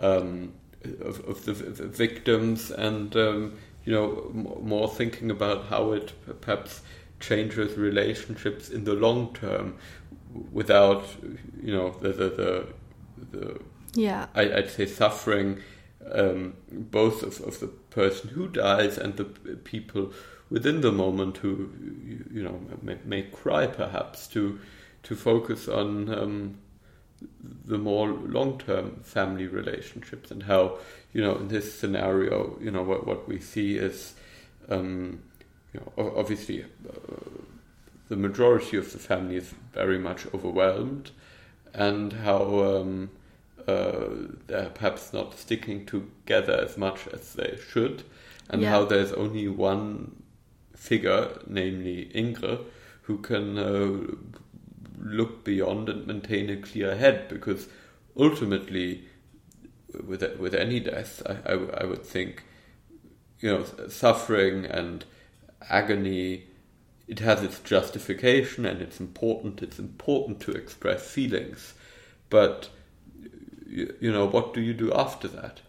um, 0.00 0.52
of, 1.00 1.20
of 1.28 1.44
the, 1.44 1.52
the 1.52 1.86
victims 1.86 2.70
and 2.70 3.16
um, 3.16 3.54
you 3.84 3.92
know 3.92 4.30
m- 4.34 4.66
more 4.68 4.88
thinking 4.88 5.30
about 5.30 5.66
how 5.66 5.92
it 5.92 6.12
perhaps 6.40 6.82
changes 7.20 7.76
relationships 7.76 8.68
in 8.70 8.84
the 8.84 8.94
long 8.94 9.34
term 9.34 9.76
without 10.52 11.04
you 11.62 11.72
know 11.72 11.90
the 12.00 12.08
the, 12.08 12.28
the, 12.30 12.66
the 13.30 13.60
yeah, 13.94 14.26
I, 14.34 14.52
I'd 14.52 14.70
say 14.70 14.86
suffering 14.86 15.60
um, 16.12 16.54
both 16.70 17.22
of, 17.22 17.40
of 17.40 17.60
the 17.60 17.66
person 17.66 18.30
who 18.30 18.48
dies 18.48 18.98
and 18.98 19.16
the 19.16 19.24
people 19.24 20.12
within 20.50 20.80
the 20.80 20.92
moment 20.92 21.38
who 21.38 21.70
you, 22.04 22.24
you 22.32 22.42
know 22.42 22.60
may, 22.82 22.98
may 23.04 23.22
cry 23.22 23.66
perhaps 23.66 24.26
to 24.28 24.58
to 25.02 25.16
focus 25.16 25.68
on 25.68 26.12
um, 26.12 26.58
the 27.64 27.78
more 27.78 28.08
long-term 28.08 29.00
family 29.02 29.46
relationships 29.46 30.30
and 30.30 30.44
how 30.44 30.78
you 31.12 31.22
know 31.22 31.36
in 31.36 31.48
this 31.48 31.78
scenario 31.78 32.56
you 32.60 32.70
know 32.70 32.82
what 32.82 33.06
what 33.06 33.28
we 33.28 33.40
see 33.40 33.76
is 33.76 34.14
um, 34.68 35.22
you 35.72 35.80
know 35.80 36.12
obviously 36.16 36.62
uh, 36.62 36.66
the 38.08 38.16
majority 38.16 38.76
of 38.76 38.92
the 38.92 38.98
family 38.98 39.36
is 39.36 39.54
very 39.72 39.98
much 39.98 40.26
overwhelmed 40.34 41.10
and 41.74 42.12
how 42.14 42.60
um, 42.64 43.10
uh, 43.66 44.08
they're 44.46 44.70
perhaps 44.70 45.12
not 45.12 45.38
sticking 45.38 45.84
together 45.84 46.54
as 46.54 46.78
much 46.78 47.06
as 47.08 47.34
they 47.34 47.58
should, 47.70 48.02
and 48.48 48.62
Yeah. 48.62 48.70
how 48.70 48.84
there's 48.86 49.12
only 49.12 49.46
one 49.46 50.22
figure, 50.74 51.38
namely 51.46 52.10
Ingrid, 52.14 52.64
who 53.02 53.18
can 53.18 53.58
uh, 53.58 54.16
look 54.98 55.44
beyond 55.44 55.88
and 55.88 56.06
maintain 56.06 56.48
a 56.50 56.56
clear 56.56 56.96
head, 56.96 57.28
because 57.28 57.68
ultimately, 58.16 59.04
with 60.06 60.22
with 60.38 60.54
any 60.54 60.80
death, 60.80 61.22
I, 61.26 61.52
I, 61.52 61.82
I 61.82 61.84
would 61.84 62.04
think, 62.04 62.44
you 63.40 63.50
know, 63.50 63.88
suffering 63.88 64.64
and 64.64 65.04
agony 65.68 66.44
it 67.06 67.20
has 67.20 67.42
its 67.42 67.58
justification 67.60 68.66
and 68.66 68.80
it's 68.80 69.00
important 69.00 69.62
it's 69.62 69.78
important 69.78 70.40
to 70.40 70.52
express 70.52 71.10
feelings 71.10 71.74
but 72.30 72.68
you, 73.66 73.94
you 74.00 74.12
know 74.12 74.26
what 74.26 74.54
do 74.54 74.60
you 74.60 74.74
do 74.74 74.92
after 74.92 75.28
that 75.28 75.60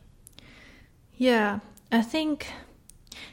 Yeah, 1.19 1.59
I 1.91 2.01
think 2.01 2.47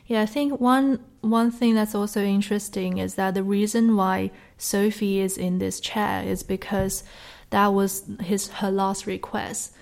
yeah, 0.07 0.23
I 0.23 0.27
think 0.27 0.61
one 0.61 1.05
one 1.21 1.53
thing 1.53 1.77
that's 1.77 1.95
also 1.95 2.23
interesting 2.23 2.99
is 2.99 3.15
that 3.15 3.35
the 3.35 3.45
reason 3.45 3.95
why 3.95 4.33
Sophie 4.59 5.21
is 5.21 5.39
in 5.39 5.59
this 5.59 5.79
chair 5.79 6.25
is 6.25 6.43
because 6.43 7.05
that 7.51 7.69
was 7.69 8.05
his 8.21 8.49
her 8.49 8.73
last 8.73 9.07
request. 9.07 9.73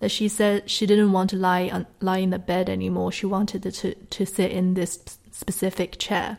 That 0.00 0.10
she 0.10 0.28
said 0.28 0.68
she 0.68 0.84
didn't 0.84 1.12
want 1.12 1.30
to 1.30 1.36
lie 1.36 1.70
on, 1.72 1.86
lie 2.00 2.18
in 2.18 2.28
the 2.28 2.38
bed 2.38 2.68
anymore. 2.68 3.10
She 3.10 3.24
wanted 3.24 3.62
to 3.62 3.94
to 3.94 4.26
sit 4.26 4.50
in 4.52 4.74
this 4.74 5.18
specific 5.36 5.98
chair. 5.98 6.38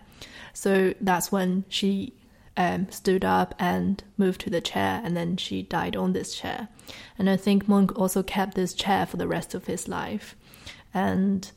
So 0.54 0.94
that's 1.00 1.32
when 1.32 1.66
she 1.70 2.14
um, 2.58 2.90
stood 2.90 3.24
up 3.24 3.54
and 3.60 4.04
moved 4.18 4.42
to 4.42 4.50
the 4.50 4.60
chair, 4.60 5.02
and 5.04 5.16
then 5.16 5.38
she 5.38 5.62
died 5.62 5.96
on 5.96 6.14
this 6.14 6.34
chair. 6.36 6.68
And 7.18 7.30
I 7.30 7.38
think 7.38 7.68
Munch 7.68 7.92
also 7.92 8.24
kept 8.24 8.56
this 8.56 8.74
chair 8.74 9.06
for 9.06 9.18
the 9.18 9.28
rest 9.28 9.54
of 9.54 9.66
his 9.68 9.88
life. 9.88 10.36
And 10.94 11.50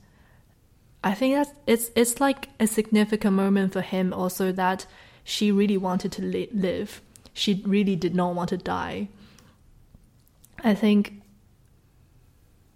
I 1.03 1.15
think 1.15 1.35
that's 1.35 1.51
it's 1.67 1.91
it's 1.97 2.21
like 2.21 2.51
a 2.61 2.67
significant 2.67 3.35
moment 3.35 3.73
for 3.73 3.81
him 3.81 4.13
also 4.13 4.53
that 4.53 4.87
she 5.25 5.51
really 5.51 5.79
wanted 5.79 6.13
to 6.13 6.23
li- 6.23 6.51
live. 6.53 7.01
She 7.33 7.63
really 7.65 7.97
did 7.97 8.15
not 8.15 8.35
want 8.35 8.51
to 8.51 8.59
die. 8.59 9.09
I 10.63 10.75
think 10.75 11.23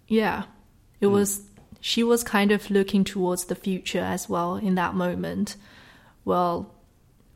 yeah, 0.07 0.43
it 0.99 1.07
was 1.07 1.41
she 1.85 2.03
was 2.03 2.23
kind 2.23 2.51
of 2.51 2.71
looking 2.71 3.03
towards 3.03 3.45
the 3.45 3.53
future 3.53 3.99
as 3.99 4.27
well 4.27 4.55
in 4.55 4.73
that 4.73 4.95
moment. 4.95 5.55
Well, 6.25 6.73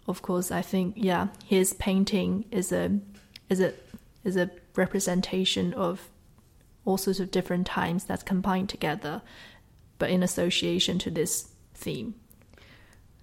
of 0.08 0.24
course, 0.24 0.50
I 0.50 0.64
think 0.64 0.96
yeah, 0.98 1.28
his 1.46 1.74
painting 1.74 2.46
is 2.50 2.72
a 2.72 3.00
is 3.48 3.62
a 3.62 3.74
is 4.24 4.36
a 4.36 4.50
representation 4.76 5.72
of 5.76 6.10
all 6.84 6.98
sorts 6.98 7.20
of 7.20 7.30
different 7.30 7.68
times 7.68 8.06
that's 8.06 8.24
combined 8.24 8.70
together, 8.70 9.22
but 10.00 10.10
in 10.10 10.24
association 10.24 10.98
to 10.98 11.12
this 11.12 11.50
theme. 11.76 12.16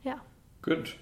Yeah. 0.05 0.20
good 0.62 0.93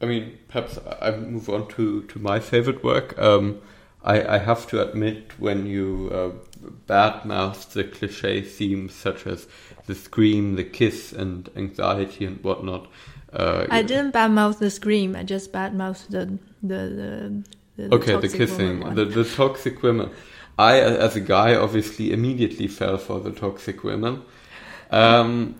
i 0.00 0.06
mean 0.06 0.38
perhaps 0.48 0.78
i 1.02 1.10
move 1.10 1.48
on 1.48 1.66
to 1.68 2.02
to 2.04 2.18
my 2.18 2.38
favorite 2.38 2.82
work 2.84 3.18
um, 3.18 3.60
I, 4.02 4.36
I 4.36 4.38
have 4.38 4.66
to 4.68 4.80
admit 4.80 5.32
when 5.38 5.66
you 5.66 6.10
uh, 6.12 6.49
badmouth 6.86 7.70
the 7.72 7.84
cliche 7.84 8.42
themes 8.42 8.94
such 8.94 9.26
as 9.26 9.46
the 9.86 9.94
scream 9.94 10.56
the 10.56 10.64
kiss 10.64 11.12
and 11.12 11.50
anxiety 11.56 12.24
and 12.24 12.42
whatnot 12.44 12.86
uh, 13.32 13.66
I 13.70 13.82
didn't 13.82 14.12
badmouth 14.12 14.58
the 14.58 14.70
scream. 14.70 15.14
I 15.14 15.22
just 15.22 15.52
badmouthed 15.52 16.08
the 16.08 16.38
the 16.62 17.44
the. 17.76 17.88
the 17.88 17.94
okay 17.94 18.16
the 18.16 18.28
kissing 18.28 18.94
the, 18.94 19.04
the 19.04 19.24
toxic 19.24 19.84
women 19.84 20.10
i 20.58 20.80
as 20.80 21.14
a 21.14 21.20
guy 21.20 21.54
obviously 21.54 22.12
immediately 22.12 22.66
fell 22.66 22.98
for 22.98 23.20
the 23.20 23.30
toxic 23.30 23.84
women 23.84 24.22
um, 24.90 25.54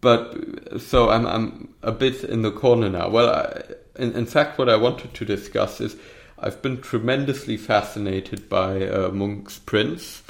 but 0.00 0.80
so 0.80 1.10
I'm 1.10 1.26
I'm 1.26 1.74
a 1.82 1.92
bit 1.92 2.22
in 2.24 2.42
the 2.42 2.52
corner 2.52 2.88
now. 2.88 3.08
Well, 3.08 3.30
I, 3.30 3.62
in 4.00 4.12
in 4.12 4.26
fact, 4.26 4.58
what 4.58 4.68
I 4.68 4.76
wanted 4.76 5.14
to 5.14 5.24
discuss 5.24 5.80
is 5.80 5.96
I've 6.40 6.62
been 6.62 6.80
tremendously 6.80 7.56
fascinated 7.56 8.48
by 8.48 8.86
uh, 8.86 9.10
Munch's 9.10 9.58
prints. 9.58 10.22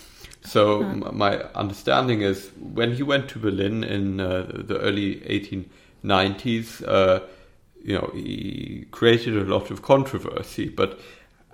So 0.45 0.83
m- 0.83 1.11
my 1.13 1.39
understanding 1.55 2.23
is 2.23 2.51
when 2.59 2.95
he 2.95 3.03
went 3.03 3.29
to 3.31 3.39
Berlin 3.39 3.85
in 3.85 4.21
uh, 4.21 4.51
the 4.55 4.79
early 4.79 5.17
1890s, 6.05 6.87
uh, 6.87 7.21
you 7.83 7.95
know, 7.95 8.11
he 8.15 8.87
created 8.91 9.37
a 9.37 9.45
lot 9.45 9.71
of 9.71 9.83
controversy. 9.83 10.69
But 10.69 10.99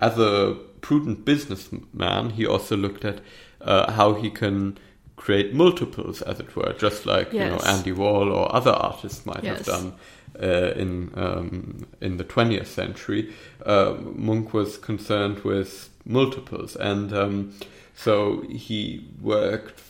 as 0.00 0.18
a 0.18 0.56
prudent 0.80 1.24
businessman, 1.24 2.30
he 2.30 2.46
also 2.46 2.76
looked 2.76 3.04
at 3.04 3.20
uh, 3.60 3.90
how 3.92 4.14
he 4.14 4.30
can 4.30 4.78
create 5.16 5.54
multiples, 5.54 6.22
as 6.22 6.40
it 6.40 6.54
were, 6.56 6.72
just 6.78 7.06
like 7.06 7.32
you 7.32 7.38
know 7.50 7.58
Andy 7.66 7.92
Warhol 7.92 8.32
or 8.34 8.54
other 8.54 8.72
artists 8.72 9.24
might 9.24 9.42
have 9.44 9.66
done 9.66 9.94
in 10.42 11.12
um, 11.14 11.86
in 12.00 12.16
the 12.16 12.24
20th 12.24 12.66
century. 12.66 13.32
Uh, 13.64 13.94
Munch 14.00 14.52
was 14.52 14.76
concerned 14.76 15.40
with 15.40 15.90
multiples, 16.04 16.76
and 16.76 17.12
um, 17.12 17.54
so 17.94 18.42
he 18.42 19.08
worked 19.20 19.80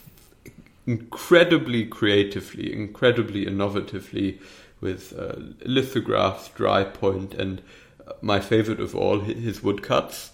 incredibly 0.87 1.85
creatively, 1.85 2.71
incredibly 2.71 3.45
innovatively 3.45 4.39
with 4.81 5.17
uh, 5.17 5.33
lithographs, 5.65 6.49
dry 6.49 6.83
point, 6.83 7.33
and 7.33 7.61
uh, 8.07 8.13
my 8.21 8.39
favorite 8.39 8.79
of 8.79 8.95
all, 8.95 9.21
his 9.21 9.63
woodcuts. 9.63 10.31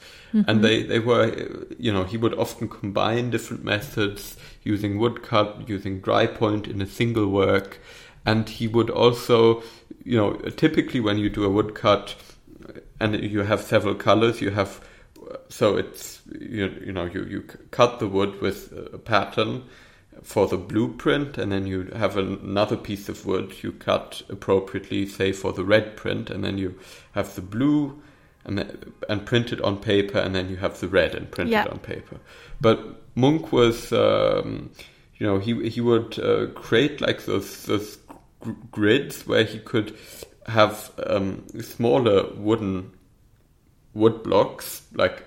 And 0.47 0.63
they, 0.63 0.83
they 0.83 0.99
were, 0.99 1.23
uh, 1.23 1.65
you 1.77 1.91
know, 1.91 2.03
he 2.05 2.17
would 2.17 2.33
often 2.35 2.69
combine 2.69 3.31
different 3.31 3.63
methods 3.63 4.37
using 4.63 4.97
woodcut, 4.97 5.67
using 5.67 5.99
dry 5.99 6.25
point 6.25 6.67
in 6.67 6.81
a 6.81 6.85
single 6.85 7.27
work. 7.27 7.79
And 8.25 8.47
he 8.47 8.67
would 8.67 8.89
also, 8.89 9.63
you 10.03 10.17
know, 10.17 10.33
typically 10.33 10.99
when 10.99 11.17
you 11.17 11.29
do 11.29 11.43
a 11.43 11.49
woodcut 11.49 12.15
and 12.99 13.15
you 13.23 13.41
have 13.41 13.61
several 13.61 13.95
colors, 13.95 14.41
you 14.41 14.51
have, 14.51 14.81
so 15.49 15.77
it's, 15.77 16.21
you, 16.39 16.67
you 16.85 16.91
know, 16.91 17.05
you, 17.05 17.23
you 17.25 17.41
cut 17.71 17.99
the 17.99 18.07
wood 18.07 18.41
with 18.41 18.71
a 18.93 18.97
pattern 18.97 19.63
for 20.21 20.47
the 20.47 20.57
blueprint, 20.57 21.37
and 21.37 21.51
then 21.51 21.65
you 21.65 21.85
have 21.95 22.17
an- 22.17 22.39
another 22.43 22.77
piece 22.77 23.09
of 23.09 23.25
wood 23.25 23.53
you 23.63 23.71
cut 23.71 24.21
appropriately, 24.29 25.05
say 25.07 25.31
for 25.31 25.51
the 25.53 25.63
red 25.63 25.95
print, 25.95 26.29
and 26.29 26.43
then 26.43 26.57
you 26.57 26.77
have 27.13 27.33
the 27.35 27.41
blue 27.41 28.01
and 28.43 28.93
and 29.07 29.25
print 29.25 29.51
it 29.51 29.61
on 29.61 29.77
paper, 29.77 30.17
and 30.19 30.33
then 30.35 30.49
you 30.49 30.57
have 30.57 30.79
the 30.79 30.87
red 30.87 31.15
and 31.15 31.29
print 31.31 31.49
Yeah. 31.49 31.63
it 31.65 31.71
on 31.71 31.79
paper. 31.79 32.17
But 32.59 32.79
Munch 33.15 33.51
was, 33.51 33.91
um, 33.93 34.71
you 35.17 35.25
know, 35.27 35.39
he 35.39 35.69
he 35.69 35.81
would 35.81 36.17
uh, 36.19 36.47
create 36.53 37.01
like 37.01 37.25
those 37.25 37.63
those 37.65 37.97
gr- 38.41 38.51
grids 38.71 39.25
where 39.25 39.43
he 39.43 39.59
could 39.59 39.97
have 40.47 40.91
um, 41.05 41.45
smaller 41.61 42.33
wooden 42.35 42.91
wood 43.93 44.23
blocks, 44.23 44.83
like 44.93 45.23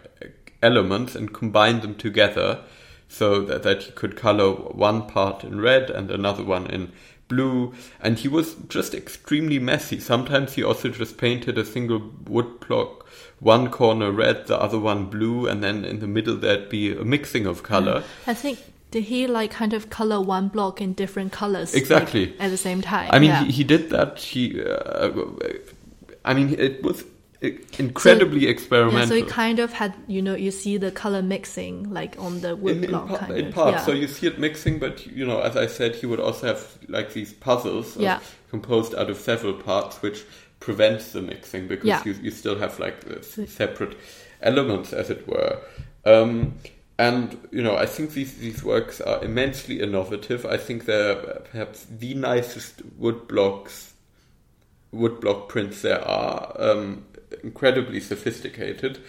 elements, 0.62 1.15
and 1.15 1.33
combine 1.33 1.81
them 1.81 1.95
together 1.95 2.61
so 3.09 3.43
that, 3.43 3.62
that 3.62 3.85
he 3.85 3.93
could 3.93 4.17
color 4.17 4.51
one 4.53 5.07
part 5.07 5.45
in 5.45 5.61
red 5.61 5.91
and 5.91 6.11
another 6.11 6.43
one 6.43 6.67
in 6.67 6.93
blue. 7.29 7.73
And 8.01 8.19
he 8.19 8.29
was 8.29 8.55
just 8.69 8.95
extremely 8.95 9.59
messy. 9.59 10.01
Sometimes 10.01 10.55
he 10.55 10.62
also 10.62 10.89
just 10.89 11.17
painted 11.19 11.59
a 11.59 11.65
single 11.65 12.11
wood 12.27 12.61
block, 12.61 13.07
one 13.41 13.71
corner 13.71 14.11
red, 14.11 14.47
the 14.47 14.61
other 14.61 14.79
one 14.79 15.07
blue, 15.07 15.47
and 15.47 15.62
then 15.62 15.85
in 15.85 16.01
the 16.01 16.07
middle 16.07 16.37
there'd 16.37 16.69
be 16.69 16.97
a 16.97 17.05
mixing 17.05 17.47
of 17.47 17.62
color. 17.62 18.03
I 18.27 18.35
think 18.35 18.59
did 18.95 19.03
he 19.03 19.26
like 19.26 19.51
kind 19.51 19.72
of 19.72 19.90
color 19.90 20.20
one 20.20 20.47
block 20.47 20.80
in 20.80 20.92
different 20.92 21.32
colors 21.32 21.74
like, 21.74 21.82
Exactly. 21.82 22.32
at 22.38 22.51
the 22.53 22.57
same 22.57 22.80
time? 22.80 23.11
I 23.12 23.18
mean, 23.18 23.30
yeah. 23.30 23.42
he, 23.42 23.51
he 23.51 23.64
did 23.64 23.90
that. 23.90 24.20
He, 24.20 24.62
uh, 24.62 25.11
I 26.24 26.32
mean, 26.32 26.55
it 26.57 26.80
was 26.84 27.03
incredibly 27.76 28.42
yeah, 28.45 28.51
experimental. 28.51 29.09
so 29.09 29.14
it 29.14 29.26
kind 29.28 29.59
of 29.59 29.70
had 29.72 29.92
you 30.07 30.22
know 30.22 30.34
you 30.34 30.51
see 30.51 30.78
the 30.78 30.90
color 30.90 31.20
mixing 31.20 31.92
like 31.92 32.16
on 32.18 32.40
the 32.40 32.57
wood 32.57 32.76
in, 32.76 32.84
in, 32.84 32.90
block 32.90 33.28
in 33.28 33.47
of 33.49 33.55
parts. 33.55 33.72
yeah. 33.78 33.84
So 33.84 33.90
you 33.90 34.07
see 34.07 34.28
it 34.28 34.38
mixing, 34.38 34.78
but 34.78 35.05
you 35.09 35.26
know, 35.26 35.40
as 35.40 35.57
I 35.57 35.66
said, 35.66 35.97
he 35.97 36.07
would 36.07 36.20
also 36.20 36.47
have 36.47 36.78
like 36.88 37.12
these 37.14 37.32
puzzles 37.32 37.97
of- 37.97 38.03
Yeah. 38.03 38.20
composed 38.49 38.95
out 38.95 39.11
of 39.11 39.16
several 39.18 39.55
parts, 39.55 40.01
which 40.03 40.22
prevents 40.61 41.11
the 41.11 41.20
mixing 41.20 41.66
because 41.66 41.84
Yeah. 41.84 42.01
you, 42.05 42.12
you 42.22 42.30
still 42.30 42.57
have 42.61 42.78
like 42.78 42.97
separate 43.49 43.97
elements, 44.40 44.92
as 44.92 45.11
it 45.11 45.26
were. 45.26 45.59
Um, 46.07 46.55
and 46.99 47.49
you 47.51 47.62
know, 47.62 47.76
I 47.76 47.86
think 47.86 48.12
these 48.12 48.38
these 48.38 48.62
works 48.62 49.01
are 49.01 49.22
immensely 49.24 49.80
innovative. 49.80 50.47
I 50.47 50.57
think 50.57 50.84
they're 50.84 51.16
perhaps 51.51 51.86
the 51.90 52.14
nicest 52.14 52.82
wood 52.97 53.26
blocks, 53.26 53.95
wood 54.92 55.20
block 55.20 55.49
prints 55.49 55.82
there 55.82 56.01
are. 56.07 56.55
Um, 56.59 57.05
incredibly 57.42 58.01
sophisticated. 58.01 59.01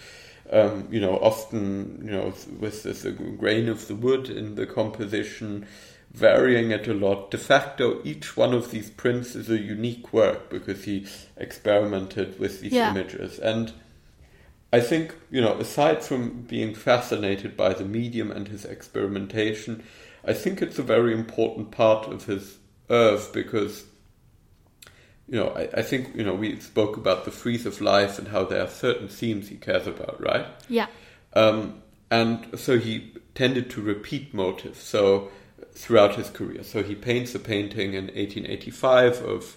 Um, 0.50 0.88
you 0.90 1.00
know, 1.00 1.16
often 1.18 2.02
you 2.04 2.10
know 2.12 2.32
with 2.58 2.82
this 2.82 3.04
uh, 3.04 3.10
grain 3.10 3.68
of 3.68 3.88
the 3.88 3.94
wood 3.94 4.28
in 4.30 4.54
the 4.54 4.66
composition, 4.66 5.66
varying 6.12 6.70
it 6.70 6.86
a 6.86 6.94
lot. 6.94 7.30
De 7.30 7.38
facto, 7.38 8.00
each 8.04 8.36
one 8.36 8.54
of 8.54 8.70
these 8.70 8.90
prints 8.90 9.34
is 9.34 9.50
a 9.50 9.58
unique 9.58 10.12
work 10.12 10.50
because 10.50 10.84
he 10.84 11.06
experimented 11.36 12.38
with 12.38 12.60
these 12.60 12.72
Yeah. 12.72 12.90
images 12.90 13.38
and. 13.38 13.72
I 14.72 14.80
think, 14.80 15.14
you 15.30 15.40
know, 15.40 15.54
aside 15.54 16.02
from 16.02 16.42
being 16.42 16.74
fascinated 16.74 17.56
by 17.56 17.72
the 17.72 17.84
medium 17.84 18.30
and 18.30 18.48
his 18.48 18.64
experimentation, 18.64 19.84
I 20.24 20.32
think 20.32 20.60
it's 20.60 20.78
a 20.78 20.82
very 20.82 21.14
important 21.14 21.70
part 21.70 22.08
of 22.08 22.24
his 22.24 22.58
oeuvre 22.90 23.32
because, 23.32 23.84
you 25.28 25.38
know, 25.38 25.50
I, 25.50 25.68
I 25.78 25.82
think, 25.82 26.16
you 26.16 26.24
know, 26.24 26.34
we 26.34 26.58
spoke 26.60 26.96
about 26.96 27.24
the 27.24 27.30
Frieze 27.30 27.64
of 27.64 27.80
Life 27.80 28.18
and 28.18 28.28
how 28.28 28.44
there 28.44 28.62
are 28.62 28.68
certain 28.68 29.08
themes 29.08 29.48
he 29.48 29.56
cares 29.56 29.86
about, 29.86 30.20
right? 30.20 30.46
yeah 30.68 30.88
Um, 31.34 31.82
and 32.10 32.58
so 32.58 32.78
he 32.78 33.12
tended 33.34 33.70
to 33.70 33.80
repeat 33.80 34.34
motifs 34.34 34.82
so 34.82 35.30
throughout 35.74 36.16
his 36.16 36.30
career. 36.30 36.64
So 36.64 36.82
he 36.82 36.94
paints 36.94 37.34
a 37.34 37.38
painting 37.38 37.94
in 37.94 38.06
1885 38.06 39.22
of, 39.22 39.56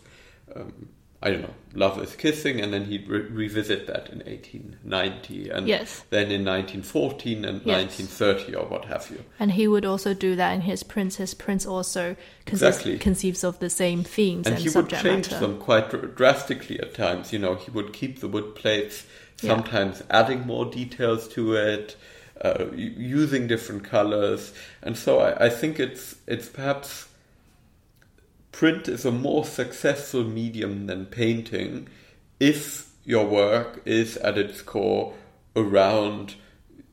um, 0.55 0.89
I 1.22 1.32
don't 1.32 1.41
know, 1.41 1.53
Love 1.74 2.01
is 2.01 2.15
Kissing, 2.15 2.61
and 2.61 2.74
then 2.74 2.86
he'd 2.86 3.05
re- 3.09 3.20
revisit 3.20 3.88
that 3.88 4.07
in 4.09 4.20
1890, 4.26 5.49
and 5.49 5.67
Yes. 5.67 6.05
then 6.11 6.32
in 6.32 6.45
1914 6.45 7.43
and 7.43 7.61
Yes. 7.65 7.99
1930 7.99 8.55
or 8.55 8.65
what 8.67 8.86
have 8.86 9.09
you. 9.11 9.26
and 9.38 9.51
he 9.51 9.67
would 9.67 9.84
also 9.84 10.13
do 10.13 10.36
that 10.38 10.53
in 10.53 10.61
his 10.61 10.82
prints 10.84 11.17
his 11.17 11.34
prints 11.34 11.65
also 11.65 12.15
consist, 12.45 12.80
Exactly. 12.80 12.97
conceives 12.99 13.43
of 13.43 13.59
the 13.59 13.70
same 13.70 14.03
themes 14.03 14.47
and 14.47 14.55
and, 14.55 14.63
he 14.63 14.70
would 14.70 14.88
change 14.89 15.30
matter 15.30 15.39
them 15.39 15.57
quite 15.59 15.89
dr- 15.89 16.15
drastically 16.15 16.80
at 16.80 16.93
times. 16.93 17.34
You 17.34 17.39
know, 17.39 17.55
he 17.55 17.70
would 17.72 17.91
keep 17.91 18.22
the 18.22 18.30
wood 18.30 18.55
plates, 18.55 19.03
Yeah. 19.41 19.49
sometimes 19.55 20.01
adding 20.09 20.47
more 20.47 20.65
details 20.72 21.28
to 21.30 21.53
it, 21.55 21.97
uh, 22.41 22.67
using 22.74 23.45
different 23.47 23.84
colors, 23.84 24.53
and 24.82 24.97
so 24.97 25.20
I, 25.20 25.47
I 25.47 25.49
think 25.49 25.82
it's 25.82 26.15
it's 26.28 26.47
perhaps 26.47 27.07
print 28.52 28.88
is 28.88 29.06
a 29.06 29.12
more 29.12 29.45
successful 29.45 30.24
medium 30.24 30.88
than 30.88 31.06
painting 31.06 31.88
if 32.39 32.89
your 33.04 33.26
work 33.26 33.82
is 33.86 34.18
at 34.18 34.38
its 34.38 34.62
core 34.62 35.14
around 35.56 36.36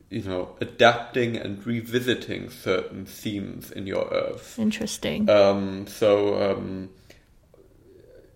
you 0.09 0.21
know 0.21 0.55
adapting 0.61 1.35
and 1.35 1.65
revisiting 1.65 2.49
certain 2.49 3.05
themes 3.05 3.71
in 3.71 3.85
your 3.87 4.05
oeuvre 4.13 4.61
interesting 4.61 5.29
um, 5.29 5.85
so, 5.87 6.51
um, 6.51 6.89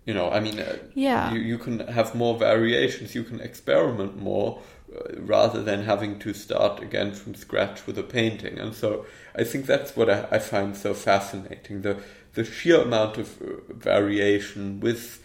you 0.04 0.14
know, 0.14 0.30
I 0.30 0.40
mean, 0.40 0.58
uh, 0.58 0.76
Yeah. 0.94 1.32
you, 1.32 1.40
you 1.40 1.58
can 1.58 1.80
have 1.80 2.14
more 2.14 2.36
variations, 2.36 3.14
you 3.14 3.22
can 3.22 3.40
experiment 3.40 4.20
more 4.20 4.60
uh, 4.94 5.20
rather 5.20 5.62
than 5.62 5.84
having 5.84 6.18
to 6.20 6.34
start 6.34 6.82
again 6.82 7.12
from 7.12 7.34
scratch 7.34 7.86
with 7.86 7.96
a 7.98 8.02
painting. 8.02 8.58
And 8.58 8.74
so 8.74 9.06
I 9.36 9.44
think 9.44 9.66
that's 9.66 9.96
what 9.96 10.10
I, 10.10 10.26
I 10.30 10.38
find 10.38 10.76
so 10.76 10.92
fascinating 10.92 11.82
the, 11.82 12.02
the 12.34 12.44
sheer 12.44 12.80
amount 12.82 13.18
of 13.18 13.40
uh, 13.42 13.72
variation 13.74 14.80
with, 14.80 15.22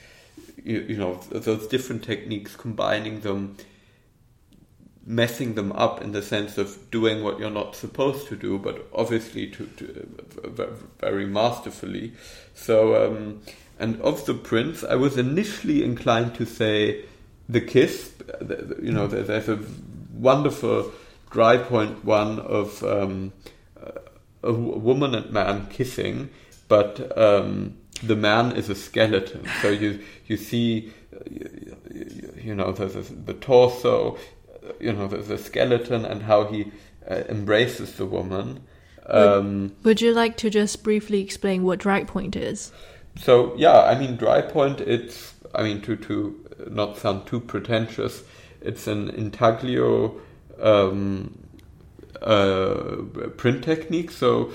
you, 0.64 0.82
you 0.90 0.98
know, 0.98 1.16
those 1.32 1.68
different 1.68 2.04
techniques, 2.04 2.56
combining 2.56 3.22
them 3.22 3.56
messing 5.06 5.56
them 5.56 5.72
up 5.72 6.02
in 6.02 6.12
the 6.12 6.22
sense 6.22 6.58
of 6.58 6.92
doing 6.92 7.24
what 7.24 7.40
you're 7.40 7.50
not 7.50 7.78
supposed 7.78 8.28
to 8.28 8.36
do, 8.36 8.58
but 8.60 8.86
obviously 8.94 9.48
to, 9.48 9.66
to 9.78 10.06
uh, 10.60 10.66
very 11.00 11.26
masterfully. 11.26 12.12
So, 12.54 13.08
um, 13.08 13.42
and 13.80 14.02
of 14.02 14.26
the 14.26 14.34
prints, 14.34 14.84
I 14.84 14.96
was 14.96 15.18
initially 15.18 15.82
inclined 15.82 16.36
to 16.36 16.46
say 16.46 17.06
the 17.48 17.62
kiss. 17.62 18.12
The- 18.42 18.78
You 18.82 18.92
know, 18.92 19.08
there- 19.08 19.24
there's 19.24 19.48
a 19.48 19.60
wonderful 20.14 20.92
dry 21.30 21.56
point 21.58 22.04
one 22.04 22.40
of 22.40 22.84
um, 22.84 23.32
a 24.44 24.52
woman 24.52 25.16
and 25.16 25.32
man 25.32 25.68
kissing, 25.70 26.30
but 26.68 27.18
um, 27.18 27.78
the 28.04 28.16
man 28.16 28.52
is 28.56 28.70
a 28.70 28.76
skeleton. 28.76 29.48
So 29.62 29.70
you 29.70 30.00
you 30.28 30.38
see, 30.38 30.94
you, 32.44 32.56
know, 32.56 32.72
the, 32.72 32.86
the, 32.86 33.34
torso, 33.34 34.18
you 34.80 34.94
know, 34.94 35.08
the, 35.08 35.18
the 35.18 35.38
skeleton, 35.38 36.06
and 36.06 36.24
how 36.24 36.46
he 36.46 36.72
uh, 37.10 37.24
embraces 37.30 37.94
the 37.94 38.06
woman. 38.06 38.62
Um, 39.06 39.74
would 39.84 40.02
you 40.02 40.14
like 40.14 40.36
to 40.38 40.50
just 40.50 40.84
briefly 40.84 41.22
explain 41.22 41.64
what 41.64 41.80
dry 41.80 42.04
point 42.04 42.36
is 42.36 42.74
so 43.18 43.54
yeah, 43.58 43.82
I 43.82 43.98
mean, 43.98 44.16
dry 44.16 44.42
point. 44.42 44.82
It's 44.82 45.34
I 45.56 45.64
mean 45.64 45.82
to 45.82 45.96
to 45.96 46.46
not 46.70 46.98
sound 46.98 47.28
too 47.28 47.40
pretentious. 47.40 48.24
it's 48.62 48.88
an 48.88 49.10
intaglio 49.12 50.20
um, 50.60 51.38
uh, 52.22 52.98
print 53.38 53.64
technique. 53.64 54.12
So 54.12 54.52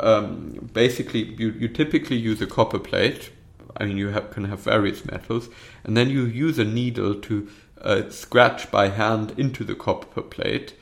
um, 0.00 0.70
basically, 0.72 1.24
you, 1.34 1.50
you 1.50 1.68
typically 1.68 2.16
use 2.16 2.40
a 2.40 2.46
copper 2.46 2.78
plate. 2.78 3.30
I 3.76 3.86
mean, 3.86 3.96
you 3.96 4.08
have, 4.08 4.30
can 4.30 4.44
have 4.44 4.60
various 4.60 5.04
metals, 5.04 5.48
and 5.84 5.96
then 5.96 6.10
you 6.10 6.24
use 6.24 6.58
a 6.58 6.64
needle 6.64 7.14
to 7.14 7.48
uh, 7.80 8.10
scratch 8.10 8.70
by 8.70 8.88
hand 8.88 9.34
into 9.36 9.64
the 9.64 9.74
copper 9.74 10.22
plate, 10.22 10.74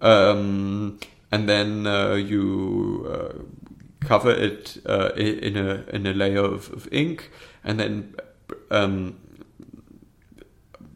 um, 0.00 0.98
and 1.30 1.48
then 1.48 1.86
uh, 1.86 2.14
you 2.14 3.06
uh, 3.08 3.42
cover 4.00 4.30
it 4.30 4.78
uh, 4.86 5.10
in 5.16 5.56
a 5.56 5.84
in 5.92 6.06
a 6.06 6.12
layer 6.12 6.42
of, 6.44 6.72
of 6.72 6.88
ink, 6.92 7.30
and 7.62 7.78
then 7.78 8.14
um, 8.70 9.18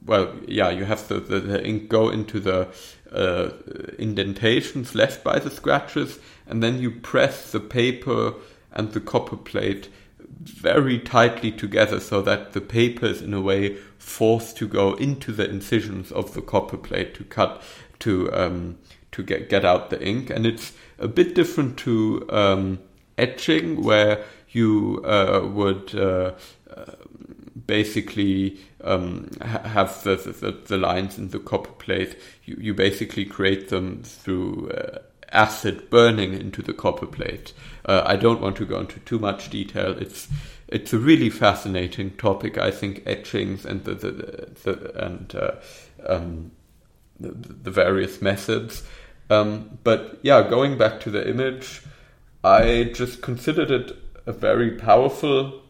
well, 0.05 0.35
yeah, 0.47 0.71
you 0.71 0.85
have 0.85 1.09
the, 1.09 1.21
the, 1.21 1.41
the 1.41 1.67
ink 1.67 1.89
go 1.89 2.11
into 2.11 2.39
the 2.41 2.69
uh, 3.13 3.51
indentations 3.99 4.95
left 4.95 5.25
by 5.25 5.39
the 5.39 5.51
scratches, 5.51 6.19
and 6.47 6.63
then 6.63 6.81
you 6.81 6.91
press 6.91 7.53
the 7.53 7.61
paper 7.61 8.35
and 8.73 8.93
the 8.93 9.01
copper 9.01 9.37
plate 9.37 9.89
very 10.41 10.99
tightly 10.99 11.51
together 11.51 12.01
so 12.01 12.21
that 12.21 12.53
the 12.53 12.61
paper 12.61 13.07
is 13.07 13.23
in 13.23 13.33
a 13.33 13.41
way 13.41 13.77
forced 13.99 14.57
to 14.59 14.69
go 14.69 14.95
into 14.95 15.33
the 15.33 15.49
incisions 15.49 16.13
of 16.13 16.35
the 16.35 16.43
copper 16.43 16.77
plate 16.77 17.15
to 17.15 17.25
cut 17.25 17.63
to 18.01 18.33
um, 18.33 18.79
to 19.13 19.23
get 19.23 19.49
get 19.49 19.65
out 19.65 19.91
the 19.91 20.07
ink, 20.07 20.29
and 20.29 20.45
it's 20.45 20.73
a 20.99 21.09
bit 21.09 21.35
different 21.35 21.79
to 21.79 22.27
um, 22.31 22.81
etching 23.17 23.83
where 23.83 24.25
you 24.51 25.03
uh, 25.05 25.47
would 25.53 25.95
uh, 25.95 26.33
basically 27.67 28.59
um, 28.83 29.31
have 29.41 30.03
the, 30.05 30.17
the, 30.17 30.51
the, 30.51 30.77
lines 30.77 31.19
in 31.19 31.29
the 31.29 31.39
copper 31.39 31.73
plate. 31.73 32.17
You, 32.45 32.57
you 32.61 32.75
basically 32.75 33.25
create 33.25 33.69
them 33.69 34.03
through 34.03 34.71
uh, 34.71 34.99
acid 35.35 35.91
burning 35.91 36.33
into 36.33 36.63
the 36.63 36.73
copper 36.73 37.07
plate. 37.07 37.53
Uh, 37.85 38.03
I 38.07 38.17
don't 38.17 38.41
want 38.41 38.57
to 38.57 38.65
go 38.65 38.81
into 38.81 39.01
too 39.01 39.19
much 39.19 39.51
detail. 39.51 39.97
It's 39.99 40.29
it's 40.69 40.93
a 40.93 40.99
really 40.99 41.31
fascinating 41.31 42.13
topic. 42.13 42.57
I 42.57 42.71
think 42.71 43.03
etchings 43.07 43.67
and 43.67 43.85
the, 43.85 43.95
the, 43.95 44.13
the 44.65 45.05
and 45.05 45.35
uh, 45.35 45.53
um, 46.07 46.53
the, 47.21 47.31
the, 47.31 47.71
various 47.71 48.23
methods. 48.23 48.83
Um, 49.31 49.79
but 49.85 50.19
yeah, 50.23 50.49
going 50.49 50.79
back 50.79 51.01
to 51.01 51.11
the 51.11 51.29
image, 51.29 51.83
I 52.43 52.91
just 52.95 53.23
considered 53.23 53.71
it 53.71 53.97
a 54.27 54.33
very 54.33 54.73
powerful 54.73 55.63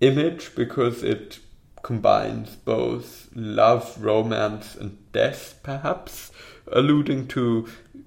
image 0.00 0.54
because 0.54 1.02
it 1.02 1.38
combines 1.82 2.56
both 2.56 3.28
love, 3.34 3.96
romance, 4.02 4.74
and 4.74 4.98
death, 5.12 5.58
perhaps, 5.62 6.30
alluding 6.72 7.28
to, 7.28 7.66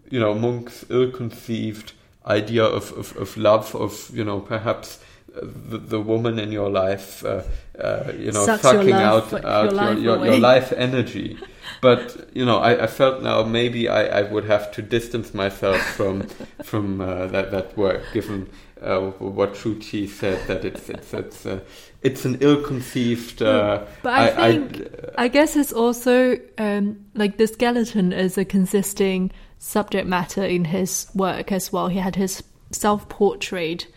you 0.10 0.20
know, 0.20 0.34
Munch's 0.34 0.86
ill-conceived 0.90 1.94
idea 2.26 2.64
of, 2.64 2.92
of, 2.98 3.16
of 3.18 3.38
love, 3.38 3.76
of, 3.76 4.10
you 4.14 4.24
know, 4.24 4.40
perhaps 4.40 5.00
the, 5.42 5.78
the 5.78 6.00
woman 6.00 6.40
in 6.40 6.52
your 6.52 6.70
life, 6.70 7.26
uh, 7.26 7.44
uh, 7.80 8.12
you 8.18 8.32
know, 8.32 8.46
Sucks 8.46 8.62
sucking 8.62 8.90
your 8.90 8.98
out, 8.98 9.32
life, 9.32 9.46
out 9.46 9.64
your 9.64 9.72
life 9.74 10.00
your, 10.00 10.26
your, 10.26 10.38
life 10.38 10.74
energy. 10.74 11.38
But 11.82 12.30
you 12.34 12.46
know, 12.46 12.58
I, 12.58 12.84
I 12.84 12.88
felt 12.88 13.24
now 13.24 13.44
maybe 13.44 13.90
I, 13.90 14.20
I 14.20 14.22
would 14.24 14.46
have 14.46 14.72
to 14.74 14.82
distance 14.82 15.34
myself 15.34 15.82
from 15.82 16.28
from 16.64 17.02
uh, 17.02 17.28
that 17.28 17.52
that 17.52 17.78
work, 17.78 18.04
given 18.14 18.50
uh, 18.84 19.12
what 19.20 19.56
Shu 19.56 19.76
Qi 19.76 20.08
said 20.08 20.46
that 20.48 20.66
it's 20.66 20.90
it's 20.90 21.14
it's 21.14 21.46
uh, 21.46 21.60
it's 22.02 22.26
an 22.26 22.38
ill-conceived. 22.42 23.42
Uh, 23.42 23.86
But 24.02 24.14
I 24.14 24.52
think 24.52 24.90
I, 25.18 25.28
guess 25.28 25.56
it's 25.56 25.72
also 25.72 26.38
um, 26.58 27.06
like 27.16 27.38
the 27.38 27.48
skeleton 27.48 28.12
is 28.12 28.38
a 28.38 28.46
consisting 28.46 29.32
subject 29.58 30.08
matter 30.08 30.44
in 30.44 30.66
his 30.66 31.08
work 31.16 31.52
as 31.52 31.72
well. 31.72 31.88
He 31.88 32.00
had 32.00 32.16
his 32.16 32.44
self-portrait 32.72 33.88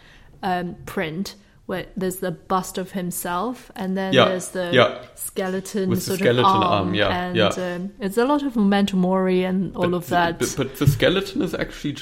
um, 0.42 0.76
print 0.86 1.34
where 1.66 1.86
there's 1.96 2.16
the 2.20 2.30
bust 2.30 2.78
of 2.78 2.92
himself 2.92 3.72
and 3.74 3.96
then 3.96 4.12
Yeah, 4.12 4.26
there's 4.28 4.50
the 4.50 4.70
yeah. 4.72 5.02
skeleton 5.16 5.90
With 5.90 5.98
the 5.98 6.04
sort 6.04 6.18
skeleton 6.20 6.44
of 6.44 6.62
arm, 6.62 6.86
arm, 6.88 6.94
yeah, 6.94 7.08
and 7.26 7.36
yeah. 7.36 7.48
Um, 7.48 7.92
it's 7.98 8.16
a 8.16 8.24
lot 8.24 8.42
of 8.44 8.54
memento 8.54 8.96
mori 8.96 9.42
and 9.42 9.74
all 9.74 9.90
but 9.90 9.96
of 9.96 10.04
the- 10.06 10.10
that. 10.14 10.38
But, 10.38 10.54
but 10.56 10.76
the 10.76 10.86
skeleton 10.86 11.42
is 11.42 11.54
actually 11.54 11.96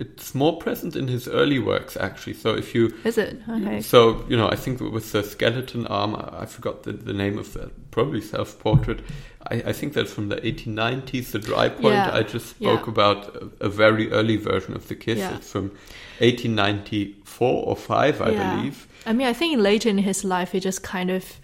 it's 0.00 0.34
more 0.34 0.58
present 0.58 0.96
in 0.96 1.06
his 1.06 1.28
early 1.28 1.60
works 1.60 1.96
actually. 1.96 2.34
So 2.34 2.54
if 2.56 2.74
you 2.74 2.92
is 3.04 3.16
it 3.16 3.40
okay? 3.48 3.80
So 3.82 4.24
you 4.28 4.36
know, 4.36 4.48
I 4.48 4.56
think 4.56 4.80
with 4.80 5.12
the 5.12 5.22
skeleton 5.22 5.86
arm, 5.86 6.16
I 6.16 6.42
I 6.42 6.46
forgot 6.46 6.82
the, 6.82 6.92
the 6.92 7.12
name 7.12 7.38
of 7.38 7.52
that. 7.52 7.70
Probably 7.92 8.20
self-portrait. 8.20 9.00
I, 9.48 9.54
I 9.66 9.72
think 9.72 9.92
that's 9.92 10.12
from 10.12 10.28
the 10.28 10.36
1890s. 10.38 11.30
The 11.30 11.38
dry 11.38 11.68
point 11.68 11.94
I 11.94 12.24
just 12.24 12.46
spoke 12.56 12.88
about 12.88 13.36
a, 13.36 13.66
a 13.66 13.68
very 13.68 14.10
early 14.10 14.36
version 14.36 14.74
of 14.74 14.88
the 14.88 14.96
kiss. 14.96 15.20
It's 15.20 15.52
from 15.52 15.70
1894 16.18 17.64
or 17.64 17.76
five, 17.76 18.20
I 18.20 18.30
believe. 18.30 18.88
I 19.06 19.12
mean, 19.12 19.26
I 19.26 19.32
think 19.32 19.60
later 19.60 19.88
in 19.88 19.98
his 19.98 20.24
life, 20.24 20.52
he 20.52 20.60
just 20.60 20.82
kind 20.82 21.10
of, 21.10 21.38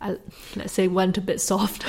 uh, 0.00 0.16
let's 0.56 0.72
say, 0.72 0.88
went 0.88 1.18
a 1.18 1.20
bit 1.20 1.40
soft. 1.40 1.84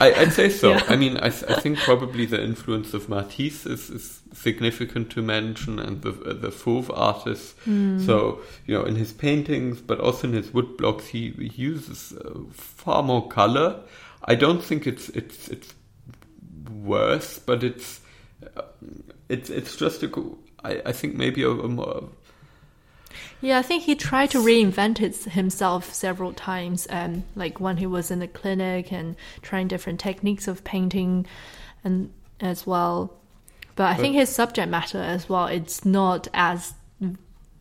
I, 0.00 0.12
I'd 0.12 0.32
say 0.32 0.48
so. 0.48 0.70
Yeah. 0.72 0.82
I 0.88 0.96
mean, 0.96 1.16
I, 1.16 1.26
I 1.26 1.60
think 1.60 1.78
probably 1.78 2.26
the 2.26 2.42
influence 2.42 2.94
of 2.94 3.08
Matisse 3.08 3.66
is, 3.66 3.90
is 3.90 4.20
significant 4.32 5.10
to 5.10 5.22
mention, 5.22 5.78
and 5.78 6.02
the 6.02 6.12
the 6.12 6.50
Fauve 6.50 6.90
artists. 6.94 7.54
Hmm. 7.64 7.98
So 8.04 8.40
you 8.66 8.74
know, 8.74 8.84
in 8.84 8.96
his 8.96 9.12
paintings, 9.12 9.80
but 9.80 10.00
also 10.00 10.28
in 10.28 10.34
his 10.34 10.52
wood 10.52 10.76
blocks, 10.76 11.08
he, 11.08 11.30
he 11.30 11.62
uses 11.62 12.12
uh, 12.12 12.40
far 12.52 13.02
more 13.02 13.26
color. 13.28 13.80
I 14.24 14.34
don't 14.34 14.62
think 14.62 14.86
it's 14.86 15.08
it's 15.10 15.48
it's 15.48 15.74
worse, 16.70 17.38
but 17.38 17.64
it's 17.64 18.00
uh, 18.56 18.62
it's 19.28 19.50
it's 19.50 19.76
just 19.76 20.02
a. 20.02 20.32
I, 20.64 20.82
I 20.86 20.92
think 20.92 21.14
maybe 21.14 21.42
a, 21.44 21.50
a 21.50 21.68
more 21.68 22.08
Yeah, 23.40 23.58
I 23.58 23.62
think 23.62 23.84
he 23.84 23.94
tried 23.94 24.30
to 24.32 24.38
reinvent 24.38 25.00
it 25.00 25.16
himself 25.32 25.92
several 25.94 26.32
times. 26.32 26.86
Um, 26.90 27.24
like 27.36 27.60
when 27.60 27.76
he 27.76 27.86
was 27.86 28.10
in 28.10 28.18
the 28.18 28.26
clinic 28.26 28.92
and 28.92 29.14
trying 29.42 29.68
different 29.68 30.00
techniques 30.00 30.48
of 30.48 30.64
painting, 30.64 31.26
and 31.84 32.12
as 32.40 32.66
well. 32.66 33.14
But 33.76 33.86
I 33.86 33.94
think 33.94 34.14
his 34.16 34.28
subject 34.28 34.68
matter 34.68 34.98
as 34.98 35.28
well. 35.28 35.46
It's 35.46 35.84
not 35.84 36.26
as 36.34 36.74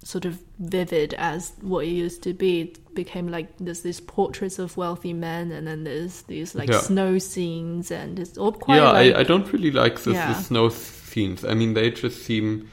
sort 0.03 0.25
of 0.25 0.39
vivid 0.57 1.13
as 1.15 1.51
what 1.61 1.85
it 1.85 1.89
used 1.89 2.23
to 2.23 2.33
be. 2.33 2.61
It 2.61 2.95
became 2.95 3.27
like 3.27 3.49
there's 3.59 3.81
these 3.81 3.99
portraits 3.99 4.57
of 4.57 4.77
wealthy 4.77 5.13
men, 5.13 5.51
and 5.51 5.67
then 5.67 5.83
there's 5.83 6.23
these 6.23 6.55
like 6.55 6.69
Yeah. 6.69 6.79
snow 6.79 7.19
scenes, 7.19 7.91
and 7.91 8.17
it's 8.17 8.35
all 8.37 8.51
quite 8.51 8.77
yeah, 8.77 8.91
like 8.91 9.15
I, 9.15 9.19
I 9.19 9.23
don't 9.23 9.51
really 9.53 9.69
like 9.69 9.99
the, 9.99 10.13
Yeah. 10.13 10.33
the 10.33 10.41
snow 10.41 10.69
scenes. 10.69 11.45
I 11.45 11.53
mean, 11.53 11.75
they 11.75 11.91
just 11.91 12.23
seem. 12.23 12.71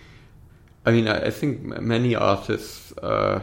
I 0.86 0.92
mean, 0.92 1.08
I, 1.08 1.26
I 1.26 1.30
think 1.30 1.62
many 1.80 2.14
artists. 2.14 2.92
Uh, 2.98 3.40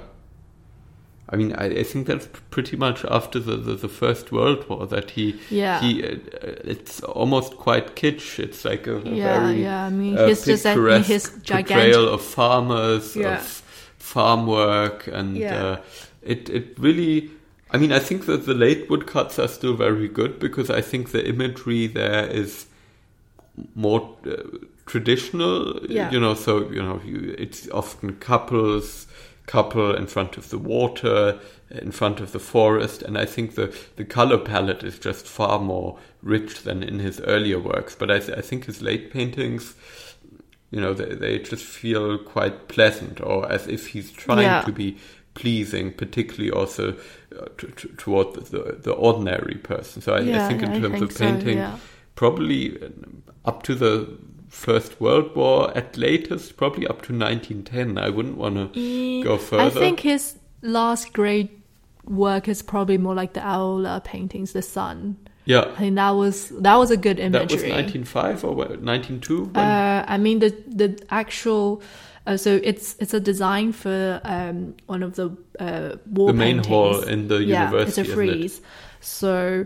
I 1.29 1.37
mean, 1.37 1.53
I, 1.53 1.65
I 1.79 1.83
think 1.83 2.07
that's 2.07 2.27
pretty 2.49 2.75
much 2.75 3.05
after 3.05 3.39
the, 3.39 3.55
the, 3.55 3.75
the 3.75 3.87
First 3.87 4.31
World 4.31 4.67
War 4.69 4.85
that 4.87 5.11
he. 5.11 5.39
Yeah. 5.49 5.79
He, 5.79 6.03
uh, 6.03 6.17
it's 6.63 7.01
almost 7.01 7.55
quite 7.57 7.95
kitsch. 7.95 8.37
It's 8.37 8.65
like 8.65 8.85
a, 8.87 8.97
a 8.97 9.01
Yeah, 9.09 9.39
very 9.39 9.63
yeah, 9.63 9.85
I 9.85 9.89
mean, 9.89 10.17
uh, 10.17 10.27
he's 10.27 10.43
just 10.45 10.63
his 10.65 10.75
portrayal 10.75 11.31
gigantic- 11.43 11.95
of 12.13 12.21
farmers, 12.21 13.15
Yeah. 13.15 13.35
of 13.39 13.63
farm 13.97 14.45
work, 14.45 15.07
and 15.07 15.37
Yeah. 15.37 15.63
uh, 15.63 15.77
it 16.21 16.49
it 16.49 16.77
really. 16.77 17.31
I 17.73 17.77
mean, 17.77 17.93
I 17.93 17.99
think 17.99 18.25
that 18.25 18.45
the 18.45 18.53
late 18.53 18.89
woodcuts 18.89 19.39
are 19.39 19.47
still 19.47 19.73
very 19.77 20.09
good 20.09 20.37
because 20.39 20.69
I 20.69 20.81
think 20.81 21.11
the 21.11 21.25
imagery 21.25 21.87
there 21.87 22.27
is 22.27 22.65
more 23.75 24.17
uh, 24.27 24.33
traditional. 24.91 25.79
Yeah. 25.89 26.11
You 26.11 26.19
know, 26.19 26.33
so 26.35 26.69
you 26.69 26.81
know, 26.83 27.01
you, 27.05 27.33
it's 27.37 27.69
often 27.71 28.15
couples, 28.17 29.07
couple 29.45 29.95
in 29.95 30.07
front 30.07 30.37
of 30.37 30.49
the 30.49 30.57
water, 30.57 31.39
in 31.69 31.91
front 31.91 32.19
of 32.19 32.31
the 32.33 32.39
forest, 32.39 33.01
and 33.01 33.17
I 33.17 33.25
think 33.25 33.55
the 33.55 33.73
the 33.95 34.03
color 34.05 34.37
palette 34.37 34.83
is 34.83 34.99
just 34.99 35.25
far 35.25 35.59
more 35.59 35.97
rich 36.21 36.63
than 36.63 36.83
in 36.83 36.99
his 36.99 37.21
earlier 37.21 37.59
works. 37.59 37.95
But 37.95 38.11
I, 38.11 38.19
th- 38.19 38.37
I 38.37 38.41
think 38.41 38.65
his 38.65 38.81
late 38.81 39.11
paintings. 39.11 39.75
You 40.73 40.79
know, 40.79 40.93
they, 40.93 41.15
they 41.15 41.39
just 41.39 41.65
feel 41.65 42.17
quite 42.17 42.69
pleasant, 42.69 43.19
or 43.21 43.51
as 43.51 43.67
if 43.67 43.87
he's 43.87 44.09
trying 44.11 44.43
Yeah. 44.43 44.61
to 44.61 44.71
be 44.71 44.97
pleasing, 45.33 45.91
particularly 45.93 46.49
also 46.49 46.95
uh, 47.37 47.45
t- 47.57 47.67
t- 47.75 47.89
toward 47.97 48.33
the, 48.35 48.41
the, 48.41 48.63
the 48.83 48.91
ordinary 48.93 49.55
person. 49.55 50.01
So 50.01 50.13
I, 50.13 50.19
I 50.19 50.47
think 50.47 50.61
in 50.63 50.71
terms 50.81 50.99
think 50.99 51.03
of 51.03 51.11
so, 51.11 51.25
painting, 51.25 51.57
yeah. 51.57 51.77
probably 52.15 52.81
um, 52.81 53.23
up 53.43 53.63
to 53.63 53.75
the 53.75 54.17
First 54.52 54.99
World 54.99 55.34
War, 55.36 55.72
at 55.78 55.95
latest, 55.97 56.58
probably 56.58 56.86
up 56.86 57.02
to 57.04 57.14
1910. 57.18 57.97
I 57.97 58.10
wouldn't 58.10 58.38
want 58.38 58.74
to 58.74 59.24
go 59.24 59.38
further. 59.38 59.64
I 59.64 59.70
think 59.70 60.02
his 60.02 60.38
last 60.62 61.14
great 61.14 61.49
work 62.06 62.47
is 62.49 62.62
probably 62.62 62.97
more 62.97 63.16
like 63.16 63.32
the 63.34 63.41
Aula 63.47 64.02
paintings, 64.04 64.52
the 64.52 64.62
sun. 64.62 65.16
yeah, 65.45 65.72
I 65.76 65.80
think 65.80 65.95
that 65.95 66.12
was 66.12 66.49
that 66.62 66.76
was 66.76 66.91
a 66.91 66.97
good 66.97 67.18
that 67.18 67.32
was 67.32 67.64
imagery. 67.64 67.72
1905 67.72 68.43
or 68.43 68.54
what, 68.56 68.70
1902. 68.82 69.43
when- 69.45 69.66
Uh, 69.66 70.06
I 70.08 70.18
mean 70.18 70.39
the 70.39 70.49
the 70.68 70.99
actual. 71.10 71.82
Uh, 72.28 72.38
so 72.38 72.60
it's 72.64 72.95
it's 72.99 73.14
a 73.16 73.20
design 73.20 73.72
for 73.72 74.20
um, 74.26 74.76
one 74.86 75.02
of 75.02 75.16
the 75.16 75.26
uh, 75.60 75.95
war 76.06 76.28
The 76.28 76.34
main 76.34 76.58
paintings. 76.58 76.68
hall 76.68 77.02
in 77.04 77.28
the 77.30 77.38
yeah, 77.43 77.66
university, 77.72 78.02
It's 78.02 78.10
a 78.10 78.22
isn't 78.22 78.43
it? 78.45 78.62
So 78.99 79.66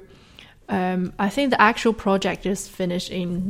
Um, 0.70 1.14
I 1.20 1.30
think 1.30 1.52
the 1.52 1.62
actual 1.62 1.94
project 1.94 2.46
is 2.46 2.68
finished 2.68 3.12
in 3.12 3.50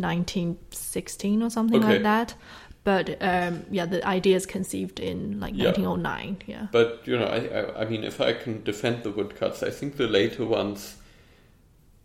1916 0.96 1.42
or 1.44 1.50
something 1.50 1.84
Okay. 1.84 1.94
like 1.94 2.04
that. 2.04 2.36
But 2.84 3.18
um, 3.22 3.66
yeah, 3.72 3.86
the 3.88 4.06
idea 4.06 4.36
is 4.36 4.46
conceived 4.46 5.00
in 5.00 5.40
like 5.40 5.54
Yeah. 5.56 5.66
1909. 5.72 6.38
Yeah. 6.46 6.68
But 6.72 7.02
you 7.06 7.18
know, 7.18 7.26
I, 7.26 7.40
I 7.60 7.82
I 7.82 7.86
mean, 7.86 8.04
if 8.04 8.22
I 8.22 8.34
can 8.34 8.64
defend 8.64 9.04
the 9.04 9.12
woodcuts, 9.12 9.64
I 9.64 9.72
think 9.72 9.98
the 9.98 10.08
later 10.08 10.46
ones 10.46 10.98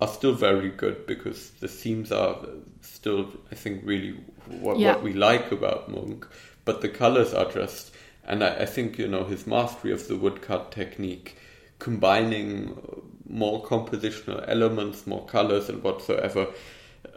are 0.01 0.09
still 0.09 0.33
very 0.33 0.71
good 0.71 1.07
because 1.07 1.51
the 1.61 1.69
themes 1.69 2.11
are 2.11 2.39
still, 2.81 3.29
I 3.53 3.55
think, 3.55 3.83
really 3.85 4.13
what, 4.49 4.79
Yeah. 4.79 4.95
what 4.95 5.03
we 5.03 5.13
like 5.13 5.53
about 5.53 5.91
Munch. 5.91 6.25
But 6.65 6.81
the 6.81 6.89
colors 6.89 7.35
are 7.35 7.51
just, 7.53 7.93
and 8.25 8.43
I, 8.43 8.63
I 8.63 8.67
think 8.67 8.99
you 8.99 9.07
know 9.09 9.25
his 9.25 9.47
mastery 9.47 9.93
of 9.93 10.09
the 10.09 10.17
woodcut 10.17 10.73
technique, 10.73 11.37
combining 11.79 12.75
more 13.29 13.63
compositional 13.63 14.43
elements, 14.49 15.07
more 15.07 15.27
colors, 15.27 15.69
and 15.69 15.83
whatsoever. 15.83 16.47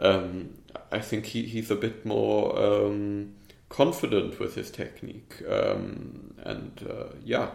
Um, 0.00 0.50
I 0.90 1.00
think 1.00 1.26
he, 1.26 1.42
he's 1.42 1.70
a 1.70 1.76
bit 1.76 2.04
more 2.04 2.58
um, 2.58 3.34
confident 3.68 4.38
with 4.38 4.54
his 4.54 4.70
technique, 4.70 5.42
um, 5.48 6.34
and 6.44 6.86
uh, 6.88 7.14
yeah, 7.24 7.50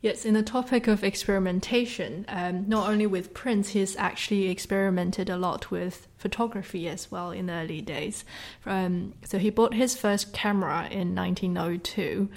Yes, 0.00 0.24
in 0.24 0.34
the 0.34 0.44
topic 0.44 0.86
of 0.86 1.02
experimentation, 1.02 2.24
um, 2.28 2.68
not 2.68 2.88
only 2.88 3.06
with 3.06 3.34
prints, 3.34 3.70
he's 3.70 3.96
actually 3.96 4.48
experimented 4.48 5.28
a 5.28 5.36
lot 5.36 5.72
with 5.72 6.06
photography 6.16 6.88
as 6.88 7.10
well 7.10 7.32
in 7.32 7.46
the 7.46 7.54
early 7.54 7.80
days. 7.80 8.24
Um, 8.64 9.14
so 9.24 9.38
he 9.38 9.50
bought 9.50 9.74
his 9.74 9.96
first 9.96 10.32
camera 10.32 10.86
in 10.88 11.16
1902, 11.16 12.28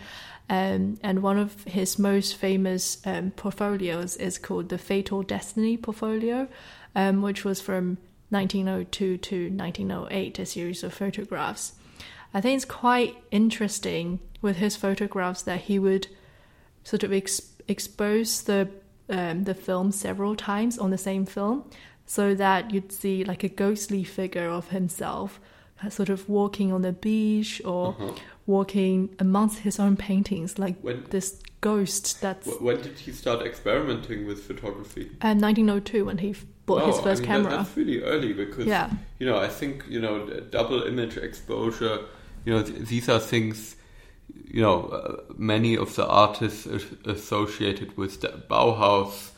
um, 0.49 0.97
and 1.03 1.21
one 1.21 1.37
of 1.37 1.63
his 1.65 1.99
most 1.99 2.35
famous 2.35 2.97
um, 3.05 3.29
portfolios 3.29 4.17
is 4.17 4.39
called 4.39 4.69
the 4.69 4.79
Fatal 4.79 5.21
Destiny 5.21 5.77
portfolio, 5.77 6.47
um, 6.95 7.21
which 7.21 7.45
was 7.45 7.61
from 7.61 7.99
1902 8.31 9.17
to 9.17 9.49
1908, 9.49 10.39
a 10.39 10.45
series 10.45 10.83
of 10.83 10.93
photographs. 10.93 11.73
I 12.33 12.41
think 12.41 12.55
it's 12.55 12.65
quite 12.65 13.17
interesting 13.29 14.19
with 14.41 14.55
his 14.57 14.75
photographs 14.75 15.41
that 15.43 15.61
he 15.61 15.77
would 15.77 16.07
sort 16.83 17.03
of 17.03 17.11
ex- 17.13 17.51
expose 17.67 18.41
the 18.43 18.69
um, 19.09 19.43
the 19.43 19.53
film 19.53 19.91
several 19.91 20.35
times 20.37 20.77
on 20.79 20.89
the 20.89 20.97
same 20.97 21.25
film, 21.25 21.65
so 22.05 22.33
that 22.35 22.71
you'd 22.71 22.93
see 22.93 23.25
like 23.25 23.43
a 23.43 23.49
ghostly 23.49 24.05
figure 24.05 24.47
of 24.47 24.69
himself, 24.69 25.39
uh, 25.83 25.89
sort 25.89 26.07
of 26.07 26.29
walking 26.29 26.71
on 26.71 26.81
the 26.81 26.93
beach 26.93 27.61
or 27.65 27.93
walking 28.47 29.13
amongst 29.19 29.59
his 29.59 29.79
own 29.79 29.97
paintings, 29.97 30.57
like 30.57 30.79
When- 30.81 31.03
this 31.09 31.41
ghost. 31.59 32.21
That's 32.21 32.47
When 32.61 32.81
did 32.81 32.99
he 32.99 33.11
start 33.11 33.45
experimenting 33.45 34.25
with 34.25 34.43
photography? 34.43 35.11
um, 35.21 35.39
1902 35.39 36.05
when 36.05 36.19
he 36.19 36.33
bought 36.79 36.87
his 36.87 36.97
Oh, 36.99 37.01
first 37.03 37.21
I 37.21 37.25
mean, 37.25 37.31
camera. 37.45 37.57
that's 37.57 37.77
really 37.77 38.01
early 38.01 38.33
because 38.33 38.65
Yeah. 38.65 38.89
you 39.19 39.25
know 39.29 39.37
I 39.37 39.47
think 39.59 39.83
you 39.89 39.99
know 40.01 40.27
double 40.51 40.83
image 40.83 41.17
exposure. 41.17 41.99
You 42.45 42.53
know 42.53 42.63
th- 42.63 42.87
these 42.87 43.09
are 43.09 43.19
things. 43.19 43.75
You 44.53 44.61
know 44.61 44.77
uh, 44.85 45.33
many 45.37 45.77
of 45.77 45.95
the 45.95 46.05
artists 46.07 46.65
as- 46.67 46.85
associated 47.05 47.97
with 47.97 48.21
the 48.21 48.29
Bauhaus. 48.49 49.31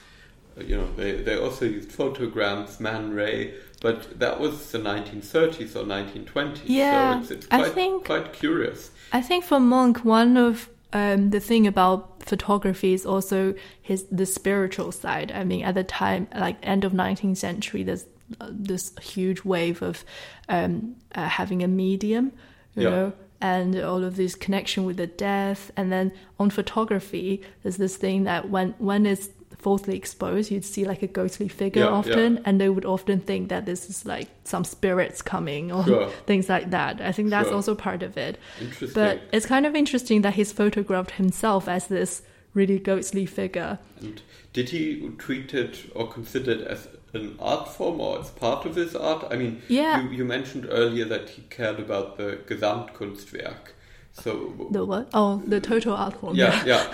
uh, 0.58 0.64
You 0.70 0.76
know 0.78 0.88
they 0.98 1.12
they 1.24 1.38
also 1.38 1.66
used 1.66 1.92
photograms, 1.92 2.80
Man 2.80 3.14
Ray, 3.16 3.54
but 3.82 4.20
that 4.20 4.40
was 4.40 4.72
the 4.72 4.78
1930s 4.80 5.76
or 5.76 5.84
1920s. 5.86 6.62
Yeah, 6.66 7.14
so 7.14 7.20
it's, 7.22 7.32
it's 7.32 7.48
I 7.52 7.58
quite, 7.60 7.74
think- 7.74 8.06
quite 8.06 8.34
curious. 8.34 8.92
I 9.12 9.22
think 9.22 9.44
for 9.46 9.60
Munch, 9.60 10.04
one 10.06 10.38
of 10.38 10.70
um, 10.94 11.30
the 11.32 11.40
thing 11.40 11.68
about 11.68 12.12
photography 12.26 12.93
is 12.93 13.05
also 13.05 13.53
his 13.82 14.05
the 14.11 14.26
spiritual 14.26 14.91
side. 14.91 15.32
I 15.32 15.43
mean, 15.43 15.63
at 15.63 15.76
the 15.76 15.84
time, 15.84 16.28
like 16.36 16.57
end 16.63 16.84
of 16.84 16.91
19th 16.93 17.38
century, 17.38 17.84
there's 17.84 18.05
uh, 18.41 18.47
this 18.51 18.91
huge 19.01 19.43
wave 19.43 19.82
of 19.82 20.03
um, 20.49 20.95
uh, 21.15 21.28
having 21.28 21.63
a 21.63 21.67
medium, 21.67 22.32
you 22.76 22.84
Yeah. 22.84 22.89
know, 22.89 23.13
and 23.41 23.76
all 23.80 24.03
of 24.03 24.15
this 24.15 24.36
connection 24.36 24.86
with 24.86 24.97
the 24.97 25.07
death. 25.07 25.71
And 25.76 25.91
then 25.91 26.11
on 26.39 26.49
photography, 26.49 27.41
there's 27.61 27.78
this 27.78 27.97
thing 27.97 28.24
that 28.24 28.49
when 28.49 28.74
when 28.78 29.05
it's 29.05 29.30
falsely 29.64 29.95
exposed, 29.95 30.51
you'd 30.51 30.66
see 30.66 30.86
like 30.86 31.01
a 31.01 31.07
ghostly 31.07 31.47
figure 31.47 31.84
Yeah, 31.84 31.89
often, 31.99 32.36
yeah. 32.36 32.41
and 32.45 32.59
they 32.61 32.70
would 32.70 32.86
often 32.86 33.20
think 33.20 33.49
that 33.49 33.66
this 33.66 33.89
is 33.89 34.05
like 34.05 34.28
some 34.43 34.64
spirits 34.64 35.22
coming 35.22 35.72
or 35.72 35.84
Sure. 35.86 36.09
things 36.28 36.49
like 36.49 36.70
that. 36.72 37.01
I 37.01 37.11
think 37.11 37.30
that's 37.30 37.47
Sure. 37.47 37.55
also 37.55 37.74
part 37.76 38.03
of 38.03 38.18
it. 38.18 38.38
Interesting. 38.61 38.93
But 38.93 39.22
it's 39.32 39.45
kind 39.45 39.66
of 39.66 39.76
interesting 39.76 40.22
that 40.24 40.34
he's 40.34 40.51
photographed 40.51 41.11
himself 41.11 41.68
as 41.68 41.88
this 41.88 42.22
really 42.53 42.78
ghostly 42.80 43.26
figure. 43.26 43.80
And 44.01 44.22
did 44.53 44.70
he 44.70 45.09
treat 45.18 45.53
it 45.53 45.91
or 45.95 46.07
consider 46.07 46.51
it 46.51 46.61
as 46.61 46.88
an 47.14 47.36
art 47.39 47.68
form 47.70 47.99
or 47.99 48.20
as 48.20 48.30
part 48.32 48.66
of 48.66 48.76
his 48.76 48.95
art? 48.95 49.26
I 49.32 49.36
mean, 49.38 49.61
Yeah. 49.68 50.03
you, 50.03 50.09
you 50.18 50.26
mentioned 50.26 50.68
earlier 50.70 51.05
that 51.05 51.30
he 51.30 51.41
cared 51.49 51.80
about 51.80 52.18
the 52.18 52.38
Gesamtkunstwerk. 52.47 53.74
So, 54.11 54.53
The 54.72 54.86
what? 54.86 55.09
Oh, 55.14 55.41
the 55.47 55.59
total 55.59 55.93
art 55.95 56.20
form. 56.20 56.36
yeah, 56.36 56.64
yeah. 56.72 56.93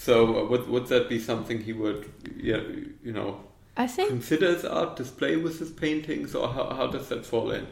So, 0.00 0.34
uh, 0.34 0.48
would, 0.48 0.66
would 0.66 0.86
that 0.86 1.10
be 1.10 1.18
something 1.18 1.60
he 1.60 1.74
would, 1.74 2.10
yeah, 2.34 2.62
you 3.04 3.12
know, 3.12 3.38
I 3.76 3.86
think. 3.86 4.08
consider 4.08 4.46
as 4.46 4.64
art, 4.64 4.96
display 4.96 5.36
with 5.36 5.58
his 5.58 5.70
paintings, 5.70 6.34
or 6.34 6.48
how, 6.48 6.70
how 6.70 6.86
does 6.86 7.10
that 7.10 7.26
fall 7.26 7.50
in? 7.50 7.66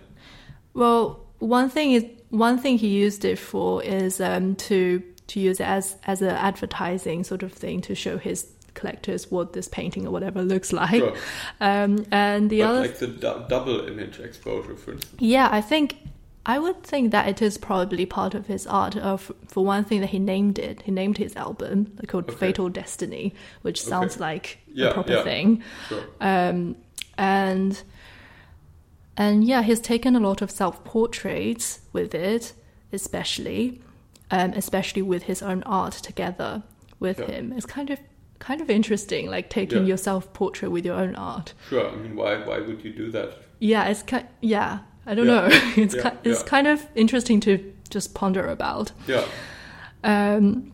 Well, 0.74 1.20
one 1.38 1.70
thing 1.70 1.92
is 1.92 2.04
one 2.28 2.58
thing 2.58 2.76
he 2.76 2.88
used 2.88 3.24
it 3.24 3.38
for 3.38 3.82
is 3.82 4.20
um, 4.20 4.56
to 4.56 5.02
to 5.28 5.40
use 5.40 5.58
it 5.58 5.66
as 5.66 5.96
as 6.04 6.20
an 6.20 6.28
advertising 6.28 7.24
sort 7.24 7.42
of 7.42 7.50
thing 7.50 7.80
to 7.80 7.94
show 7.94 8.18
his 8.18 8.46
collectors 8.74 9.30
what 9.30 9.54
this 9.54 9.66
painting 9.66 10.06
or 10.06 10.10
whatever 10.10 10.42
looks 10.42 10.70
like. 10.70 11.00
Sure. 11.00 11.14
Um, 11.62 12.04
and 12.10 12.50
the 12.50 12.60
but 12.60 12.68
other 12.68 12.80
like 12.82 12.98
the 12.98 13.06
double 13.48 13.88
image 13.88 14.20
exposure, 14.20 14.76
for 14.76 14.92
instance. 14.92 15.16
Yeah, 15.18 15.48
I 15.50 15.62
think 15.62 15.96
I 16.48 16.58
would 16.58 16.82
think 16.82 17.12
that 17.12 17.28
it 17.28 17.42
is 17.42 17.58
probably 17.58 18.06
part 18.06 18.34
of 18.34 18.46
his 18.46 18.66
art. 18.66 18.96
Of 18.96 19.30
for 19.46 19.64
one 19.64 19.84
thing, 19.84 20.00
that 20.00 20.08
he 20.10 20.18
named 20.18 20.58
it. 20.58 20.82
He 20.82 20.90
named 20.90 21.18
his 21.18 21.36
album 21.36 21.96
called 22.08 22.24
Okay. 22.30 22.36
"Fatal 22.38 22.68
Destiny," 22.70 23.34
which 23.62 23.82
sounds 23.82 24.14
Okay. 24.14 24.20
like 24.24 24.58
Yeah, 24.72 24.88
a 24.88 24.94
proper 24.94 25.12
yeah. 25.12 25.22
thing. 25.22 25.62
Sure. 25.88 26.02
Um, 26.20 26.76
and 27.18 27.82
and 29.16 29.44
yeah, 29.44 29.62
he's 29.62 29.80
taken 29.80 30.16
a 30.16 30.20
lot 30.20 30.42
of 30.42 30.50
self 30.50 30.82
portraits 30.84 31.80
with 31.92 32.14
it, 32.14 32.52
especially, 32.92 33.80
um, 34.30 34.52
especially 34.54 35.02
with 35.02 35.24
his 35.24 35.42
own 35.42 35.62
art 35.64 35.92
together 35.92 36.62
with 37.00 37.18
Yeah. 37.18 37.26
him. 37.26 37.52
It's 37.56 37.66
kind 37.66 37.90
of 37.90 37.98
kind 38.38 38.60
of 38.60 38.70
interesting, 38.70 39.28
like 39.28 39.50
taking 39.50 39.82
Yeah. 39.82 39.88
your 39.88 39.96
self 39.96 40.32
portrait 40.32 40.70
with 40.70 40.86
your 40.86 40.94
own 40.96 41.14
art. 41.16 41.52
Sure. 41.68 41.90
I 41.90 41.96
mean, 41.96 42.14
why, 42.14 42.36
why 42.46 42.60
would 42.60 42.84
you 42.84 42.92
do 42.92 43.10
that? 43.10 43.30
Yeah, 43.58 43.84
it's 43.88 44.02
kind. 44.02 44.26
Yeah, 44.40 44.78
I 45.08 45.14
don't 45.14 45.26
Yeah. 45.26 45.48
know. 45.48 45.48
it's 45.82 45.94
Yeah, 45.94 46.10
ki- 46.10 46.16
it's 46.30 46.42
kind 46.44 46.66
of 46.66 46.86
interesting 46.94 47.40
to 47.40 47.52
just 47.90 48.14
ponder 48.14 48.46
about. 48.46 48.92
Yeah. 49.08 49.24
Um, 50.04 50.72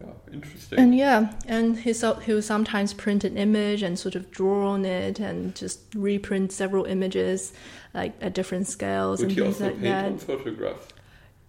Yeah. 0.00 0.08
Interesting. 0.32 0.78
and 0.80 0.94
yeah, 0.96 1.32
and 1.46 1.78
he 1.78 1.92
so, 1.92 2.14
he 2.14 2.32
will 2.34 2.42
sometimes 2.42 2.92
print 2.92 3.22
an 3.24 3.36
image 3.38 3.82
and 3.84 3.96
sort 3.98 4.16
of 4.16 4.30
draw 4.32 4.68
on 4.70 4.84
it 4.84 5.20
and 5.20 5.54
just 5.54 5.78
reprint 5.94 6.50
several 6.52 6.84
images 6.84 7.52
like 7.94 8.12
at 8.20 8.34
different 8.34 8.66
scales 8.66 9.20
would 9.20 9.28
and 9.28 9.38
he 9.38 9.42
things 9.44 9.54
also 9.60 9.66
like 9.66 9.74
paint 9.80 9.84
that. 9.84 10.04
on 10.06 10.18
photographs? 10.18 10.86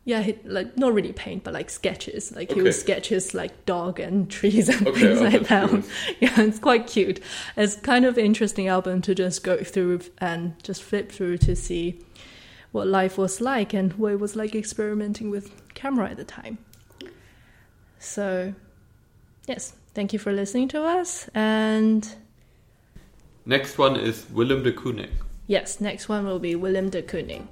Yeah, 0.07 0.21
he, 0.21 0.37
like 0.45 0.77
not 0.77 0.93
really 0.93 1.13
paint, 1.13 1.43
but 1.43 1.53
like 1.53 1.71
sketches. 1.71 2.31
Like 2.31 2.49
he 2.49 2.53
Okay. 2.55 2.61
would 2.63 2.75
sketches 2.75 3.33
like 3.33 3.65
dog 3.65 3.99
and 3.99 4.29
trees 4.37 4.69
and 4.69 4.87
Okay, 4.87 4.99
things 4.99 5.19
oh, 5.19 5.23
like 5.23 5.47
that. 5.47 5.69
cute. 5.69 5.85
Yeah, 6.19 6.41
it's 6.41 6.59
quite 6.59 6.85
cute. 6.85 7.19
It's 7.57 7.75
kind 7.77 8.05
of 8.05 8.17
interesting 8.17 8.67
album 8.67 9.01
to 9.01 9.15
just 9.15 9.43
go 9.43 9.57
through 9.63 10.01
and 10.19 10.53
just 10.63 10.83
flip 10.83 11.11
through 11.11 11.39
to 11.39 11.55
see 11.55 11.99
what 12.71 12.87
life 12.87 13.17
was 13.17 13.41
like 13.41 13.73
and 13.73 13.93
what 13.93 14.11
it 14.13 14.19
was 14.19 14.35
like 14.35 14.53
experimenting 14.53 15.31
with 15.31 15.49
camera 15.73 16.09
at 16.11 16.17
the 16.17 16.23
time. 16.23 16.59
So, 17.97 18.53
yes, 19.47 19.73
thank 19.95 20.13
you 20.13 20.19
for 20.19 20.31
listening 20.31 20.67
to 20.69 20.83
us. 20.83 21.27
And 21.33 22.07
Next 23.45 23.77
one 23.79 23.95
is 23.95 24.25
Willem 24.31 24.61
de 24.63 24.71
Kooning. 24.71 25.09
yes, 25.47 25.79
next 25.81 26.09
one 26.09 26.25
will 26.25 26.39
be 26.39 26.53
Willem 26.55 26.89
de 26.89 27.01
Kooning. 27.01 27.47